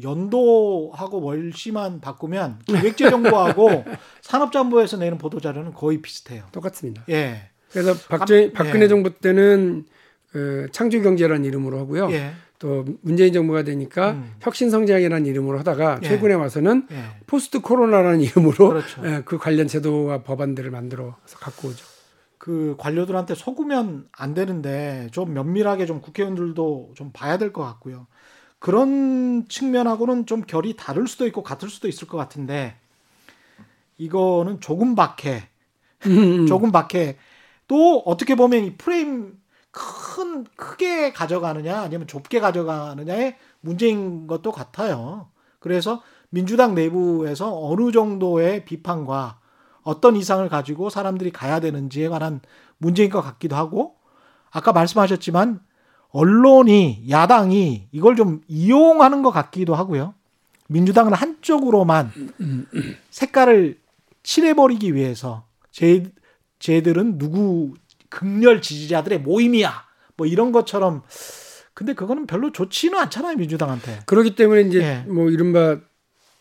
연도하고 0.02 1.22
월시만 1.22 2.00
바꾸면 2.00 2.60
기획재정부하고 2.66 3.84
산업정부에서 4.22 4.96
내는 4.98 5.18
보도 5.18 5.40
자료는 5.40 5.72
거의 5.72 6.02
비슷해요. 6.02 6.44
똑같습니다. 6.52 7.04
예. 7.08 7.50
그래서 7.70 7.94
박정, 8.08 8.52
감- 8.52 8.52
박근혜 8.52 8.84
예. 8.84 8.88
정부 8.88 9.14
때는 9.18 9.84
그 10.30 10.66
창조경제라는 10.72 11.44
이름으로 11.44 11.78
하고요. 11.78 12.10
예. 12.12 12.32
또 12.58 12.84
문재인 13.02 13.32
정부가 13.34 13.62
되니까 13.64 14.12
음. 14.12 14.32
혁신성장이라는 14.40 15.26
이름으로 15.26 15.58
하다가 15.58 16.00
예. 16.02 16.08
최근에 16.08 16.34
와서는 16.34 16.88
예. 16.90 17.04
포스트 17.26 17.60
코로나라는 17.60 18.20
이름으로 18.22 18.68
그렇죠. 18.68 19.02
예, 19.06 19.22
그 19.24 19.38
관련 19.38 19.66
제도와 19.68 20.22
법안들을 20.22 20.70
만들어서 20.70 21.14
갖고 21.38 21.68
오죠. 21.68 21.84
그 22.46 22.76
관료들한테 22.78 23.34
속으면 23.34 24.08
안 24.12 24.32
되는데 24.32 25.08
좀 25.10 25.34
면밀하게 25.34 25.84
좀 25.86 26.00
국회의원들도 26.00 26.92
좀 26.94 27.10
봐야 27.12 27.38
될 27.38 27.52
것 27.52 27.64
같고요. 27.64 28.06
그런 28.60 29.48
측면하고는 29.48 30.26
좀 30.26 30.42
결이 30.42 30.76
다를 30.76 31.08
수도 31.08 31.26
있고 31.26 31.42
같을 31.42 31.68
수도 31.68 31.88
있을 31.88 32.06
것 32.06 32.16
같은데 32.18 32.76
이거는 33.98 34.60
조금 34.60 34.94
밖에 34.94 35.48
음. 36.06 36.46
조금 36.46 36.72
밖에 36.72 37.16
또 37.68 38.02
어떻게 38.06 38.34
보면 38.36 38.64
이 38.64 38.76
프레임 38.76 39.38
큰 39.72 40.44
크게 40.56 41.12
가져가느냐 41.12 41.80
아니면 41.80 42.06
좁게 42.06 42.40
가져가느냐의 42.40 43.36
문제인 43.60 44.26
것도 44.26 44.52
같아요. 44.52 45.28
그래서 45.58 46.02
민주당 46.30 46.74
내부에서 46.74 47.52
어느 47.68 47.90
정도의 47.92 48.64
비판과 48.64 49.40
어떤 49.86 50.16
이상을 50.16 50.46
가지고 50.48 50.90
사람들이 50.90 51.30
가야 51.30 51.60
되는지에 51.60 52.08
관한 52.08 52.40
문제인 52.76 53.08
것 53.08 53.22
같기도 53.22 53.54
하고 53.54 53.94
아까 54.50 54.72
말씀하셨지만 54.72 55.60
언론이 56.08 57.04
야당이 57.08 57.88
이걸 57.92 58.16
좀 58.16 58.40
이용하는 58.48 59.22
것 59.22 59.30
같기도 59.30 59.76
하고요. 59.76 60.14
민주당은 60.68 61.12
한쪽으로만 61.12 62.10
색깔을 63.10 63.78
칠해버리기 64.24 64.92
위해서 64.92 65.46
제, 65.70 66.02
쟤들은 66.58 67.18
누구 67.18 67.74
극렬 68.08 68.60
지지자들의 68.60 69.20
모임이야. 69.20 69.84
뭐 70.16 70.26
이런 70.26 70.50
것처럼 70.50 71.02
근데 71.74 71.92
그거는 71.92 72.26
별로 72.26 72.50
좋지는 72.50 72.98
않잖아요 72.98 73.36
민주당한테. 73.36 74.00
그렇기 74.06 74.34
때문에 74.34 74.62
이제 74.62 74.80
예. 74.82 75.08
뭐 75.08 75.30
이른바 75.30 75.78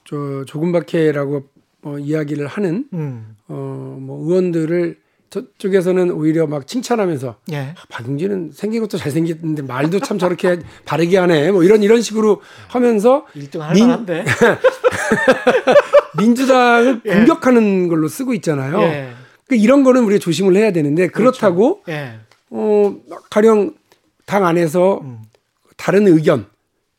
저 0.04 0.46
조금밖에라고 0.46 1.55
뭐 1.86 2.00
이야기를 2.00 2.48
하는 2.48 2.86
음. 2.94 3.36
어 3.48 3.96
뭐 4.00 4.24
의원들을 4.28 4.98
저쪽에서는 5.30 6.12
오히려 6.12 6.48
막 6.48 6.66
칭찬하면서 6.68 7.36
예. 7.52 7.58
아, 7.58 7.76
박용진은 7.90 8.52
생긴 8.54 8.82
것도 8.82 8.98
잘생겼는데 8.98 9.62
말도 9.64 10.00
참 10.00 10.18
저렇게 10.20 10.60
바르게 10.86 11.18
하네. 11.18 11.52
뭐 11.52 11.64
이런 11.64 11.84
이런 11.84 12.02
식으로 12.02 12.42
하면서 12.68 13.26
1등 13.36 13.60
할 13.60 13.74
민- 13.74 13.88
만한데. 13.88 14.26
민주당을 16.18 17.02
예. 17.06 17.14
공격하는 17.16 17.88
걸로 17.88 18.08
쓰고 18.08 18.34
있잖아요. 18.36 18.82
예. 18.82 19.10
그 19.48 19.56
이런 19.56 19.84
거는 19.84 20.04
우리가 20.04 20.20
조심을 20.20 20.56
해야 20.56 20.72
되는데 20.72 21.08
그렇다고 21.08 21.82
예. 21.90 22.14
어 22.50 22.96
가령 23.30 23.76
당 24.26 24.46
안에서 24.46 25.02
음. 25.04 25.20
다른 25.78 26.08
의견, 26.08 26.46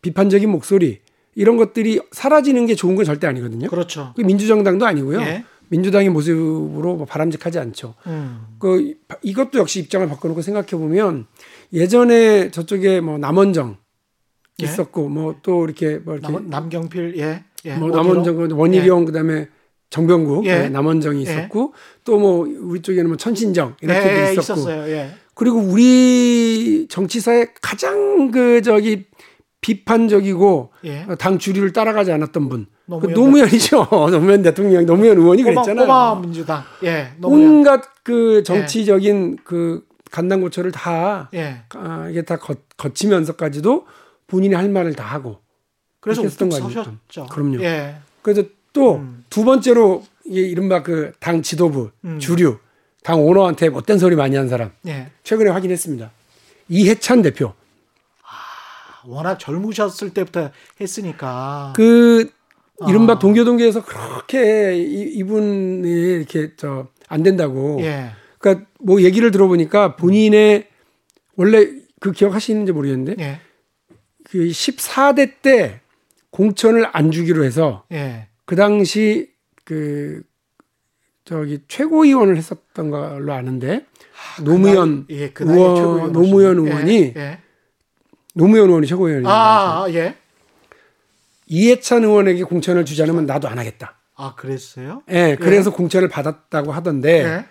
비판적인 0.03 0.49
목소리 0.51 1.01
이런 1.37 1.57
것들이 1.57 2.01
사라지는 2.11 2.67
게 2.67 2.75
좋은 2.75 2.97
건 2.97 3.05
절대 3.05 3.27
아니거든요. 3.29 3.69
그렇죠. 3.69 4.13
그 4.17 4.23
민주정당도 4.23 4.85
아니고요. 4.87 5.21
예. 5.21 5.45
민주당의 5.69 6.09
모습으로 6.11 6.97
뭐 6.97 7.07
바람직하지 7.07 7.59
않죠. 7.59 7.95
음. 8.07 8.41
그 8.59 8.95
이것도 9.23 9.59
역시 9.59 9.81
입장을 9.81 10.09
바꿔놓고 10.09 10.41
생각해 10.43 10.69
보면 10.71 11.27
예전에 11.73 12.51
저쪽에 12.51 13.01
뭐 13.01 13.19
남원정 13.19 13.77
예. 14.63 14.65
있었고 14.65 15.09
뭐 15.09 15.37
또 15.43 15.65
이렇게 15.65 15.99
뭐 15.99 16.15
이렇게 16.17 16.33
남, 16.33 16.49
남경필 16.49 17.15
예. 17.19 17.45
예. 17.67 17.75
뭐? 17.75 17.91
남원정 17.91 18.49
원희룡 18.59 19.05
그다음에 19.05 19.49
정병국 19.91 20.47
예. 20.47 20.59
네, 20.59 20.69
남원정이 20.71 21.23
있었고 21.23 21.75
또 22.05 22.19
뭐 22.19 22.47
우리 22.49 22.81
쪽에는 22.81 23.09
뭐 23.09 23.17
천신정 23.17 23.77
이렇게도 23.83 24.09
예, 24.09 24.33
있었고. 24.33 24.71
예. 24.91 25.11
그리고 25.35 25.59
우리 25.59 26.87
정치사의 26.89 27.49
가장 27.61 28.31
그 28.31 28.63
저기 28.63 29.05
비판적이고 29.67 30.71
예. 30.85 31.07
당 31.19 31.39
주류를 31.39 31.73
따라가지 31.73 32.13
않았던 32.13 32.49
분. 32.49 32.67
그 32.87 32.93
노무현 32.93 33.15
노무현이죠. 33.15 33.89
노무현 33.91 34.43
대통령, 34.43 34.87
노무현 34.87 35.19
의원이 35.19 35.43
꼬마, 35.43 35.63
그랬잖아요. 35.63 35.87
꼬마 35.87 36.21
민주당. 36.21 36.63
예. 36.85 37.09
노무현. 37.19 37.49
온갖 37.57 37.83
그 38.05 38.45
정치적인 38.45 39.39
그 39.43 39.85
간당고초를 40.13 40.71
다 40.71 41.29
예. 41.35 41.63
아, 41.71 42.07
이게 42.09 42.23
다 42.23 42.37
거, 42.37 42.55
거치면서까지도 42.77 43.87
본인이 44.29 44.55
할 44.55 44.69
말을 44.69 44.95
다 44.95 45.03
하고 45.05 45.41
그래서 45.99 46.23
했던 46.23 46.49
거 46.49 46.57
아닙니까? 46.57 46.95
그럼요. 47.33 47.61
예. 47.63 47.97
그래서 48.23 48.45
또 48.73 48.97
음. 48.97 49.25
두 49.31 49.45
번째로 49.45 50.05
이게 50.25 50.43
이른바 50.43 50.85
그 50.85 51.11
당 51.19 51.43
지도부 51.43 51.91
음. 52.05 52.21
주류 52.21 52.59
당 53.03 53.21
오너한테 53.21 53.71
못된 53.71 53.99
소리 53.99 54.15
많이 54.15 54.37
한 54.37 54.49
사람 54.49 54.71
예. 54.87 55.11
최근에 55.25 55.51
확인했습니다. 55.51 56.09
이해찬 56.69 57.23
대표 57.23 57.53
워낙 59.09 59.39
젊으셨을 59.39 60.11
때부터 60.11 60.51
했으니까. 60.81 61.73
그 61.77 62.31
이른바 62.89 63.15
아. 63.15 63.19
동교동계에서 63.19 63.85
그렇게 63.85 64.77
이, 64.77 65.03
이분이 65.19 65.89
이렇게 65.89 66.55
저 66.57 66.89
안 67.09 67.23
된다고 67.23 67.79
예. 67.81 68.11
그러니까 68.39 68.67
뭐 68.81 69.03
얘기를 69.03 69.31
들어보니까 69.31 69.97
본인의 69.97 70.69
원래 71.37 71.69
그 72.01 72.13
기억하시는지 72.13 72.73
모르겠는데 72.73 73.17
예. 73.23 73.41
그 74.25 74.39
14대 74.39 75.35
때 75.43 75.81
공천을 76.31 76.87
안 76.93 77.11
주기로 77.11 77.45
해서 77.45 77.85
예. 77.93 78.29
그 78.45 78.57
당시 78.57 79.31
그 79.65 80.23
저기 81.25 81.61
최고위원을 81.67 82.37
했었던 82.37 82.91
걸로 82.91 83.33
아는데 83.33 83.87
노무현 84.45 85.07
예, 85.11 85.31
그 85.31 85.43
나이에 85.43 85.57
의원, 85.57 85.77
최고위원이시네. 85.77 86.13
노무현 86.13 86.59
의원이 86.59 87.13
예. 87.17 87.39
예. 88.37 88.39
노무현 88.39 88.69
의원이 88.69 88.87
최고위원이에요. 88.87 89.29
아, 89.29 89.85
아, 89.85 89.91
예. 89.91 90.15
이해찬 91.47 92.05
의원에게 92.05 92.43
공천을 92.45 92.85
주지 92.85 93.03
않으면 93.03 93.27
나도 93.27 93.49
안 93.49 93.59
하겠다. 93.59 93.97
아, 94.17 94.35
그랬어요? 94.35 95.03
예, 95.11 95.37
그래서 95.39 95.71
공천을 95.71 96.09
받았다고 96.09 96.73
하던데 96.73 97.23
예. 97.25 97.45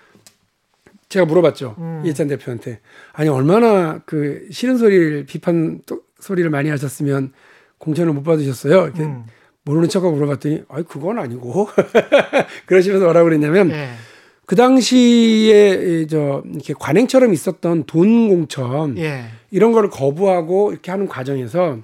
제가 1.09 1.25
물어봤죠 1.25 1.75
음. 1.77 2.01
이해찬 2.03 2.27
대표한테 2.27 2.79
아니 3.13 3.29
얼마나 3.29 3.99
그 4.05 4.47
싫은 4.51 4.77
소리를 4.77 5.25
비판 5.27 5.81
또- 5.85 6.01
소리를 6.19 6.49
많이 6.49 6.69
하셨으면 6.69 7.31
공천을 7.77 8.11
못 8.13 8.23
받으셨어요. 8.23 8.85
이렇게 8.85 9.03
음. 9.03 9.25
모르는 9.63 9.87
척하고 9.89 10.15
물어봤더니 10.15 10.63
아이 10.67 10.83
그건 10.83 11.19
아니고 11.19 11.69
그러시면서 12.65 13.05
뭐라고 13.05 13.25
그랬냐면 13.25 13.69
예. 13.71 13.89
그 14.47 14.55
당시에 14.55 16.01
이저 16.03 16.43
이렇게 16.51 16.73
관행처럼 16.77 17.31
있었던 17.33 17.83
돈 17.85 18.27
공천 18.27 18.97
예. 18.97 19.25
이런 19.55 19.71
거를 19.71 19.89
거부하고 19.89 20.73
이렇게 20.73 20.91
하는 20.91 21.07
과정에서 21.07 21.77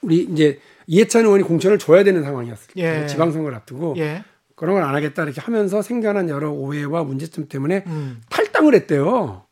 우리 0.00 0.28
이제 0.30 0.60
이해찬 0.86 1.24
의원이 1.24 1.42
공천을 1.42 1.78
줘야 1.78 2.04
되는 2.04 2.22
상황이었어요. 2.22 2.68
예. 2.76 3.06
지방선거를 3.08 3.56
앞두고 3.56 3.94
예. 3.98 4.22
그런 4.54 4.76
걸 4.76 4.84
안 4.84 4.94
하겠다 4.94 5.24
이렇게 5.24 5.40
하면서 5.40 5.82
생겨난 5.82 6.28
여러 6.28 6.52
오해와 6.52 7.02
문제점 7.02 7.48
때문에 7.48 7.82
음. 7.88 8.20
탈당을 8.30 8.74
했대요. 8.74 9.42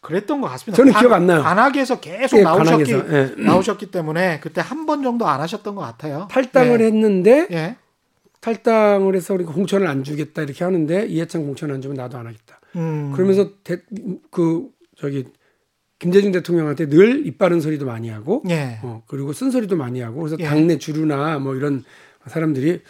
그랬던 0.00 0.40
것 0.40 0.48
같습니다. 0.48 0.76
저는 0.76 0.92
기억 0.98 1.12
안 1.12 1.26
나요. 1.26 1.42
관악에서 1.42 2.00
계속 2.00 2.38
예, 2.38 2.42
나오셨기, 2.42 2.92
예. 2.92 3.34
나오셨기 3.36 3.90
때문에 3.90 4.40
그때 4.40 4.60
한 4.62 4.86
번 4.86 5.02
정도 5.02 5.26
안 5.26 5.40
하셨던 5.40 5.74
것 5.74 5.82
같아요. 5.82 6.28
탈당을 6.30 6.80
예. 6.80 6.86
했는데 6.86 7.48
예. 7.50 7.76
탈당을 8.40 9.14
해서 9.16 9.34
우리가 9.34 9.52
공천을 9.52 9.86
안 9.88 10.04
주겠다 10.04 10.42
이렇게 10.42 10.62
하는데 10.64 11.06
이해찬 11.06 11.44
공천 11.44 11.70
안 11.72 11.82
주면 11.82 11.96
나도 11.96 12.16
안 12.16 12.26
하겠다. 12.28 12.60
음. 12.76 13.12
그러면서 13.14 13.50
대, 13.64 13.78
그 14.30 14.68
저기 14.96 15.26
김대중 15.98 16.32
대통령한테 16.32 16.88
늘 16.88 17.24
입 17.26 17.38
바른 17.38 17.60
소리도 17.60 17.86
많이 17.86 18.08
하고 18.08 18.42
예. 18.48 18.78
어, 18.82 19.02
그리고 19.06 19.32
쓴소리도 19.32 19.76
많이 19.76 20.00
하고 20.00 20.20
그래서 20.20 20.36
예. 20.38 20.44
당내 20.44 20.78
주류나 20.78 21.38
뭐 21.38 21.54
이런 21.54 21.84
사람들이 22.26 22.80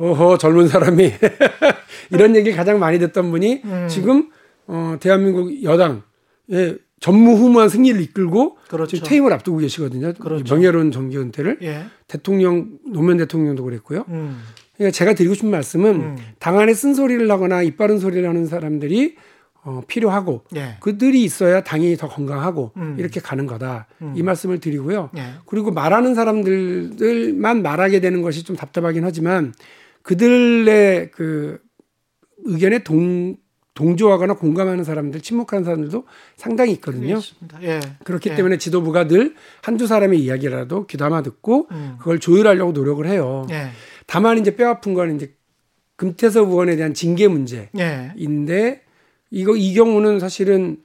허허 0.00 0.38
젊은 0.38 0.68
사람이 0.68 1.12
이런 2.10 2.34
얘기 2.36 2.52
가장 2.52 2.78
많이 2.78 2.98
듣던 2.98 3.30
분이 3.30 3.62
음. 3.64 3.86
지금 3.88 4.30
어, 4.66 4.96
대한민국 5.00 5.62
여당의 5.62 6.78
전무후무한 7.00 7.68
승리를 7.68 8.00
이끌고 8.00 8.56
그렇죠. 8.68 8.96
지금 8.96 9.08
퇴임을 9.08 9.32
앞두고 9.32 9.58
계시거든요. 9.58 10.14
그렇죠. 10.14 10.54
명예로운 10.54 10.92
정기 10.92 11.18
은퇴를 11.18 11.58
예. 11.62 11.84
대통령 12.06 12.78
노무현 12.86 13.18
대통령도 13.18 13.64
그랬고요. 13.64 14.04
음. 14.08 14.40
그러니까 14.76 14.96
제가 14.96 15.14
드리고 15.14 15.34
싶은 15.34 15.50
말씀은 15.50 15.90
음. 15.94 16.16
당 16.38 16.58
안에 16.58 16.72
쓴 16.74 16.94
소리를 16.94 17.28
하거나 17.30 17.62
입 17.62 17.76
바른 17.76 17.98
소리를 17.98 18.26
하는 18.26 18.46
사람들이 18.46 19.16
어, 19.64 19.80
필요하고 19.86 20.44
예. 20.56 20.76
그들이 20.80 21.22
있어야 21.22 21.62
당이 21.62 21.96
더 21.96 22.08
건강하고 22.08 22.72
음. 22.76 22.96
이렇게 22.98 23.20
가는 23.20 23.46
거다. 23.46 23.86
음. 24.02 24.14
이 24.16 24.22
말씀을 24.22 24.58
드리고요. 24.58 25.10
예. 25.16 25.34
그리고 25.46 25.70
말하는 25.70 26.14
사람들만 26.14 27.62
말하게 27.62 28.00
되는 28.00 28.22
것이 28.22 28.42
좀 28.42 28.56
답답하긴 28.56 29.04
하지만 29.04 29.54
그들의 30.02 31.12
그 31.12 31.60
의견에 32.44 32.82
동 32.82 33.36
동조하거나 33.74 34.34
공감하는 34.34 34.84
사람들, 34.84 35.22
침묵하는 35.22 35.64
사람들도 35.64 36.04
상당히 36.36 36.72
있거든요. 36.72 37.18
예. 37.62 37.80
그렇기 38.04 38.28
예. 38.30 38.34
때문에 38.34 38.58
지도부가 38.58 39.06
늘 39.06 39.34
한두 39.62 39.86
사람의 39.86 40.20
이야기라도 40.20 40.86
귀담아 40.86 41.22
듣고 41.22 41.68
음. 41.70 41.96
그걸 41.98 42.18
조율하려고 42.18 42.72
노력을 42.72 43.06
해요. 43.06 43.46
예. 43.50 43.68
다만 44.06 44.38
이제 44.38 44.56
뼈 44.56 44.68
아픈 44.68 44.92
건 44.92 45.16
이제 45.16 45.34
금태섭 45.96 46.50
의원에 46.50 46.76
대한 46.76 46.92
징계 46.92 47.28
문제. 47.28 47.70
예. 47.78 48.12
인데 48.16 48.81
이거 49.32 49.56
이 49.56 49.72
경우는 49.74 50.20
사실은 50.20 50.76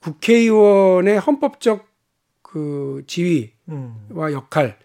국회의원의 0.00 1.20
헌법적 1.20 1.86
그 2.42 3.04
지위와 3.06 3.50
음. 3.68 4.08
역할에 4.32 4.76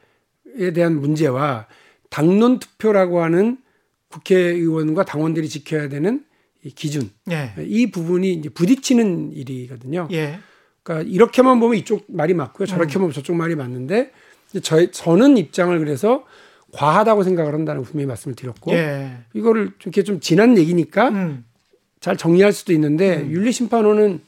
대한 0.76 1.00
문제와 1.00 1.68
당론 2.10 2.60
투표라고 2.60 3.24
하는 3.24 3.58
국회의원과 4.10 5.06
당원들이 5.06 5.48
지켜야 5.50 5.90
되는 5.90 6.26
이 6.64 6.70
기준 6.70 7.10
예. 7.32 7.54
이 7.60 7.92
부분이 7.92 8.34
이제 8.34 8.50
부딪히는 8.50 9.32
일이거든요. 9.32 10.10
예. 10.12 10.40
그러니까 10.84 11.10
이렇게만 11.10 11.60
보면 11.60 11.78
이쪽 11.78 12.06
말이 12.08 12.34
맞고요. 12.34 12.66
저렇게 12.66 13.00
음. 13.00 13.02
보면 13.02 13.14
저쪽 13.14 13.36
말이 13.36 13.56
맞는데 13.56 14.12
저 14.62 14.90
저는 14.92 15.38
입장을 15.38 15.78
그래서 15.80 16.26
과하다고 16.74 17.24
생각을 17.24 17.54
한다는 17.54 17.84
분명히 17.84 18.08
말씀을 18.08 18.36
드렸고 18.36 18.74
예. 18.74 19.18
이거를 19.34 19.68
좀 19.80 19.92
이렇게 19.92 20.04
좀 20.04 20.20
지난 20.20 20.58
얘기니까 20.58 21.10
음. 21.10 21.46
잘 22.00 22.18
정리할 22.18 22.54
수도 22.54 22.74
있는데 22.74 23.18
음. 23.22 23.32
윤리심판원은 23.32 24.22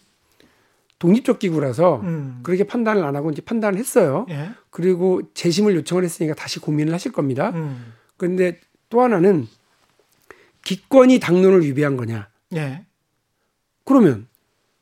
독립적 0.99 1.39
기구라서 1.39 2.01
음. 2.01 2.39
그렇게 2.43 2.65
판단을 2.65 3.03
안 3.03 3.15
하고 3.15 3.31
이제 3.31 3.41
판단을 3.41 3.79
했어요. 3.79 4.25
예. 4.29 4.51
그리고 4.69 5.21
재심을 5.33 5.75
요청을 5.75 6.03
했으니까 6.03 6.35
다시 6.35 6.59
고민을 6.59 6.93
하실 6.93 7.11
겁니다. 7.11 7.51
음. 7.55 7.93
그런데 8.17 8.59
또 8.89 9.01
하나는 9.01 9.47
기권이 10.63 11.19
당론을 11.19 11.63
위배한 11.63 11.95
거냐. 11.95 12.27
예. 12.55 12.85
그러면 13.85 14.27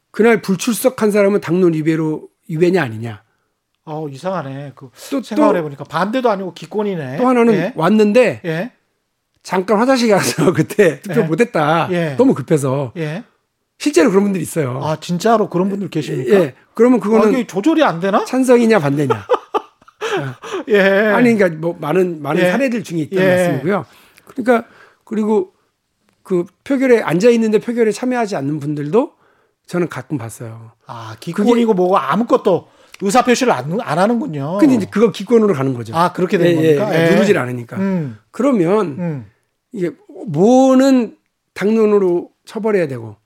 그날 0.10 0.42
불출석한 0.42 1.12
사람은 1.12 1.42
당론 1.42 1.74
위배로 1.74 2.30
위배냐 2.50 2.82
아니냐. 2.82 3.22
어 3.86 4.10
이상하네. 4.10 4.74
그 4.76 4.90
또, 5.12 5.22
생각을 5.22 5.54
또, 5.54 5.58
해보니까 5.60 5.84
반대도 5.84 6.30
아니고 6.30 6.54
기권이네. 6.54 7.18
또 7.18 7.28
하나는 7.28 7.54
예? 7.54 7.74
왔는데 7.76 8.42
예? 8.44 8.72
잠깐 9.48 9.80
화장실 9.80 10.10
가서 10.10 10.52
그때 10.52 11.00
투표 11.00 11.22
예? 11.22 11.24
못했다. 11.24 11.88
예. 11.92 12.16
너무 12.18 12.34
급해서. 12.34 12.92
예. 12.98 13.24
실제로 13.78 14.10
그런 14.10 14.26
분들이 14.26 14.44
있어요. 14.44 14.82
아 14.84 15.00
진짜로 15.00 15.50
그런 15.50 15.70
분들 15.70 15.90
계십니까? 15.90 16.36
예. 16.36 16.56
그러면 16.74 17.00
그거는 17.00 17.34
아, 17.34 17.48
조절이 17.48 17.82
안 17.82 18.02
되나? 18.02 18.26
찬성이냐 18.26 18.80
반대냐. 18.80 19.26
예. 20.68 20.82
아니 20.82 21.34
그러니까 21.34 21.62
뭐 21.62 21.78
많은 21.80 22.22
많은 22.22 22.44
예. 22.44 22.52
사례들 22.52 22.84
중에 22.84 23.00
있다는 23.04 23.24
예. 23.24 23.36
말씀이고요. 23.36 23.86
그러니까 24.26 24.68
그리고 25.06 25.54
그 26.24 26.44
표결에 26.66 27.02
앉아 27.02 27.30
있는데 27.30 27.60
표결에 27.60 27.94
참여하지 27.94 28.36
않는 28.36 28.60
분들도 28.60 29.14
저는 29.66 29.88
가끔 29.88 30.18
봤어요. 30.18 30.74
아 30.88 31.16
기권이고 31.22 31.74
뭐고 31.74 31.98
아무것도 31.98 32.68
의사 33.00 33.24
표시를 33.24 33.54
안, 33.54 33.80
안 33.80 33.98
하는군요. 33.98 34.58
근데 34.58 34.76
이제 34.76 34.88
그거 34.92 35.14
기권으로 35.14 35.54
가는 35.54 35.74
거죠. 35.74 35.96
아 35.96 36.12
그렇게 36.12 36.38
되는 36.38 36.62
예, 36.62 36.76
겁니까? 36.76 37.02
예, 37.02 37.12
누르질 37.12 37.38
않으니까. 37.38 37.78
음. 37.78 38.18
그러면 38.32 38.88
음. 39.00 39.26
이게 39.72 39.92
뭐는 40.28 41.18
당론으로 41.54 42.32
처벌해야 42.46 42.88
되고 42.88 43.18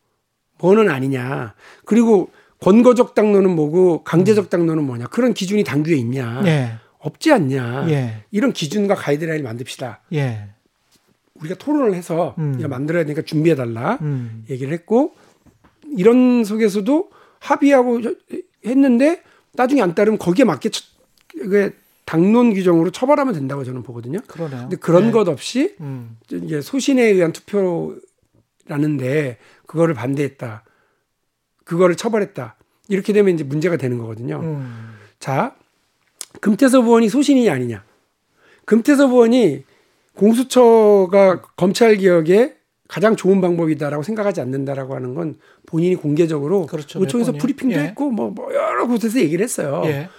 뭐는 0.59 0.89
아니냐. 0.89 1.55
그리고 1.85 2.29
권거적 2.59 3.15
당론은 3.15 3.55
뭐고 3.55 4.03
강제적 4.03 4.49
당론은 4.49 4.83
뭐냐. 4.83 5.07
그런 5.07 5.33
기준이 5.33 5.63
당규에 5.63 5.95
있냐. 5.95 6.41
예. 6.45 6.73
없지 6.99 7.31
않냐. 7.31 7.89
예. 7.89 8.23
이런 8.31 8.53
기준과 8.53 8.95
가이드라인을 8.95 9.43
만듭시다. 9.43 10.01
예. 10.13 10.49
우리가 11.35 11.55
토론을 11.55 11.95
해서 11.95 12.35
음. 12.37 12.55
이거 12.59 12.67
만들어야 12.67 13.03
되니까 13.03 13.23
준비해 13.23 13.55
달라 13.55 13.97
음. 14.01 14.45
얘기를 14.49 14.71
했고 14.71 15.15
이런 15.97 16.43
속에서도 16.43 17.09
합의하고 17.39 18.01
했는데 18.65 19.23
나중에 19.53 19.81
안 19.81 19.95
따르면 19.95 20.19
거기에 20.19 20.45
맞게 20.45 20.69
처, 20.69 20.83
그 21.29 21.73
당론 22.05 22.53
규정으로 22.53 22.91
처벌하면 22.91 23.33
된다고 23.33 23.63
저는 23.63 23.83
보거든요. 23.83 24.19
그러네요. 24.27 24.61
근데 24.61 24.75
그런 24.75 25.05
네. 25.05 25.11
것 25.11 25.27
없이 25.27 25.75
음. 25.79 26.17
이제 26.31 26.61
소신에 26.61 27.03
의한 27.03 27.31
투표라는데 27.31 29.37
그거를 29.65 29.93
반대했다. 29.93 30.63
그거를 31.63 31.95
처벌했다. 31.95 32.55
이렇게 32.89 33.13
되면 33.13 33.33
이제 33.33 33.43
문제가 33.43 33.77
되는 33.77 33.97
거거든요. 33.97 34.39
음. 34.41 34.95
자, 35.19 35.55
금태섭 36.41 36.85
의원이 36.85 37.09
소신이 37.09 37.49
아니냐. 37.49 37.83
금태섭 38.65 39.11
의원이 39.11 39.63
공수처가 40.15 41.41
검찰 41.55 41.95
개혁에 41.95 42.57
가장 42.87 43.15
좋은 43.15 43.39
방법이다라고 43.39 44.03
생각하지 44.03 44.41
않는다라고 44.41 44.95
하는 44.95 45.13
건 45.13 45.35
본인이 45.65 45.95
공개적으로 45.95 46.65
그렇죠, 46.65 46.99
의총에서 46.99 47.33
브리핑도 47.33 47.75
예. 47.75 47.83
했고 47.85 48.09
뭐, 48.09 48.31
뭐, 48.31 48.53
여러 48.53 48.85
곳에서 48.85 49.19
얘기를 49.19 49.41
했어요. 49.41 49.81
예. 49.85 50.09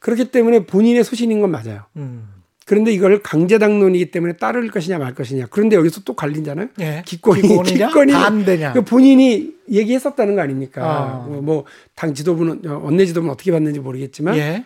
그렇기 0.00 0.30
때문에 0.30 0.66
본인의 0.66 1.04
소신인 1.04 1.40
건 1.40 1.50
맞아요. 1.50 1.84
음. 1.96 2.28
그런데 2.66 2.92
이걸 2.92 3.20
강제 3.22 3.58
당론이기 3.58 4.10
때문에 4.12 4.34
따를 4.34 4.70
것이냐 4.70 4.98
말 4.98 5.14
것이냐. 5.14 5.46
그런데 5.50 5.76
여기서 5.76 6.02
또 6.04 6.14
갈린잖아요. 6.14 6.68
예. 6.80 7.02
기권이 7.04 7.42
기권이 7.64 8.12
반대냐. 8.12 8.72
그 8.74 8.82
본인이 8.82 9.54
얘기했었다는 9.70 10.36
거 10.36 10.40
아닙니까? 10.40 11.24
아. 11.24 11.26
뭐당 11.28 11.44
뭐 11.44 11.64
지도부는 12.14 12.64
원내 12.64 13.06
지도부는 13.06 13.32
어떻게 13.32 13.50
봤는지 13.50 13.80
모르겠지만 13.80 14.36
예. 14.36 14.64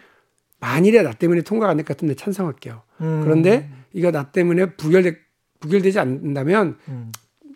만일에 0.61 1.03
나 1.03 1.13
때문에 1.13 1.43
통과가 1.43 1.71
안 1.71 1.77
될 1.79 1.85
것 1.85 1.97
같은데 1.97 2.15
찬성할게요. 2.15 2.83
음. 3.01 3.21
그런데 3.25 3.71
이거 3.93 4.11
나 4.11 4.25
때문에 4.31 4.73
부결되, 4.77 5.17
부결되지 5.61 5.99
않는다면 5.99 6.77
음. 6.89 7.11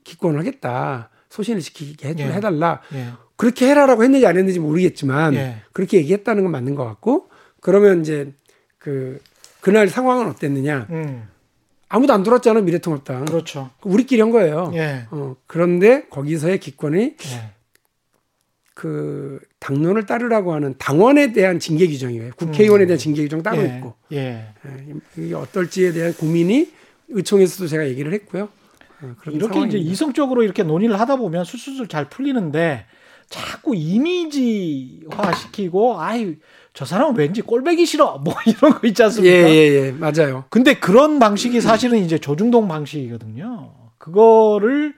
기권을 0.04 0.38
하겠다. 0.38 1.10
소신을 1.28 1.60
지키게 1.60 2.14
예. 2.18 2.24
해달라. 2.24 2.80
예. 2.94 3.08
그렇게 3.36 3.68
해라라고 3.68 4.02
했는지 4.02 4.26
안 4.26 4.36
했는지 4.38 4.58
모르겠지만 4.60 5.34
예. 5.34 5.56
그렇게 5.72 5.98
얘기했다는 5.98 6.42
건 6.44 6.52
맞는 6.52 6.74
것 6.74 6.84
같고 6.84 7.28
그러면 7.60 8.00
이제 8.00 8.32
그 8.78 9.20
그날 9.60 9.88
상황은 9.88 10.28
어땠느냐. 10.28 10.86
음. 10.90 11.28
아무도 11.88 12.12
안 12.12 12.22
들었잖아 12.22 12.60
미래통합당. 12.60 13.24
그렇죠. 13.24 13.70
우리끼리 13.82 14.20
한 14.20 14.30
거예요. 14.30 14.70
예. 14.74 15.06
어, 15.10 15.36
그런데 15.46 16.06
거기서의 16.08 16.60
기권이 16.60 17.00
예. 17.00 17.50
그 18.74 19.40
당론을 19.58 20.06
따르라고 20.06 20.52
하는 20.52 20.74
당원에 20.78 21.32
대한 21.32 21.58
징계 21.58 21.88
규정이에요. 21.88 22.32
국회의원에 22.36 22.86
대한 22.86 22.98
징계 22.98 23.22
규정 23.22 23.42
따로 23.42 23.62
예. 23.62 23.76
있고. 23.76 23.94
예. 24.12 24.52
예. 24.66 24.94
이게 25.16 25.34
어떨지에 25.34 25.92
대한 25.92 26.14
고민이 26.14 26.70
의총에서도 27.08 27.66
제가 27.66 27.88
얘기를 27.88 28.12
했고요. 28.12 28.44
어, 29.00 29.14
이렇게 29.26 29.40
상황입니다. 29.40 29.66
이제 29.66 29.78
이성적으로 29.78 30.42
이렇게 30.42 30.62
논의를 30.62 31.00
하다 31.00 31.16
보면 31.16 31.44
술술술 31.44 31.88
잘 31.88 32.08
풀리는데 32.10 32.84
자꾸 33.28 33.74
이미지화 33.74 35.32
시키고 35.34 36.00
아이 36.00 36.36
저 36.78 36.84
사람은 36.84 37.16
왠지 37.16 37.42
꼴배기 37.42 37.84
싫어 37.86 38.18
뭐 38.22 38.34
이런 38.46 38.78
거 38.78 38.86
있지 38.86 39.02
않습니까? 39.02 39.36
예예예 39.36 39.50
예, 39.50 39.86
예, 39.86 39.90
맞아요. 39.90 40.44
근데 40.48 40.74
그런 40.74 41.18
방식이 41.18 41.60
사실은 41.60 41.98
이제 41.98 42.18
조중동 42.18 42.68
방식이거든요. 42.68 43.72
그거를 43.98 44.94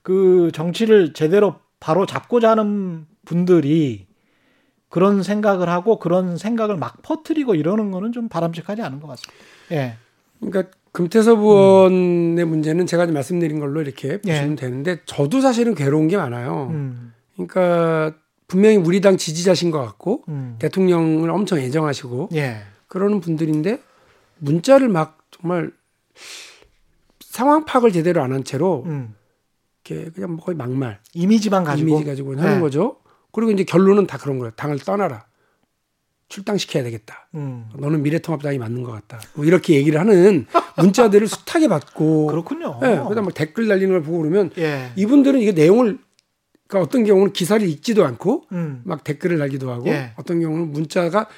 그 0.00 0.50
정치를 0.54 1.12
제대로 1.12 1.56
바로 1.78 2.06
잡고자 2.06 2.52
하는 2.52 3.04
분들이 3.26 4.06
그런 4.88 5.22
생각을 5.22 5.68
하고 5.68 5.98
그런 5.98 6.38
생각을 6.38 6.78
막 6.78 7.02
퍼뜨리고 7.02 7.54
이러는 7.54 7.90
거는 7.90 8.12
좀 8.12 8.30
바람직하지 8.30 8.80
않은 8.80 9.00
것 9.00 9.08
같습니다. 9.08 9.44
예. 9.72 9.96
그러니까 10.40 10.74
금태섭 10.92 11.38
의원의 11.38 12.44
음. 12.44 12.48
문제는 12.48 12.86
제가 12.86 13.04
말씀드린 13.04 13.60
걸로 13.60 13.82
이렇게 13.82 14.22
보시면 14.22 14.52
예. 14.52 14.56
되는데 14.56 15.00
저도 15.04 15.42
사실은 15.42 15.74
괴로운 15.74 16.08
게 16.08 16.16
많아요. 16.16 16.68
음. 16.70 17.12
그러니까 17.34 18.14
분명히 18.50 18.76
우리 18.76 19.00
당 19.00 19.16
지지자신 19.16 19.70
것 19.70 19.78
같고 19.80 20.24
음. 20.28 20.56
대통령을 20.58 21.30
엄청 21.30 21.58
애정하시고 21.58 22.30
예. 22.34 22.62
그러는 22.88 23.20
분들인데 23.20 23.80
문자를 24.38 24.88
막 24.88 25.18
정말 25.30 25.70
상황 27.20 27.64
파악을 27.64 27.92
제대로 27.92 28.22
안 28.22 28.32
한 28.32 28.42
채로 28.44 28.82
음. 28.86 29.14
이렇게 29.84 30.10
그냥 30.10 30.32
뭐 30.34 30.44
거의 30.44 30.56
막말 30.56 30.98
이미지만 31.14 31.62
가지고 31.64 31.88
이미지 31.90 32.04
가지고 32.04 32.32
하는 32.36 32.54
네. 32.54 32.60
거죠. 32.60 32.96
그리고 33.32 33.52
이제 33.52 33.62
결론은 33.64 34.06
다 34.08 34.18
그런 34.18 34.38
거예요. 34.40 34.50
당을 34.56 34.78
떠나라. 34.80 35.24
출당시켜야 36.28 36.82
되겠다. 36.84 37.28
음. 37.34 37.68
너는 37.76 38.02
미래통합당이 38.02 38.58
맞는 38.58 38.82
것 38.84 38.92
같다. 38.92 39.20
뭐 39.34 39.44
이렇게 39.44 39.74
얘기를 39.74 39.98
하는 39.98 40.46
문자들을 40.78 41.26
숱하게 41.26 41.68
받고 41.68 42.26
그렇군요. 42.26 42.78
네, 42.80 43.00
그다음 43.08 43.24
막 43.26 43.34
댓글 43.34 43.66
달리는 43.68 43.90
걸 43.92 44.02
보고 44.02 44.18
그러면 44.18 44.50
예. 44.58 44.90
이분들은 44.96 45.40
이게 45.40 45.52
내용을 45.52 45.98
그러니까 46.70 46.86
어떤 46.86 47.04
경우는 47.04 47.32
기사를 47.32 47.66
읽지도 47.68 48.06
않고 48.06 48.44
음. 48.52 48.82
막 48.84 49.02
댓글을 49.02 49.38
달기도 49.38 49.72
하고 49.72 49.88
예. 49.88 50.12
어떤 50.16 50.40
경우는 50.40 50.70
문자가 50.70 51.28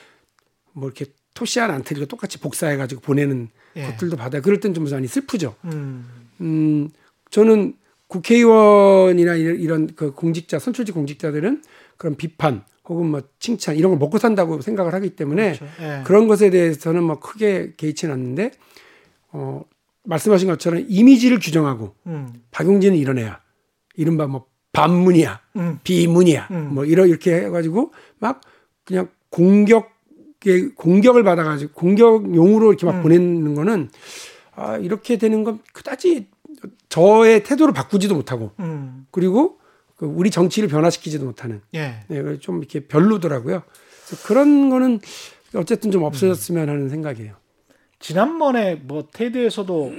뭐 0.72 0.89
이렇게 0.89 1.07
토시안 1.33 1.70
안 1.70 1.83
틀리고 1.83 2.05
똑같이 2.07 2.39
복사해 2.39 2.76
가지고 2.76 3.01
보내는 3.01 3.49
예. 3.76 3.87
것들도 3.87 4.16
받아요. 4.18 4.43
그럴 4.43 4.61
땐 4.61 4.74
좀 4.74 4.85
많이 4.85 5.09
슬프죠. 5.09 5.57
음. 5.64 6.07
음 6.43 6.91
저는 7.30 7.74
국회의원이나 8.09 9.35
이런 9.37 9.87
그 9.97 10.12
공직자 10.12 10.59
선출직 10.59 10.95
공직자들은 10.95 11.62
그런 11.97 12.14
비판 12.16 12.62
혹은 12.85 13.07
뭐 13.07 13.22
칭찬 13.39 13.76
이런 13.76 13.93
걸 13.93 13.99
먹고 13.99 14.18
산다고 14.18 14.61
생각을 14.61 14.93
하기 14.93 15.16
때문에 15.16 15.57
그렇죠. 15.57 15.66
예. 15.80 16.03
그런 16.05 16.28
것에 16.28 16.51
대해서는 16.51 17.03
뭐 17.03 17.20
크게 17.20 17.72
개의치는 17.78 18.12
않는데 18.12 18.51
어 19.30 19.64
말씀하신 20.05 20.49
것처럼 20.49 20.85
이미지를 20.89 21.39
규정하고 21.39 21.95
음. 22.07 22.35
박용진은 22.51 22.99
이런 22.99 23.18
애야 23.18 23.41
이른바 23.97 24.26
뭐 24.26 24.51
반문이야 24.73 25.41
음. 25.57 25.79
비문이야 25.85 26.49
음. 26.51 26.75
뭐 26.75 26.85
이런 26.85 27.09
이렇게 27.09 27.35
해가지고 27.35 27.93
막 28.18 28.41
그냥 28.85 29.09
공격 29.31 29.93
공격을 30.75 31.23
받아가지고 31.23 31.73
공격용으로 31.73 32.73
이렇게 32.73 32.87
막 32.87 32.97
음. 32.97 33.03
보내는 33.03 33.55
거는 33.55 33.91
아 34.55 34.77
이렇게 34.79 35.16
되는 35.18 35.45
건 35.45 35.61
그다지 35.73 36.29
저의 36.89 37.45
태도를 37.45 37.73
바꾸지도 37.73 38.14
못하고 38.14 38.53
음. 38.61 39.07
그리고 39.11 39.59
그 39.97 40.07
우리 40.07 40.31
정치를 40.31 40.68
변화시키지도 40.68 41.25
못하는 41.25 41.61
예. 41.75 42.05
네, 42.09 42.39
좀 42.39 42.59
이렇게 42.59 42.81
별로더라고요. 42.81 43.62
그런 44.27 44.68
거는 44.68 45.01
어쨌든 45.55 45.91
좀 45.91 46.03
없어졌으면 46.03 46.68
하는 46.68 46.89
생각이에요. 46.89 47.35
지난번에 48.01 48.75
뭐 48.75 49.07
테드에서도 49.12 49.93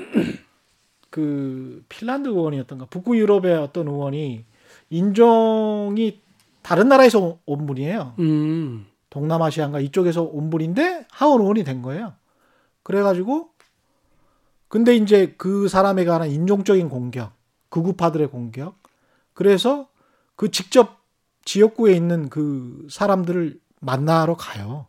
그 1.09 1.83
핀란드 1.87 2.27
의원이었던가 2.27 2.87
북구 2.89 3.17
유럽의 3.17 3.55
어떤 3.55 3.87
의원이 3.87 4.45
인종이 4.93 6.21
다른 6.61 6.87
나라에서 6.87 7.39
온 7.45 7.65
분이에요. 7.65 8.13
음. 8.19 8.85
동남아시아인가 9.09 9.79
이쪽에서 9.79 10.21
온 10.21 10.51
분인데 10.51 11.07
하원 11.09 11.41
의원이 11.41 11.63
된 11.63 11.81
거예요. 11.81 12.13
그래가지고 12.83 13.49
근데 14.67 14.95
이제 14.95 15.33
그 15.37 15.67
사람에 15.67 16.05
관한 16.05 16.29
인종적인 16.29 16.89
공격, 16.89 17.31
극우파들의 17.69 18.27
공격. 18.27 18.75
그래서 19.33 19.87
그 20.35 20.51
직접 20.51 20.99
지역구에 21.43 21.93
있는 21.93 22.29
그 22.29 22.87
사람들을 22.89 23.59
만나러 23.79 24.35
가요. 24.35 24.85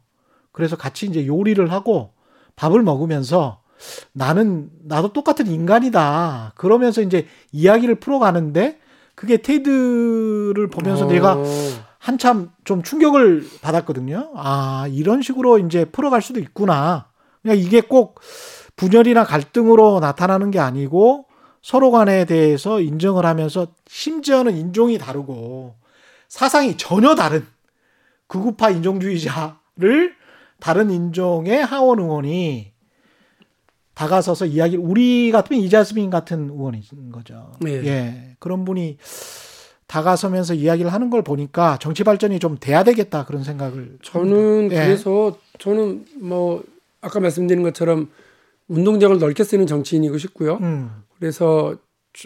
그래서 0.53 0.77
같이 0.77 1.07
이제 1.07 1.27
요리를 1.27 1.73
하고 1.73 2.13
밥을 2.57 2.83
먹으면서 2.83 3.63
나는 4.13 4.71
나도 4.83 5.15
똑같은 5.15 5.47
인간이다. 5.47 6.53
그러면서 6.57 7.01
이제 7.01 7.27
이야기를 7.53 7.97
풀어가는데 7.97 8.84
그게 9.15 9.39
테드를 9.39 10.69
보면서 10.69 11.07
어. 11.07 11.09
내가 11.09 11.39
한참 11.99 12.51
좀 12.65 12.83
충격을 12.83 13.47
받았거든요. 13.63 14.33
아, 14.37 14.87
이런 14.91 15.23
식으로 15.23 15.59
이제 15.59 15.85
풀어갈 15.87 16.21
수도 16.21 16.41
있구나. 16.41 17.09
그냥 17.43 17.57
이게 17.57 17.81
꼭 17.81 18.21
분열이나 18.77 19.25
갈등으로 19.25 20.01
나타나는 20.01 20.51
게 20.51 20.59
아니고 20.59 21.27
서로 21.63 21.91
간에 21.91 22.27
대해서 22.27 22.81
인정을 22.81 23.25
하면서 23.25 23.69
심지어는 23.87 24.55
인종이 24.55 24.99
다르고 24.99 25.77
사상이 26.29 26.77
전혀 26.77 27.15
다른 27.15 27.47
극우파 28.27 28.69
인종주의자를 28.69 30.15
다른 30.61 30.91
인종의 30.91 31.65
하원 31.65 32.01
의원이 32.01 32.74
다가서서 33.95 34.47
이야기 34.47 34.77
우리 34.77 35.31
같으면 35.31 35.63
이자스민 35.63 36.11
같은 36.11 36.51
의원인 36.51 36.83
거죠. 37.13 37.53
예. 37.67 37.71
예. 37.71 38.37
그런 38.39 38.65
분이 38.65 38.99
다가서면서 39.87 40.55
이야기를 40.55 40.93
하는 40.93 41.11
걸 41.11 41.23
보니까 41.23 41.79
정치 41.79 42.03
발전이 42.03 42.41
좀 42.41 42.57
돼야 42.59 42.83
되겠다 42.83 43.25
그런 43.25 43.45
생각을 43.45 43.99
저는 44.03 44.71
예. 44.73 44.77
그래서 44.77 45.39
저는 45.59 46.07
뭐 46.21 46.65
아까 47.01 47.21
말씀드린 47.21 47.63
것처럼 47.63 48.11
운동장을 48.69 49.17
넓게 49.19 49.45
쓰는 49.45 49.67
정치인이고 49.67 50.19
싶고요. 50.19 50.59
음. 50.63 50.91
그래서 51.19 51.77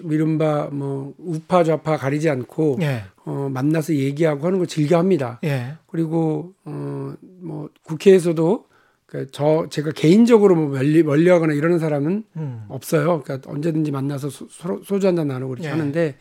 이른바 0.04 0.68
뭐 0.70 1.14
우파 1.18 1.64
좌파 1.64 1.96
가리지 1.96 2.30
않고 2.30 2.78
예. 2.82 3.04
어, 3.24 3.48
만나서 3.52 3.94
얘기하고 3.94 4.46
하는 4.46 4.58
걸 4.58 4.66
즐겨합니다. 4.66 5.40
예. 5.44 5.74
그리고 5.86 6.52
어, 6.64 7.14
뭐 7.40 7.68
국회에서도 7.82 8.67
그저 9.08 9.66
제가 9.70 9.90
개인적으로 9.92 10.54
뭐 10.54 10.68
멀리 10.68 11.02
멀리하거나 11.02 11.54
이러는 11.54 11.78
사람은 11.78 12.24
음. 12.36 12.64
없어요. 12.68 13.22
그러니까 13.24 13.50
언제든지 13.50 13.90
만나서 13.90 14.28
소, 14.28 14.46
소주 14.84 15.06
한 15.06 15.16
잔 15.16 15.28
나누고 15.28 15.50
그렇게 15.50 15.66
예. 15.68 15.70
하는데 15.72 16.14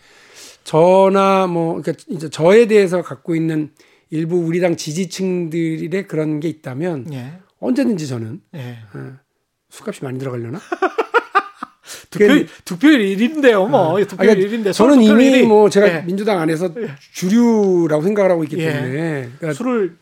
저나 0.64 1.48
뭐 1.48 1.82
그러니까 1.82 2.02
이제 2.08 2.30
저에 2.30 2.66
대해서 2.68 3.02
갖고 3.02 3.36
있는 3.36 3.72
일부 4.10 4.38
우리 4.38 4.62
당 4.62 4.78
지지층들의 4.78 6.08
그런 6.08 6.40
게 6.40 6.48
있다면 6.48 7.08
예. 7.14 7.34
언제든지 7.60 8.08
저는 8.08 8.40
예. 8.56 8.78
어, 8.94 9.14
술값이 9.70 10.06
많이 10.06 10.18
들어가려나? 10.18 10.60
득표율 12.10 12.48
득표율 12.64 13.00
1인데요, 13.18 13.70
뭐. 13.70 13.98
아, 14.00 14.04
득표율 14.06 14.36
그러니까 14.36 14.70
1인데 14.70 14.74
저는 14.74 15.02
이미 15.02 15.44
뭐 15.44 15.70
제가 15.70 15.94
예. 15.94 16.02
민주당 16.06 16.40
안에서 16.40 16.74
주류라고 17.14 18.02
생각을 18.04 18.32
하고 18.32 18.44
있기 18.46 18.58
예. 18.60 18.72
때문에 18.72 19.30
그러니까 19.40 19.54
술을 19.54 19.98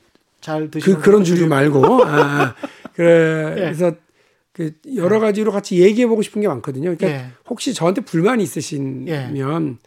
잘 0.46 0.70
드시는 0.70 0.98
그 0.98 1.04
그런 1.04 1.24
주류 1.24 1.48
말고 1.48 1.84
아, 2.06 2.54
그래, 2.94 3.54
예. 3.58 3.62
그래서 3.62 3.94
그 4.54 4.74
여러 4.96 5.20
가지로 5.20 5.52
같이 5.52 5.82
얘기해 5.82 6.06
보고 6.06 6.22
싶은 6.22 6.40
게 6.40 6.48
많거든요. 6.48 6.96
그러니까 6.96 7.08
예. 7.08 7.26
혹시 7.50 7.74
저한테 7.74 8.02
불만이 8.02 8.44
있으시면 8.44 9.80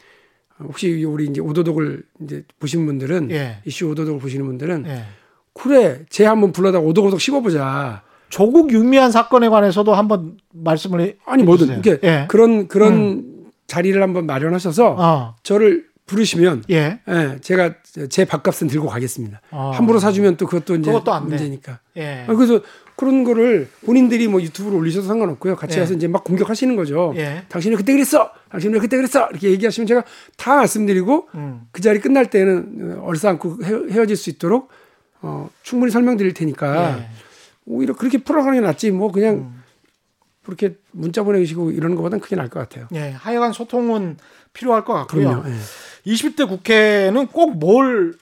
혹시 0.64 1.04
우리 1.04 1.26
이제 1.26 1.40
오도독을 1.40 2.02
이제 2.22 2.44
보신 2.59 2.86
분들은 2.86 3.30
예. 3.30 3.59
이슈 3.66 3.88
오도독을 3.90 4.18
보시는 4.18 4.44
분들은 4.46 4.84
예. 4.88 5.04
그래 5.54 6.00
쟤 6.11 6.26
한번 6.26 6.50
불러다가 6.50 6.84
오도오독 6.84 7.20
씹어보자. 7.20 8.02
조국 8.28 8.72
윤미한 8.72 9.12
사건에 9.12 9.48
관해서도 9.48 9.94
한번 9.94 10.38
말씀을 10.52 11.00
해, 11.00 11.16
아니 11.24 11.44
뭐든 11.44 11.70
해주세요. 11.70 11.94
이게 11.96 12.06
예. 12.06 12.24
그런 12.28 12.66
그런 12.66 13.38
자리를 13.68 14.02
한번 14.02 14.26
마련하셔서 14.26 14.96
어. 14.98 15.36
저를 15.44 15.86
부르시면 16.09 16.64
예. 16.70 16.98
예, 17.09 17.38
제가 17.40 17.74
제 18.11 18.24
밥값은 18.24 18.66
들고 18.66 18.88
가겠습니다. 18.88 19.40
어. 19.52 19.70
함부로 19.74 20.00
사주면 20.00 20.36
또 20.36 20.46
그것도 20.46 20.74
이제 20.76 20.90
그것도. 20.90 21.20
문제니까. 21.20 21.78
예. 21.96 22.24
아, 22.26 22.34
그래서 22.34 22.61
그런 22.96 23.22
거를 23.22 23.68
본인들이 23.86 24.26
뭐 24.26 24.42
유튜브로 24.42 24.76
올리셔도 24.76 25.06
상관없고요. 25.06 25.54
같이 25.54 25.76
예. 25.76 25.80
가서 25.82 25.94
이제 25.94 26.09
막 26.09 26.24
공격하시는 26.24 26.74
거죠. 26.74 27.12
예. 27.16 27.44
당신이 27.48 27.76
그때 27.76 27.92
그랬어. 27.92 28.30
당신이 28.50 28.74
왜 28.74 28.80
그때 28.80 28.96
그랬어. 28.96 29.28
이렇게 29.30 29.50
얘기하시면 29.50 29.86
제가 29.86 30.02
다 30.36 30.56
말씀드리고 30.56 31.28
음. 31.36 31.61
그 31.70 31.80
자리 31.80 32.00
끝날 32.00 32.28
때는 32.30 32.98
얼싸안고 33.02 33.59
헤- 33.62 33.92
헤어질 33.92 34.16
수 34.16 34.30
있도록 34.30 34.70
어, 35.20 35.48
충분히 35.62 35.92
설명드릴 35.92 36.34
테니까 36.34 36.98
예. 36.98 37.06
오히려 37.66 37.94
그렇게 37.94 38.18
풀어가는 38.18 38.59
게 38.61 38.66
낫지 38.66 38.90
뭐 38.90 39.12
그냥 39.12 39.34
음. 39.34 39.62
그렇게 40.49 40.78
문자 40.92 41.22
보내시고 41.22 41.72
이러는 41.72 41.94
것보다는 41.94 42.22
그게 42.22 42.34
나을 42.34 42.49
것 42.49 42.59
같아요. 42.59 42.88
예. 42.94 43.11
하여간 43.11 43.53
소통은 43.53 44.16
필요할 44.55 44.82
것 44.82 44.94
같고요. 44.94 45.28
그럼요. 45.42 45.49
예. 45.51 46.11
20대 46.11 46.49
국회는 46.49 47.26
꼭 47.26 47.53
뭘 47.57 48.14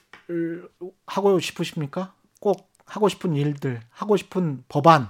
하고 1.05 1.39
싶으십니까? 1.39 2.13
꼭 2.41 2.69
하고 2.85 3.07
싶은 3.07 3.33
일들, 3.37 3.79
하고 3.89 4.17
싶은 4.17 4.65
법안. 4.67 5.07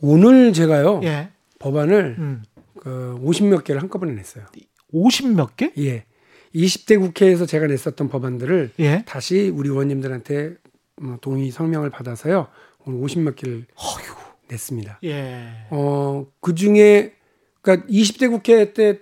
오늘 0.00 0.52
제가요 0.52 1.00
예. 1.04 1.30
법안을 1.60 2.16
음. 2.18 2.42
그 2.80 3.16
50몇 3.22 3.62
개를 3.62 3.80
한꺼번에 3.80 4.12
냈어요. 4.12 4.44
50몇 4.92 5.50
개? 5.56 5.72
예. 5.78 6.04
20대 6.52 6.98
국회에서 6.98 7.46
제가 7.46 7.68
냈었던 7.68 8.08
법안들을 8.08 8.72
예. 8.80 9.04
다시 9.06 9.52
우리 9.54 9.68
의원님들한테 9.68 10.56
뭐 11.00 11.18
동의 11.20 11.52
성명을 11.52 11.90
받아서요. 11.90 12.48
오늘 12.86 13.00
50몇 13.00 13.36
개를 13.36 13.66
냈습니다. 14.52 15.00
예. 15.04 15.66
어, 15.70 16.26
그 16.40 16.54
중에 16.54 17.14
그러니까 17.60 17.86
20대 17.88 18.30
국회 18.30 18.72
때 18.72 19.00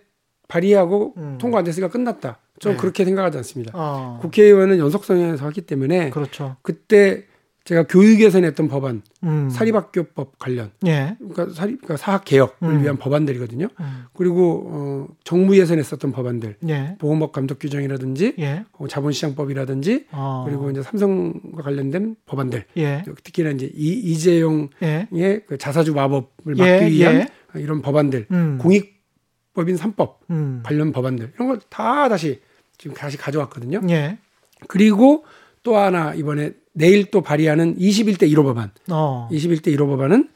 발의하고 0.48 1.14
음. 1.16 1.38
통과 1.38 1.58
안 1.58 1.64
됐으니까 1.64 1.90
끝났다. 1.90 2.38
저는 2.60 2.76
네. 2.76 2.80
그렇게 2.80 3.04
생각하지 3.04 3.38
않습니다. 3.38 3.72
어. 3.74 4.18
국회의원은 4.20 4.78
연속성에서 4.78 5.44
하기 5.46 5.62
때문에 5.62 6.10
그렇죠. 6.10 6.56
그때 6.62 7.24
제가 7.70 7.84
교육에서 7.84 8.40
냈던 8.40 8.66
법안, 8.66 9.00
음. 9.22 9.48
사립학교법 9.48 10.40
관련, 10.40 10.72
예. 10.86 11.16
그러니까 11.18 11.54
사립, 11.54 11.80
그러니까 11.80 11.96
사학 11.98 12.24
개혁을 12.24 12.68
음. 12.68 12.82
위한 12.82 12.96
법안들이거든요. 12.96 13.68
음. 13.78 14.04
그리고 14.12 14.64
어, 14.66 15.06
정부에서 15.22 15.76
냈었던 15.76 16.10
법안들, 16.10 16.56
예. 16.68 16.96
보험법 16.98 17.30
감독 17.30 17.60
규정이라든지 17.60 18.34
예. 18.40 18.64
어, 18.72 18.88
자본시장법이라든지 18.88 20.06
어. 20.10 20.42
그리고 20.48 20.68
이제 20.72 20.82
삼성과 20.82 21.62
관련된 21.62 22.16
법안들, 22.26 22.64
예. 22.78 23.04
특히나 23.22 23.50
이제 23.50 23.70
이, 23.72 23.92
이재용의 23.92 24.70
예. 25.14 25.40
그 25.46 25.56
자사주 25.56 25.94
마법을 25.94 26.56
막기 26.56 26.64
예, 26.64 26.88
위한 26.90 27.14
예. 27.14 27.60
이런 27.60 27.82
법안들, 27.82 28.26
음. 28.32 28.58
공익법인 28.60 29.76
3법 29.76 30.14
음. 30.30 30.62
관련 30.64 30.90
법안들 30.90 31.34
이런 31.36 31.46
걸 31.46 31.60
다 31.70 32.08
다시 32.08 32.40
지금 32.78 32.96
다시 32.96 33.16
가져왔거든요. 33.16 33.80
예. 33.90 34.18
그리고 34.66 35.24
또 35.62 35.76
하나 35.76 36.14
이번에 36.14 36.54
내일 36.72 37.10
또 37.10 37.20
발의하는 37.20 37.76
21대 37.76 38.30
1호 38.32 38.44
법안, 38.44 38.70
어. 38.90 39.28
21대 39.32 39.74
1호 39.76 39.86
법안은 39.88 40.28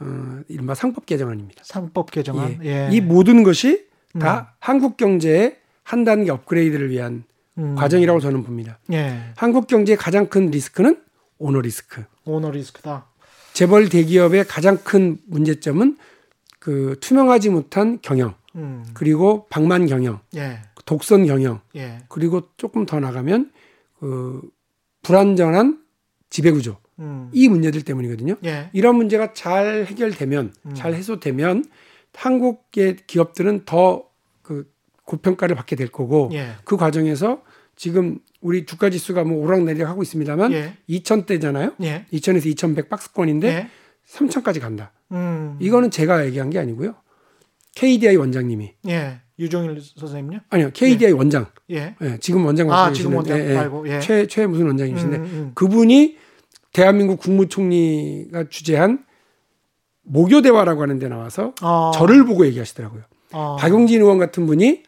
어, 0.00 0.40
이른바 0.48 0.74
상법 0.74 1.06
개정안입니다. 1.06 1.62
상법 1.64 2.10
개정안. 2.10 2.60
예. 2.64 2.88
예. 2.88 2.88
이 2.92 3.00
모든 3.00 3.42
것이 3.42 3.86
다 4.18 4.54
한국 4.60 4.96
경제의 4.96 5.56
한 5.82 6.04
단계 6.04 6.30
업그레이드를 6.30 6.90
위한 6.90 7.24
음. 7.56 7.74
과정이라고 7.74 8.20
저는 8.20 8.44
봅니다. 8.44 8.78
예. 8.92 9.32
한국 9.36 9.66
경제의 9.66 9.96
가장 9.96 10.26
큰 10.28 10.50
리스크는 10.50 11.00
오너 11.38 11.60
리스크. 11.60 12.04
오너 12.24 12.50
리스크다. 12.50 13.06
재벌 13.52 13.88
대기업의 13.88 14.44
가장 14.44 14.78
큰 14.78 15.18
문제점은 15.26 15.96
그 16.58 16.96
투명하지 17.00 17.50
못한 17.50 17.98
경영, 18.02 18.34
음. 18.54 18.84
그리고 18.94 19.46
방만 19.48 19.86
경영, 19.86 20.20
예. 20.36 20.60
독선 20.84 21.26
경영, 21.26 21.60
예. 21.74 21.98
그리고 22.08 22.42
조금 22.56 22.86
더 22.86 23.00
나가면 23.00 23.50
그 23.98 24.42
불안전한 25.08 25.82
지배 26.30 26.50
구조 26.50 26.76
음. 26.98 27.30
이 27.32 27.48
문제들 27.48 27.82
때문이거든요. 27.82 28.36
예. 28.44 28.70
이런 28.72 28.96
문제가 28.96 29.32
잘 29.32 29.86
해결되면 29.88 30.54
음. 30.66 30.74
잘 30.74 30.94
해소되면 30.94 31.64
한국의 32.12 32.96
기업들은 33.06 33.64
더 33.64 34.08
그 34.48 34.66
고평가를 35.04 35.54
받게 35.56 35.76
될 35.76 35.88
거고 35.88 36.30
예. 36.32 36.52
그 36.64 36.78
과정에서 36.78 37.42
지금 37.76 38.18
우리 38.40 38.64
주가 38.64 38.88
지수가 38.88 39.24
뭐 39.24 39.44
오락내리락 39.44 39.90
하고 39.90 40.02
있습니다만 40.02 40.52
예. 40.52 40.74
2,000대잖아요. 40.88 41.74
예. 41.82 42.06
2,000에서 42.10 42.46
2,100 42.46 42.88
박스권인데 42.88 43.48
예. 43.48 43.68
3,000까지 44.08 44.60
간다. 44.60 44.92
음. 45.12 45.58
이거는 45.60 45.90
제가 45.90 46.24
얘기한 46.24 46.48
게 46.48 46.58
아니고요. 46.58 46.94
KDI 47.74 48.16
원장님이 48.16 48.72
예. 48.88 49.20
유종일 49.38 49.80
선생님요? 49.80 50.40
아니요 50.50 50.70
KDI 50.72 51.12
원장 51.12 51.46
예. 51.70 51.94
예, 52.00 52.18
지금 52.20 52.44
원장 52.44 52.70
아, 52.72 52.92
지금 52.92 53.12
계시는, 53.12 53.16
원장 53.16 53.54
말고, 53.54 53.88
예. 53.88 54.00
최, 54.00 54.26
최 54.26 54.46
무슨 54.46 54.66
원장이신데 54.66 55.16
음, 55.16 55.22
음. 55.22 55.52
그분이 55.54 56.16
대한민국 56.72 57.20
국무총리가 57.20 58.44
주재한 58.48 59.04
모교 60.02 60.42
대화라고 60.42 60.82
하는 60.82 60.98
데 60.98 61.08
나와서 61.08 61.52
어. 61.62 61.92
저를 61.94 62.24
보고 62.24 62.46
얘기하시더라고요. 62.46 63.02
어. 63.32 63.56
박용진 63.58 64.00
의원 64.00 64.18
같은 64.18 64.46
분이 64.46 64.82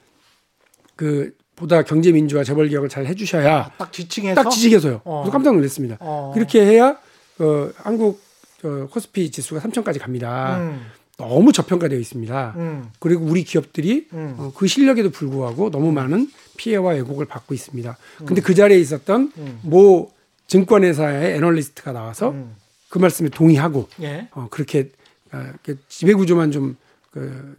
그 0.96 1.34
보다 1.56 1.82
경제 1.82 2.10
민주화 2.10 2.42
재벌 2.42 2.68
개혁을 2.68 2.88
잘 2.88 3.06
해주셔야 3.06 3.72
딱 3.76 3.92
지칭해서 3.92 4.42
딱 4.42 4.48
지지해서요. 4.50 5.02
어. 5.04 5.20
그래서 5.22 5.32
깜짝 5.32 5.54
놀랐습니다. 5.54 5.98
어. 6.00 6.32
그렇게 6.34 6.64
해야 6.64 6.96
어, 7.38 7.70
한국 7.76 8.20
어, 8.64 8.86
코스피 8.90 9.30
지수가 9.30 9.60
3천까지 9.60 10.00
갑니다. 10.00 10.58
음, 10.58 10.86
너무 11.20 11.52
저평가되어 11.52 11.98
있습니다. 11.98 12.54
음, 12.56 12.90
그리고 12.98 13.26
우리 13.26 13.44
기업들이 13.44 14.08
음. 14.14 14.34
어, 14.38 14.52
그 14.56 14.66
실력에도 14.66 15.10
불구하고 15.10 15.70
너무 15.70 15.92
많은 15.92 16.30
피해와 16.56 16.92
왜곡을 16.92 17.26
받고 17.26 17.52
있습니다. 17.52 17.96
근데 18.24 18.40
그 18.40 18.54
자리에 18.54 18.78
있었던 18.78 19.32
음. 19.36 19.60
모 19.62 20.10
증권회사의 20.46 21.36
애널리스트가 21.36 21.92
나와서 21.92 22.30
음. 22.30 22.56
그 22.88 22.98
말씀에 22.98 23.28
동의하고 23.28 23.88
예. 24.00 24.28
어, 24.32 24.48
그렇게 24.50 24.90
어, 25.32 25.44
이렇게 25.50 25.80
지배 25.88 26.14
구조만 26.14 26.50
좀 26.50 26.76
그, 27.10 27.54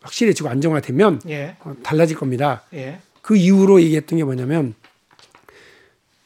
확실해지고 0.00 0.48
안정화되면 0.48 1.22
예. 1.28 1.56
어, 1.60 1.74
달라질 1.82 2.16
겁니다. 2.16 2.62
예. 2.72 3.00
그 3.22 3.36
이후로 3.36 3.82
얘기했던 3.82 4.18
게 4.18 4.24
뭐냐면 4.24 4.74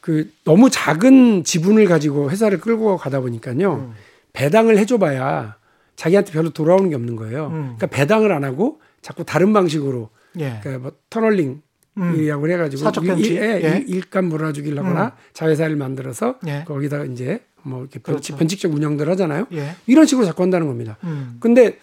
그 0.01 0.31
너무 0.43 0.69
작은 0.69 1.43
지분을 1.43 1.87
가지고 1.87 2.29
회사를 2.29 2.59
끌고 2.59 2.97
가다 2.97 3.21
보니까요 3.21 3.73
음. 3.73 3.93
배당을 4.33 4.77
해줘봐야 4.77 5.55
자기한테 5.95 6.31
별로 6.31 6.49
돌아오는 6.49 6.89
게 6.89 6.95
없는 6.95 7.15
거예요. 7.15 7.47
음. 7.47 7.61
그러니까 7.77 7.87
배당을 7.87 8.31
안 8.31 8.43
하고 8.43 8.81
자꾸 9.01 9.23
다른 9.23 9.53
방식으로 9.53 10.09
예. 10.39 10.59
그러니까 10.61 10.77
뭐 10.79 10.91
터널링 11.09 11.61
음. 11.97 12.15
이라고 12.17 12.49
해가지고 12.49 12.83
사적 12.83 13.03
일- 13.05 13.07
편취? 13.07 13.33
일, 13.33 13.41
예, 13.41 13.61
예. 13.63 13.77
일- 13.77 13.89
일감 13.89 14.27
몰아주기를 14.29 14.77
하거나 14.77 15.15
자회사를 15.33 15.75
만들어서 15.75 16.35
예. 16.47 16.63
거기다가 16.67 17.05
이제 17.05 17.41
뭐 17.63 17.79
이렇게 17.81 17.99
변칙, 17.99 18.03
그렇죠. 18.33 18.37
변칙 18.37 18.59
적 18.59 18.73
운영들 18.73 19.09
하잖아요. 19.11 19.47
예. 19.53 19.75
이런 19.87 20.05
식으로 20.05 20.25
자꾸 20.25 20.43
한다는 20.43 20.67
겁니다. 20.67 20.97
음. 21.05 21.37
근데 21.39 21.79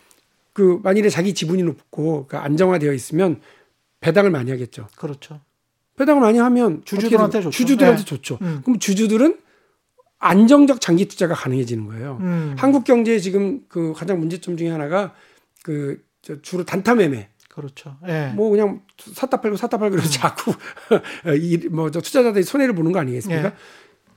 그 0.52 0.80
만일에 0.82 1.08
자기 1.08 1.32
지분이 1.32 1.62
높고 1.62 2.26
그 2.28 2.36
안정화되어 2.36 2.92
있으면 2.92 3.40
배당을 4.00 4.30
많이 4.30 4.50
하겠죠. 4.50 4.88
그렇죠. 4.96 5.40
배당을 5.96 6.20
많이 6.20 6.38
하면 6.38 6.82
주주들한테? 6.84 7.40
좋죠. 7.40 7.50
주주들한테 7.50 7.98
네. 8.00 8.04
좋죠. 8.04 8.38
음. 8.42 8.60
그럼 8.64 8.78
주주들은 8.78 9.38
안정적 10.22 10.80
장기 10.80 11.06
투자가 11.06 11.34
가능해지는 11.34 11.86
거예요. 11.86 12.18
음. 12.20 12.54
한국 12.56 12.84
경제의 12.84 13.20
지금 13.20 13.62
그 13.68 13.92
가장 13.94 14.20
문제점 14.20 14.56
중에 14.56 14.70
하나가 14.70 15.14
그저 15.62 16.40
주로 16.42 16.64
단타 16.64 16.94
매매. 16.94 17.28
그렇죠. 17.48 17.96
예. 18.06 18.32
뭐 18.34 18.48
그냥 18.48 18.82
샀다 18.98 19.40
팔고 19.40 19.56
샀다 19.56 19.78
팔고 19.78 19.96
그래서 19.96 20.10
자꾸 20.10 20.54
이뭐저 21.38 22.00
투자자들이 22.00 22.44
손해를 22.44 22.74
보는 22.74 22.92
거 22.92 23.00
아니겠습니까? 23.00 23.48
예. 23.48 23.52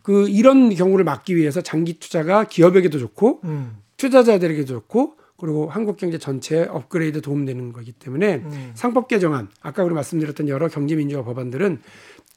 그 0.03 0.29
이런 0.29 0.73
경우를 0.73 1.03
막기 1.03 1.35
위해서 1.35 1.61
장기 1.61 1.99
투자가 1.99 2.43
기업에게도 2.43 2.99
좋고 2.99 3.41
음. 3.43 3.77
투자자들에게도 3.97 4.67
좋고 4.67 5.15
그리고 5.37 5.67
한국 5.69 5.97
경제 5.97 6.19
전체에 6.19 6.67
업그레이드 6.69 7.21
도움되는 7.21 7.73
거기 7.73 7.91
때문에 7.91 8.35
음. 8.35 8.71
상법 8.75 9.07
개정안 9.07 9.49
아까 9.61 9.83
우리 9.83 9.95
말씀드렸던 9.95 10.49
여러 10.49 10.67
경제 10.67 10.95
민주화 10.95 11.23
법안들은 11.23 11.81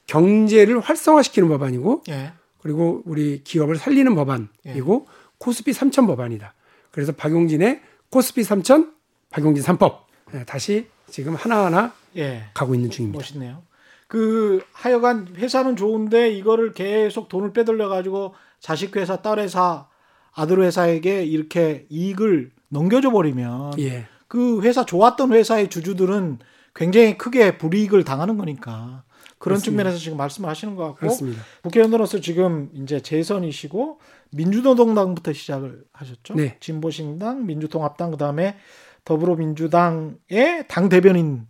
경제를 0.07 0.81
활성화시키는 0.81 1.49
법안이고 1.51 2.05
예. 2.09 2.33
그리고 2.61 3.03
우리 3.05 3.43
기업을 3.45 3.77
살리는 3.77 4.15
법안이고 4.15 5.07
코스피 5.39 5.73
3천 5.73 6.07
법안이다. 6.07 6.55
그래서 6.91 7.13
박용진의 7.13 7.81
코스피 8.11 8.43
3천 8.43 8.93
박용진 9.31 9.63
3법 9.65 9.99
네, 10.33 10.45
다시 10.45 10.87
지금 11.09 11.35
하나하나 11.35 11.93
예. 12.17 12.45
가고 12.55 12.75
있는 12.75 12.91
중입니다. 12.91 13.19
멋있네요. 13.19 13.63
그 14.07 14.63
하여간 14.73 15.35
회사는 15.37 15.77
좋은데 15.77 16.31
이거를 16.33 16.73
계속 16.73 17.29
돈을 17.29 17.53
빼돌려 17.53 17.89
가지고 17.89 18.35
자식 18.59 18.97
회사, 18.97 19.21
딸 19.23 19.39
회사, 19.39 19.87
아들 20.33 20.63
회사에게 20.63 21.25
이렇게 21.25 21.87
이익을 21.91 22.51
넘겨줘 22.69 23.11
버리면 23.11 23.79
예. 23.79 24.07
그 24.27 24.63
회사 24.63 24.85
좋았던 24.85 25.33
회사의 25.33 25.69
주주들은 25.69 26.39
굉장히 26.75 27.19
크게 27.19 27.59
불이익을 27.59 28.05
당하는 28.05 28.39
거니까 28.39 29.03
그런 29.39 29.55
그렇습니다. 29.55 29.83
측면에서 29.83 29.99
지금 29.99 30.19
말씀을 30.19 30.49
하시는 30.49 30.75
것 30.75 30.85
같고 30.85 30.99
그렇습니다. 30.99 31.43
국회의원으로서 31.63 32.21
지금 32.21 32.71
이제 32.75 33.01
재선이시고 33.01 34.01
민주노동당부터 34.31 35.33
시작을 35.33 35.85
하셨죠. 35.93 36.35
네. 36.35 36.57
진보신당, 36.61 37.47
민주통합당 37.47 38.11
그다음에 38.11 38.57
더불어민주당의 39.05 40.67
당 40.69 40.89
대변인도 40.89 41.47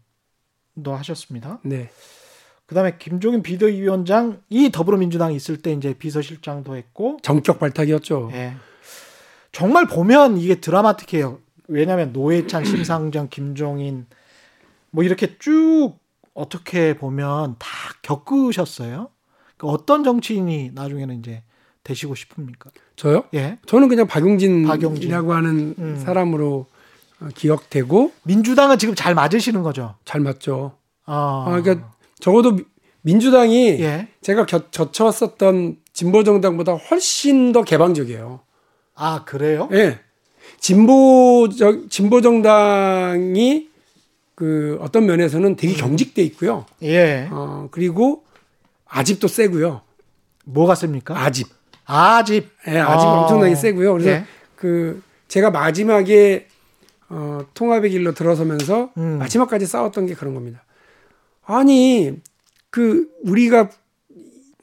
하셨습니다. 0.85 1.61
네. 1.65 1.91
그다음에 2.67 2.97
김종인 2.99 3.43
비대위원장이 3.43 4.71
더불어민주당에 4.73 5.35
있을 5.35 5.63
때 5.63 5.73
이제 5.73 5.95
비서실장도 5.95 6.77
했고 6.77 7.17
정격 7.23 7.59
발탁이었죠. 7.59 8.31
예. 8.35 8.55
정말 9.53 9.87
보면 9.87 10.37
이게 10.37 10.57
드라마틱해요. 10.57 11.41
왜냐하면 11.69 12.13
노회찬, 12.13 12.65
심상정, 12.67 13.29
김종인 13.31 14.07
뭐 14.91 15.03
이렇게 15.03 15.39
쭉 15.39 15.95
어떻게 16.39 16.97
보면 16.97 17.57
다 17.59 17.69
겪으셨어요. 18.03 19.09
그 19.57 19.67
어떤 19.67 20.05
정치인이 20.05 20.71
나중에는 20.75 21.19
이제 21.19 21.43
되시고 21.85 22.15
싶습니까? 22.15 22.71
저요? 22.97 23.25
예. 23.35 23.59
저는 23.67 23.89
그냥 23.89 24.07
박용진이라고 24.07 24.69
박용진. 24.79 25.13
하는 25.31 25.75
음. 25.79 25.97
사람으로 26.05 26.67
어, 27.21 27.29
기억되고 27.35 28.13
민주당은 28.23 28.79
지금 28.79 28.95
잘 28.95 29.15
맞으시는 29.15 29.63
거죠. 29.63 29.97
잘 30.05 30.21
맞죠. 30.21 30.73
아, 31.07 31.45
아, 31.49 31.61
그러니까 31.61 31.91
적어도 32.21 32.53
미- 32.53 32.65
민주당이 33.03 33.81
예. 33.81 34.09
제가 34.21 34.47
겨, 34.47 34.71
젖혀왔었던 34.71 35.79
진보 35.93 36.23
정당보다 36.23 36.75
훨씬 36.75 37.53
더 37.53 37.63
개방적이에요. 37.65 38.41
아 38.95 39.25
그래요? 39.25 39.69
예. 39.73 39.99
진보적 40.61 41.91
진보 41.91 42.21
정당이 42.21 43.69
그 44.39 44.79
어떤 44.81 45.07
면에서는 45.07 45.57
되게 45.57 45.75
경직돼 45.75 46.23
있고요. 46.23 46.65
예. 46.85 47.27
어, 47.29 47.67
그리고 47.73 48.23
아집도 48.87 49.27
세고요. 49.27 49.81
뭐가 50.45 50.77
셉니까? 50.77 51.21
아집. 51.21 51.49
아집. 51.85 52.49
예, 52.69 52.79
아집 52.79 53.09
아. 53.09 53.23
엄청나게 53.23 53.57
세고요. 53.57 53.95
그래서 53.95 54.11
예. 54.11 54.25
그 54.55 55.03
제가 55.27 55.51
마지막에 55.51 56.47
어, 57.09 57.41
통합의 57.53 57.91
길로 57.91 58.15
들어서면서 58.15 58.93
음. 58.97 59.19
마지막까지 59.19 59.67
싸웠던 59.67 60.07
게 60.07 60.15
그런 60.15 60.35
겁니다. 60.35 60.63
아니 61.45 62.13
그 62.71 63.09
우리가 63.25 63.71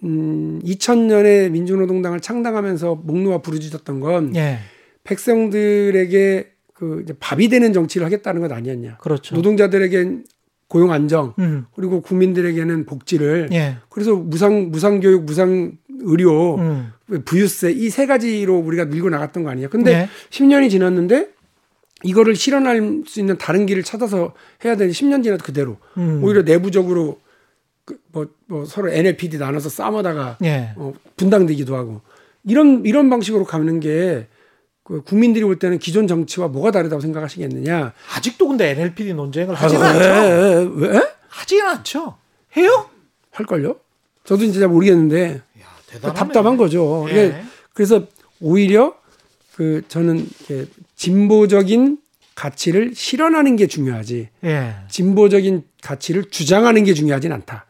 음, 0.05 0.61
2000년에 0.63 1.51
민주노동당을 1.51 2.21
창당하면서 2.21 3.01
목 3.03 3.17
놓아 3.17 3.39
부르짖었던 3.39 3.99
건 3.99 4.35
예. 4.37 4.59
백성들에게 5.03 6.54
그 6.75 7.01
이제 7.03 7.13
밥이 7.19 7.47
되는 7.47 7.73
정치를 7.73 8.05
하겠다는 8.05 8.41
것 8.41 8.51
아니었냐. 8.51 8.97
그렇죠. 8.97 9.33
노동자들에겐 9.35 10.25
고용 10.67 10.91
안정 10.91 11.33
음. 11.39 11.65
그리고 11.73 12.01
국민들에게는 12.01 12.85
복지를 12.85 13.49
예. 13.53 13.77
그래서 13.89 14.13
무상 14.15 14.71
무상 14.71 14.99
교육 14.99 15.23
무상 15.23 15.77
의료 16.01 16.55
음. 16.57 16.91
부유세 17.23 17.71
이 17.71 17.89
세 17.89 18.05
가지로 18.05 18.57
우리가 18.57 18.85
밀고 18.85 19.09
나갔던 19.09 19.43
거 19.43 19.49
아니에요. 19.51 19.69
근데 19.69 19.93
예. 19.93 20.09
10년이 20.31 20.69
지났는데 20.69 21.29
이거를 22.03 22.35
실현할 22.35 23.03
수 23.07 23.21
있는 23.21 23.37
다른 23.37 23.65
길을 23.65 23.83
찾아서 23.83 24.33
해야 24.65 24.75
되는데 24.75 24.91
10년 24.99 25.23
지나도 25.23 25.45
그대로 25.45 25.77
음. 25.97 26.21
오히려 26.23 26.41
내부적으로 26.41 27.19
그 27.85 27.97
뭐, 28.11 28.27
뭐 28.47 28.65
서로 28.65 28.89
NLPD 28.89 29.37
나눠서 29.37 29.69
싸우다가 29.69 30.39
예. 30.43 30.71
어, 30.75 30.93
분당되기도 31.15 31.75
하고 31.75 32.01
이런 32.43 32.83
이런 32.85 33.09
방식으로 33.09 33.45
가는 33.45 33.79
게 33.79 34.27
그 34.85 35.01
국민들이 35.01 35.43
볼 35.43 35.57
때는 35.57 35.79
기존 35.79 36.07
정치와 36.07 36.47
뭐가 36.47 36.69
다르다고 36.69 37.01
생각하시겠느냐? 37.01 37.93
아직도 38.15 38.47
근데 38.47 38.69
NLPD 38.69 39.15
논쟁을 39.15 39.55
아, 39.55 39.59
않죠. 39.59 39.79
왜? 39.79 40.89
왜? 40.89 41.01
하지는 41.27 41.67
않죠. 41.67 42.15
해요? 42.55 42.87
할걸요? 43.31 43.77
저도 44.23 44.43
이제 44.43 44.59
잘 44.59 44.69
모르겠는데 44.69 45.41
야, 45.61 45.65
대단하네. 45.87 46.17
답답한 46.19 46.55
거죠. 46.55 47.07
예. 47.09 47.43
그래서 47.73 48.03
오히려 48.39 48.95
그 49.55 49.81
저는 49.87 50.29
진보적인 50.95 51.97
가치를 52.35 52.93
실현하는 52.93 53.55
게 53.55 53.65
중요하지 53.65 54.29
예. 54.43 54.75
진보적인 54.87 55.63
가치를 55.81 56.29
주장하는 56.29 56.83
게 56.83 56.93
중요하진 56.93 57.31
않다. 57.33 57.65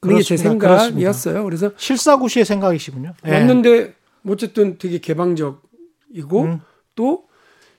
그게 0.00 0.22
제. 0.22 0.36
그렇습니다. 0.36 0.78
생각이었어요. 0.78 1.44
그래서 1.44 1.70
실사구시의 1.76 2.46
생각이시군요. 2.46 3.12
예. 3.26 3.30
왔는데 3.30 3.92
뭐 4.22 4.32
어쨌든 4.34 4.78
되게 4.78 4.98
개방적 4.98 5.65
이고 6.16 6.42
음. 6.42 6.60
또 6.94 7.24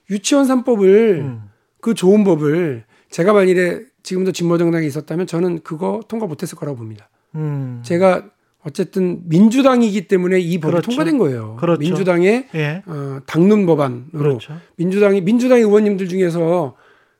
유치원 0.09 0.45
3법을 0.45 1.19
음. 1.19 1.49
그 1.81 1.93
좋은 1.93 2.23
법을 2.23 2.85
제가 3.09 3.33
만일에 3.33 3.81
지금도 4.03 4.31
진보정당에 4.31 4.85
있었다면 4.85 5.27
저는 5.27 5.61
그거 5.63 6.01
통과 6.07 6.27
못했을 6.27 6.57
거라고 6.57 6.77
봅니다. 6.77 7.09
음. 7.35 7.81
제가 7.83 8.25
어쨌든 8.63 9.21
민주당이기 9.25 10.07
때문에 10.07 10.39
이 10.39 10.59
법이 10.59 10.71
그렇죠. 10.71 10.89
통과된 10.91 11.17
거예요. 11.17 11.55
그렇죠. 11.59 11.79
민주당의 11.79 12.47
예. 12.55 12.83
어, 12.85 13.19
당론 13.25 13.65
법안으로 13.65 14.05
그렇죠. 14.11 14.57
민주당이 14.75 15.21
민주당 15.21 15.59
의원님들 15.59 16.07
중에서 16.07 16.75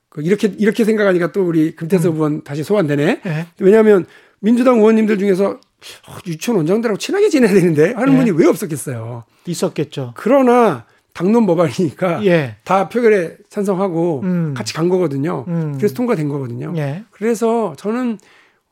그 0.10 0.22
이렇게 0.22 0.54
이렇게 0.58 0.84
생각하니까 0.84 1.32
또 1.32 1.46
우리 1.46 1.76
금태섭 1.76 2.16
의원 2.16 2.44
다시 2.44 2.64
소환되네. 2.64 3.22
예. 3.26 3.48
왜냐하면 3.60 4.06
민주당 4.40 4.78
의원님들 4.80 5.18
중에서 5.18 5.52
어, 5.52 6.18
유치원 6.26 6.58
원장들하고 6.58 6.98
친하게 6.98 7.30
지내야 7.30 7.54
되는데 7.54 7.94
하는 7.94 8.14
예. 8.14 8.18
분이 8.18 8.32
왜 8.32 8.48
없었겠어요. 8.48 9.24
있었겠죠. 9.46 10.14
그러나 10.16 10.86
당론 11.18 11.48
법안이니까 11.48 12.24
예. 12.28 12.58
다 12.64 12.90
표결에 12.90 13.38
찬성하고 13.50 14.22
음. 14.22 14.54
같이 14.54 14.76
간 14.76 14.88
거거든요. 14.88 15.46
음. 15.48 15.76
그래서 15.76 15.96
통과된 15.96 16.30
거거든요. 16.30 16.72
예. 16.78 17.06
그래서 17.10 17.74
저는 17.76 18.20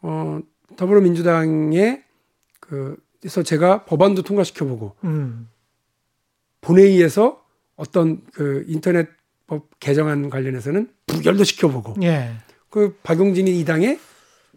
어 0.04 0.40
더불어민주당의 0.76 2.04
그 2.60 2.98
그래서 3.20 3.42
제가 3.42 3.86
법안도 3.86 4.22
통과시켜보고 4.22 4.96
음. 5.06 5.50
본회의에서 6.62 7.42
어떤 7.78 8.22
그 8.32 8.64
인터넷법 8.68 9.80
개정안 9.80 10.30
관련해서는 10.30 10.88
부결도 11.08 11.44
시켜보고 11.46 11.96
예. 12.04 12.30
그 12.70 12.96
박용진이 13.02 13.60
이 13.60 13.66
당의 13.66 13.98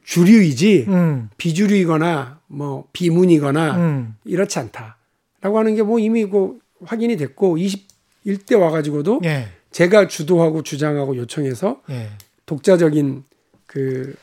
주류이지 0.05 0.85
음. 0.89 1.31
비주류이거나 1.39 2.41
뭐 2.49 2.87
비문이거나 2.93 3.77
음. 3.79 4.15
이렇지 4.27 4.59
않다라고 4.59 5.59
하는 5.59 5.75
게 5.75 5.81
뭐 5.83 5.99
이미 5.99 6.27
그 6.27 6.59
확인이 6.85 7.17
됐고 7.17 7.57
21대 7.57 8.59
와가지고도 8.59 9.21
예. 9.25 9.49
제가 9.71 10.09
주도하고 10.09 10.63
주장하고 10.63 11.17
요청해서 11.17 11.83
예. 11.91 12.09
독자적인 12.47 13.25
그 13.67 14.15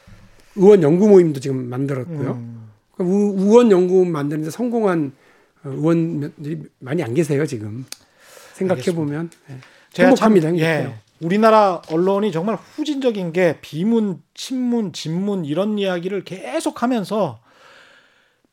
의원 0.56 0.82
연구 0.84 1.08
모임도 1.08 1.40
지금 1.40 1.70
만들었고요. 1.70 2.32
음. 2.32 2.70
그 2.96 3.04
우- 3.04 3.36
의원 3.40 3.72
연구 3.72 4.06
만드는데 4.06 4.50
성공한 4.52 5.12
어, 5.64 5.70
의원들이 5.70 6.64
많이 6.80 7.04
안 7.04 7.14
계세요 7.14 7.46
지금 7.46 7.86
생각해 8.54 8.84
보면 8.94 9.30
제가 9.92 10.10
행복합니다. 10.10 10.48
참. 10.50 10.58
예. 10.60 10.96
우리나라 11.22 11.82
언론이 11.90 12.32
정말 12.32 12.56
후진적인 12.58 13.32
게 13.34 13.58
비문, 13.62 14.22
친문, 14.34 14.92
진문 14.94 15.46
이런 15.46 15.78
이야기를 15.80 16.24
계속하면서 16.26 17.40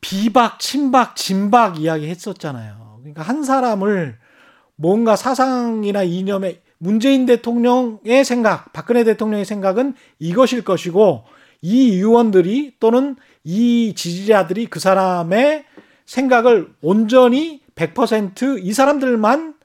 비박, 0.01 0.59
친박, 0.59 1.15
진박 1.15 1.79
이야기 1.79 2.07
했었잖아요. 2.07 2.82
그러니까 3.03 3.21
한 3.21 3.43
사람을 3.43 4.17
뭔가 4.75 5.15
사상이나 5.15 6.03
이념에 6.03 6.61
문재인 6.77 7.25
대통령의 7.25 8.25
생각, 8.25 8.73
박근혜 8.73 9.03
대통령의 9.03 9.45
생각은 9.45 9.95
이것일 10.19 10.63
것이고 10.63 11.23
이 11.61 11.95
의원들이 11.95 12.75
또는 12.79 13.15
이 13.43 13.93
지지자들이 13.95 14.67
그 14.67 14.79
사람의 14.79 15.65
생각을 16.05 16.73
온전히 16.81 17.61
100%이 17.75 18.73
사람들만 18.73 19.55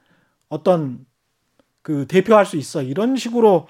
어떤 0.48 1.04
그 1.82 2.06
대표할 2.06 2.46
수 2.46 2.56
있어. 2.56 2.82
이런 2.82 3.16
식으로 3.16 3.66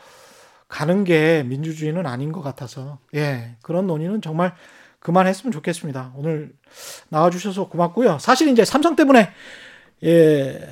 가는 0.69 1.05
게 1.05 1.43
민주주의는 1.45 2.07
아닌 2.07 2.33
것 2.33 2.43
같아서. 2.43 2.99
예. 3.15 3.57
그런 3.63 3.87
논의는 3.87 4.21
정말 4.21 4.55
그만했으면 5.09 5.53
좋겠습니다. 5.53 6.13
오늘 6.17 6.53
나와주셔서 7.09 7.71
고맙고요. 7.71 8.19
사실 8.19 8.49
이제 8.49 8.63
삼성 8.67 8.95
때문에 8.95 9.31
예 10.05 10.69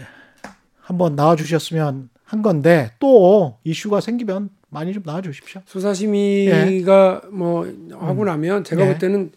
한번 0.78 1.16
나와주셨으면 1.16 2.10
한 2.22 2.42
건데 2.42 2.92
또 2.98 3.56
이슈가 3.64 4.02
생기면 4.02 4.50
많이 4.68 4.92
좀 4.92 5.02
나와주십시오. 5.06 5.62
수사심의가 5.64 7.22
뭐 7.32 7.66
하고 7.92 8.22
음. 8.22 8.26
나면 8.26 8.64
제가 8.64 8.82
예. 8.82 8.86
볼 8.88 8.98
때는 8.98 9.32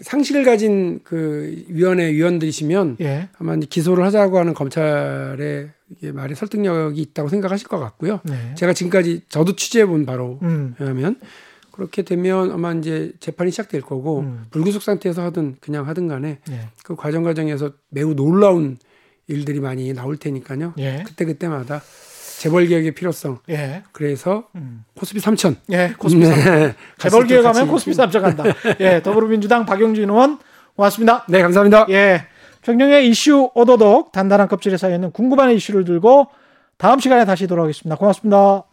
상식을 0.00 0.44
가진 0.44 1.00
그 1.02 1.64
위원회 1.68 2.12
위원들이시면 2.12 2.98
예, 3.00 3.28
아마 3.38 3.54
이제 3.56 3.66
기소를 3.68 4.04
하자고 4.04 4.38
하는 4.38 4.54
검찰의 4.54 5.70
이게 5.90 6.12
말이 6.12 6.36
설득력이 6.36 7.00
있다고 7.00 7.28
생각하실 7.28 7.66
것 7.66 7.80
같고요. 7.80 8.20
네, 8.24 8.54
제가 8.54 8.74
지금까지 8.74 9.22
저도 9.28 9.56
취재해 9.56 9.86
본 9.86 10.06
바로 10.06 10.38
음, 10.42 10.76
하면 10.78 11.16
그렇게 11.74 12.02
되면 12.02 12.52
아마 12.52 12.72
이제 12.72 13.10
재판이 13.18 13.50
시작될 13.50 13.80
거고 13.80 14.20
음. 14.20 14.44
불구속 14.52 14.80
상태에서 14.80 15.22
하든 15.24 15.56
그냥 15.60 15.88
하든 15.88 16.06
간에 16.06 16.38
예, 16.50 16.68
그 16.84 16.94
과정 16.94 17.24
과정에서 17.24 17.72
매우 17.88 18.14
놀라운 18.14 18.78
일들이 19.26 19.58
많이 19.58 19.92
나올 19.92 20.16
테니까요. 20.16 20.74
예, 20.78 21.02
그때 21.04 21.24
그때마다 21.24 21.82
재벌 22.38 22.68
개혁의 22.68 22.92
필요성. 22.92 23.40
예, 23.50 23.82
그래서 23.90 24.44
음. 24.54 24.84
코스피 24.96 25.18
3천. 25.18 25.56
예, 25.72 25.94
코스피 25.98 26.24
삼 26.24 26.36
네. 26.36 26.74
재벌 26.96 27.26
기획하면 27.26 27.66
코스피 27.66 27.92
삼천 27.92 28.22
간다. 28.22 28.44
예, 28.78 29.02
더불어민주당 29.02 29.66
박용진 29.66 30.08
의원 30.08 30.38
고맙습니다. 30.76 31.26
네, 31.28 31.42
감사합니다. 31.42 31.86
예. 31.90 32.26
최경영의 32.62 33.08
이슈 33.08 33.50
오도독 33.54 34.12
단단한 34.12 34.46
껍질에 34.46 34.76
쌓여있는 34.76 35.10
궁금한 35.10 35.50
이슈를 35.50 35.84
들고 35.84 36.28
다음 36.78 37.00
시간에 37.00 37.24
다시 37.24 37.48
돌아오겠습니다. 37.48 37.96
고맙습니다. 37.96 38.64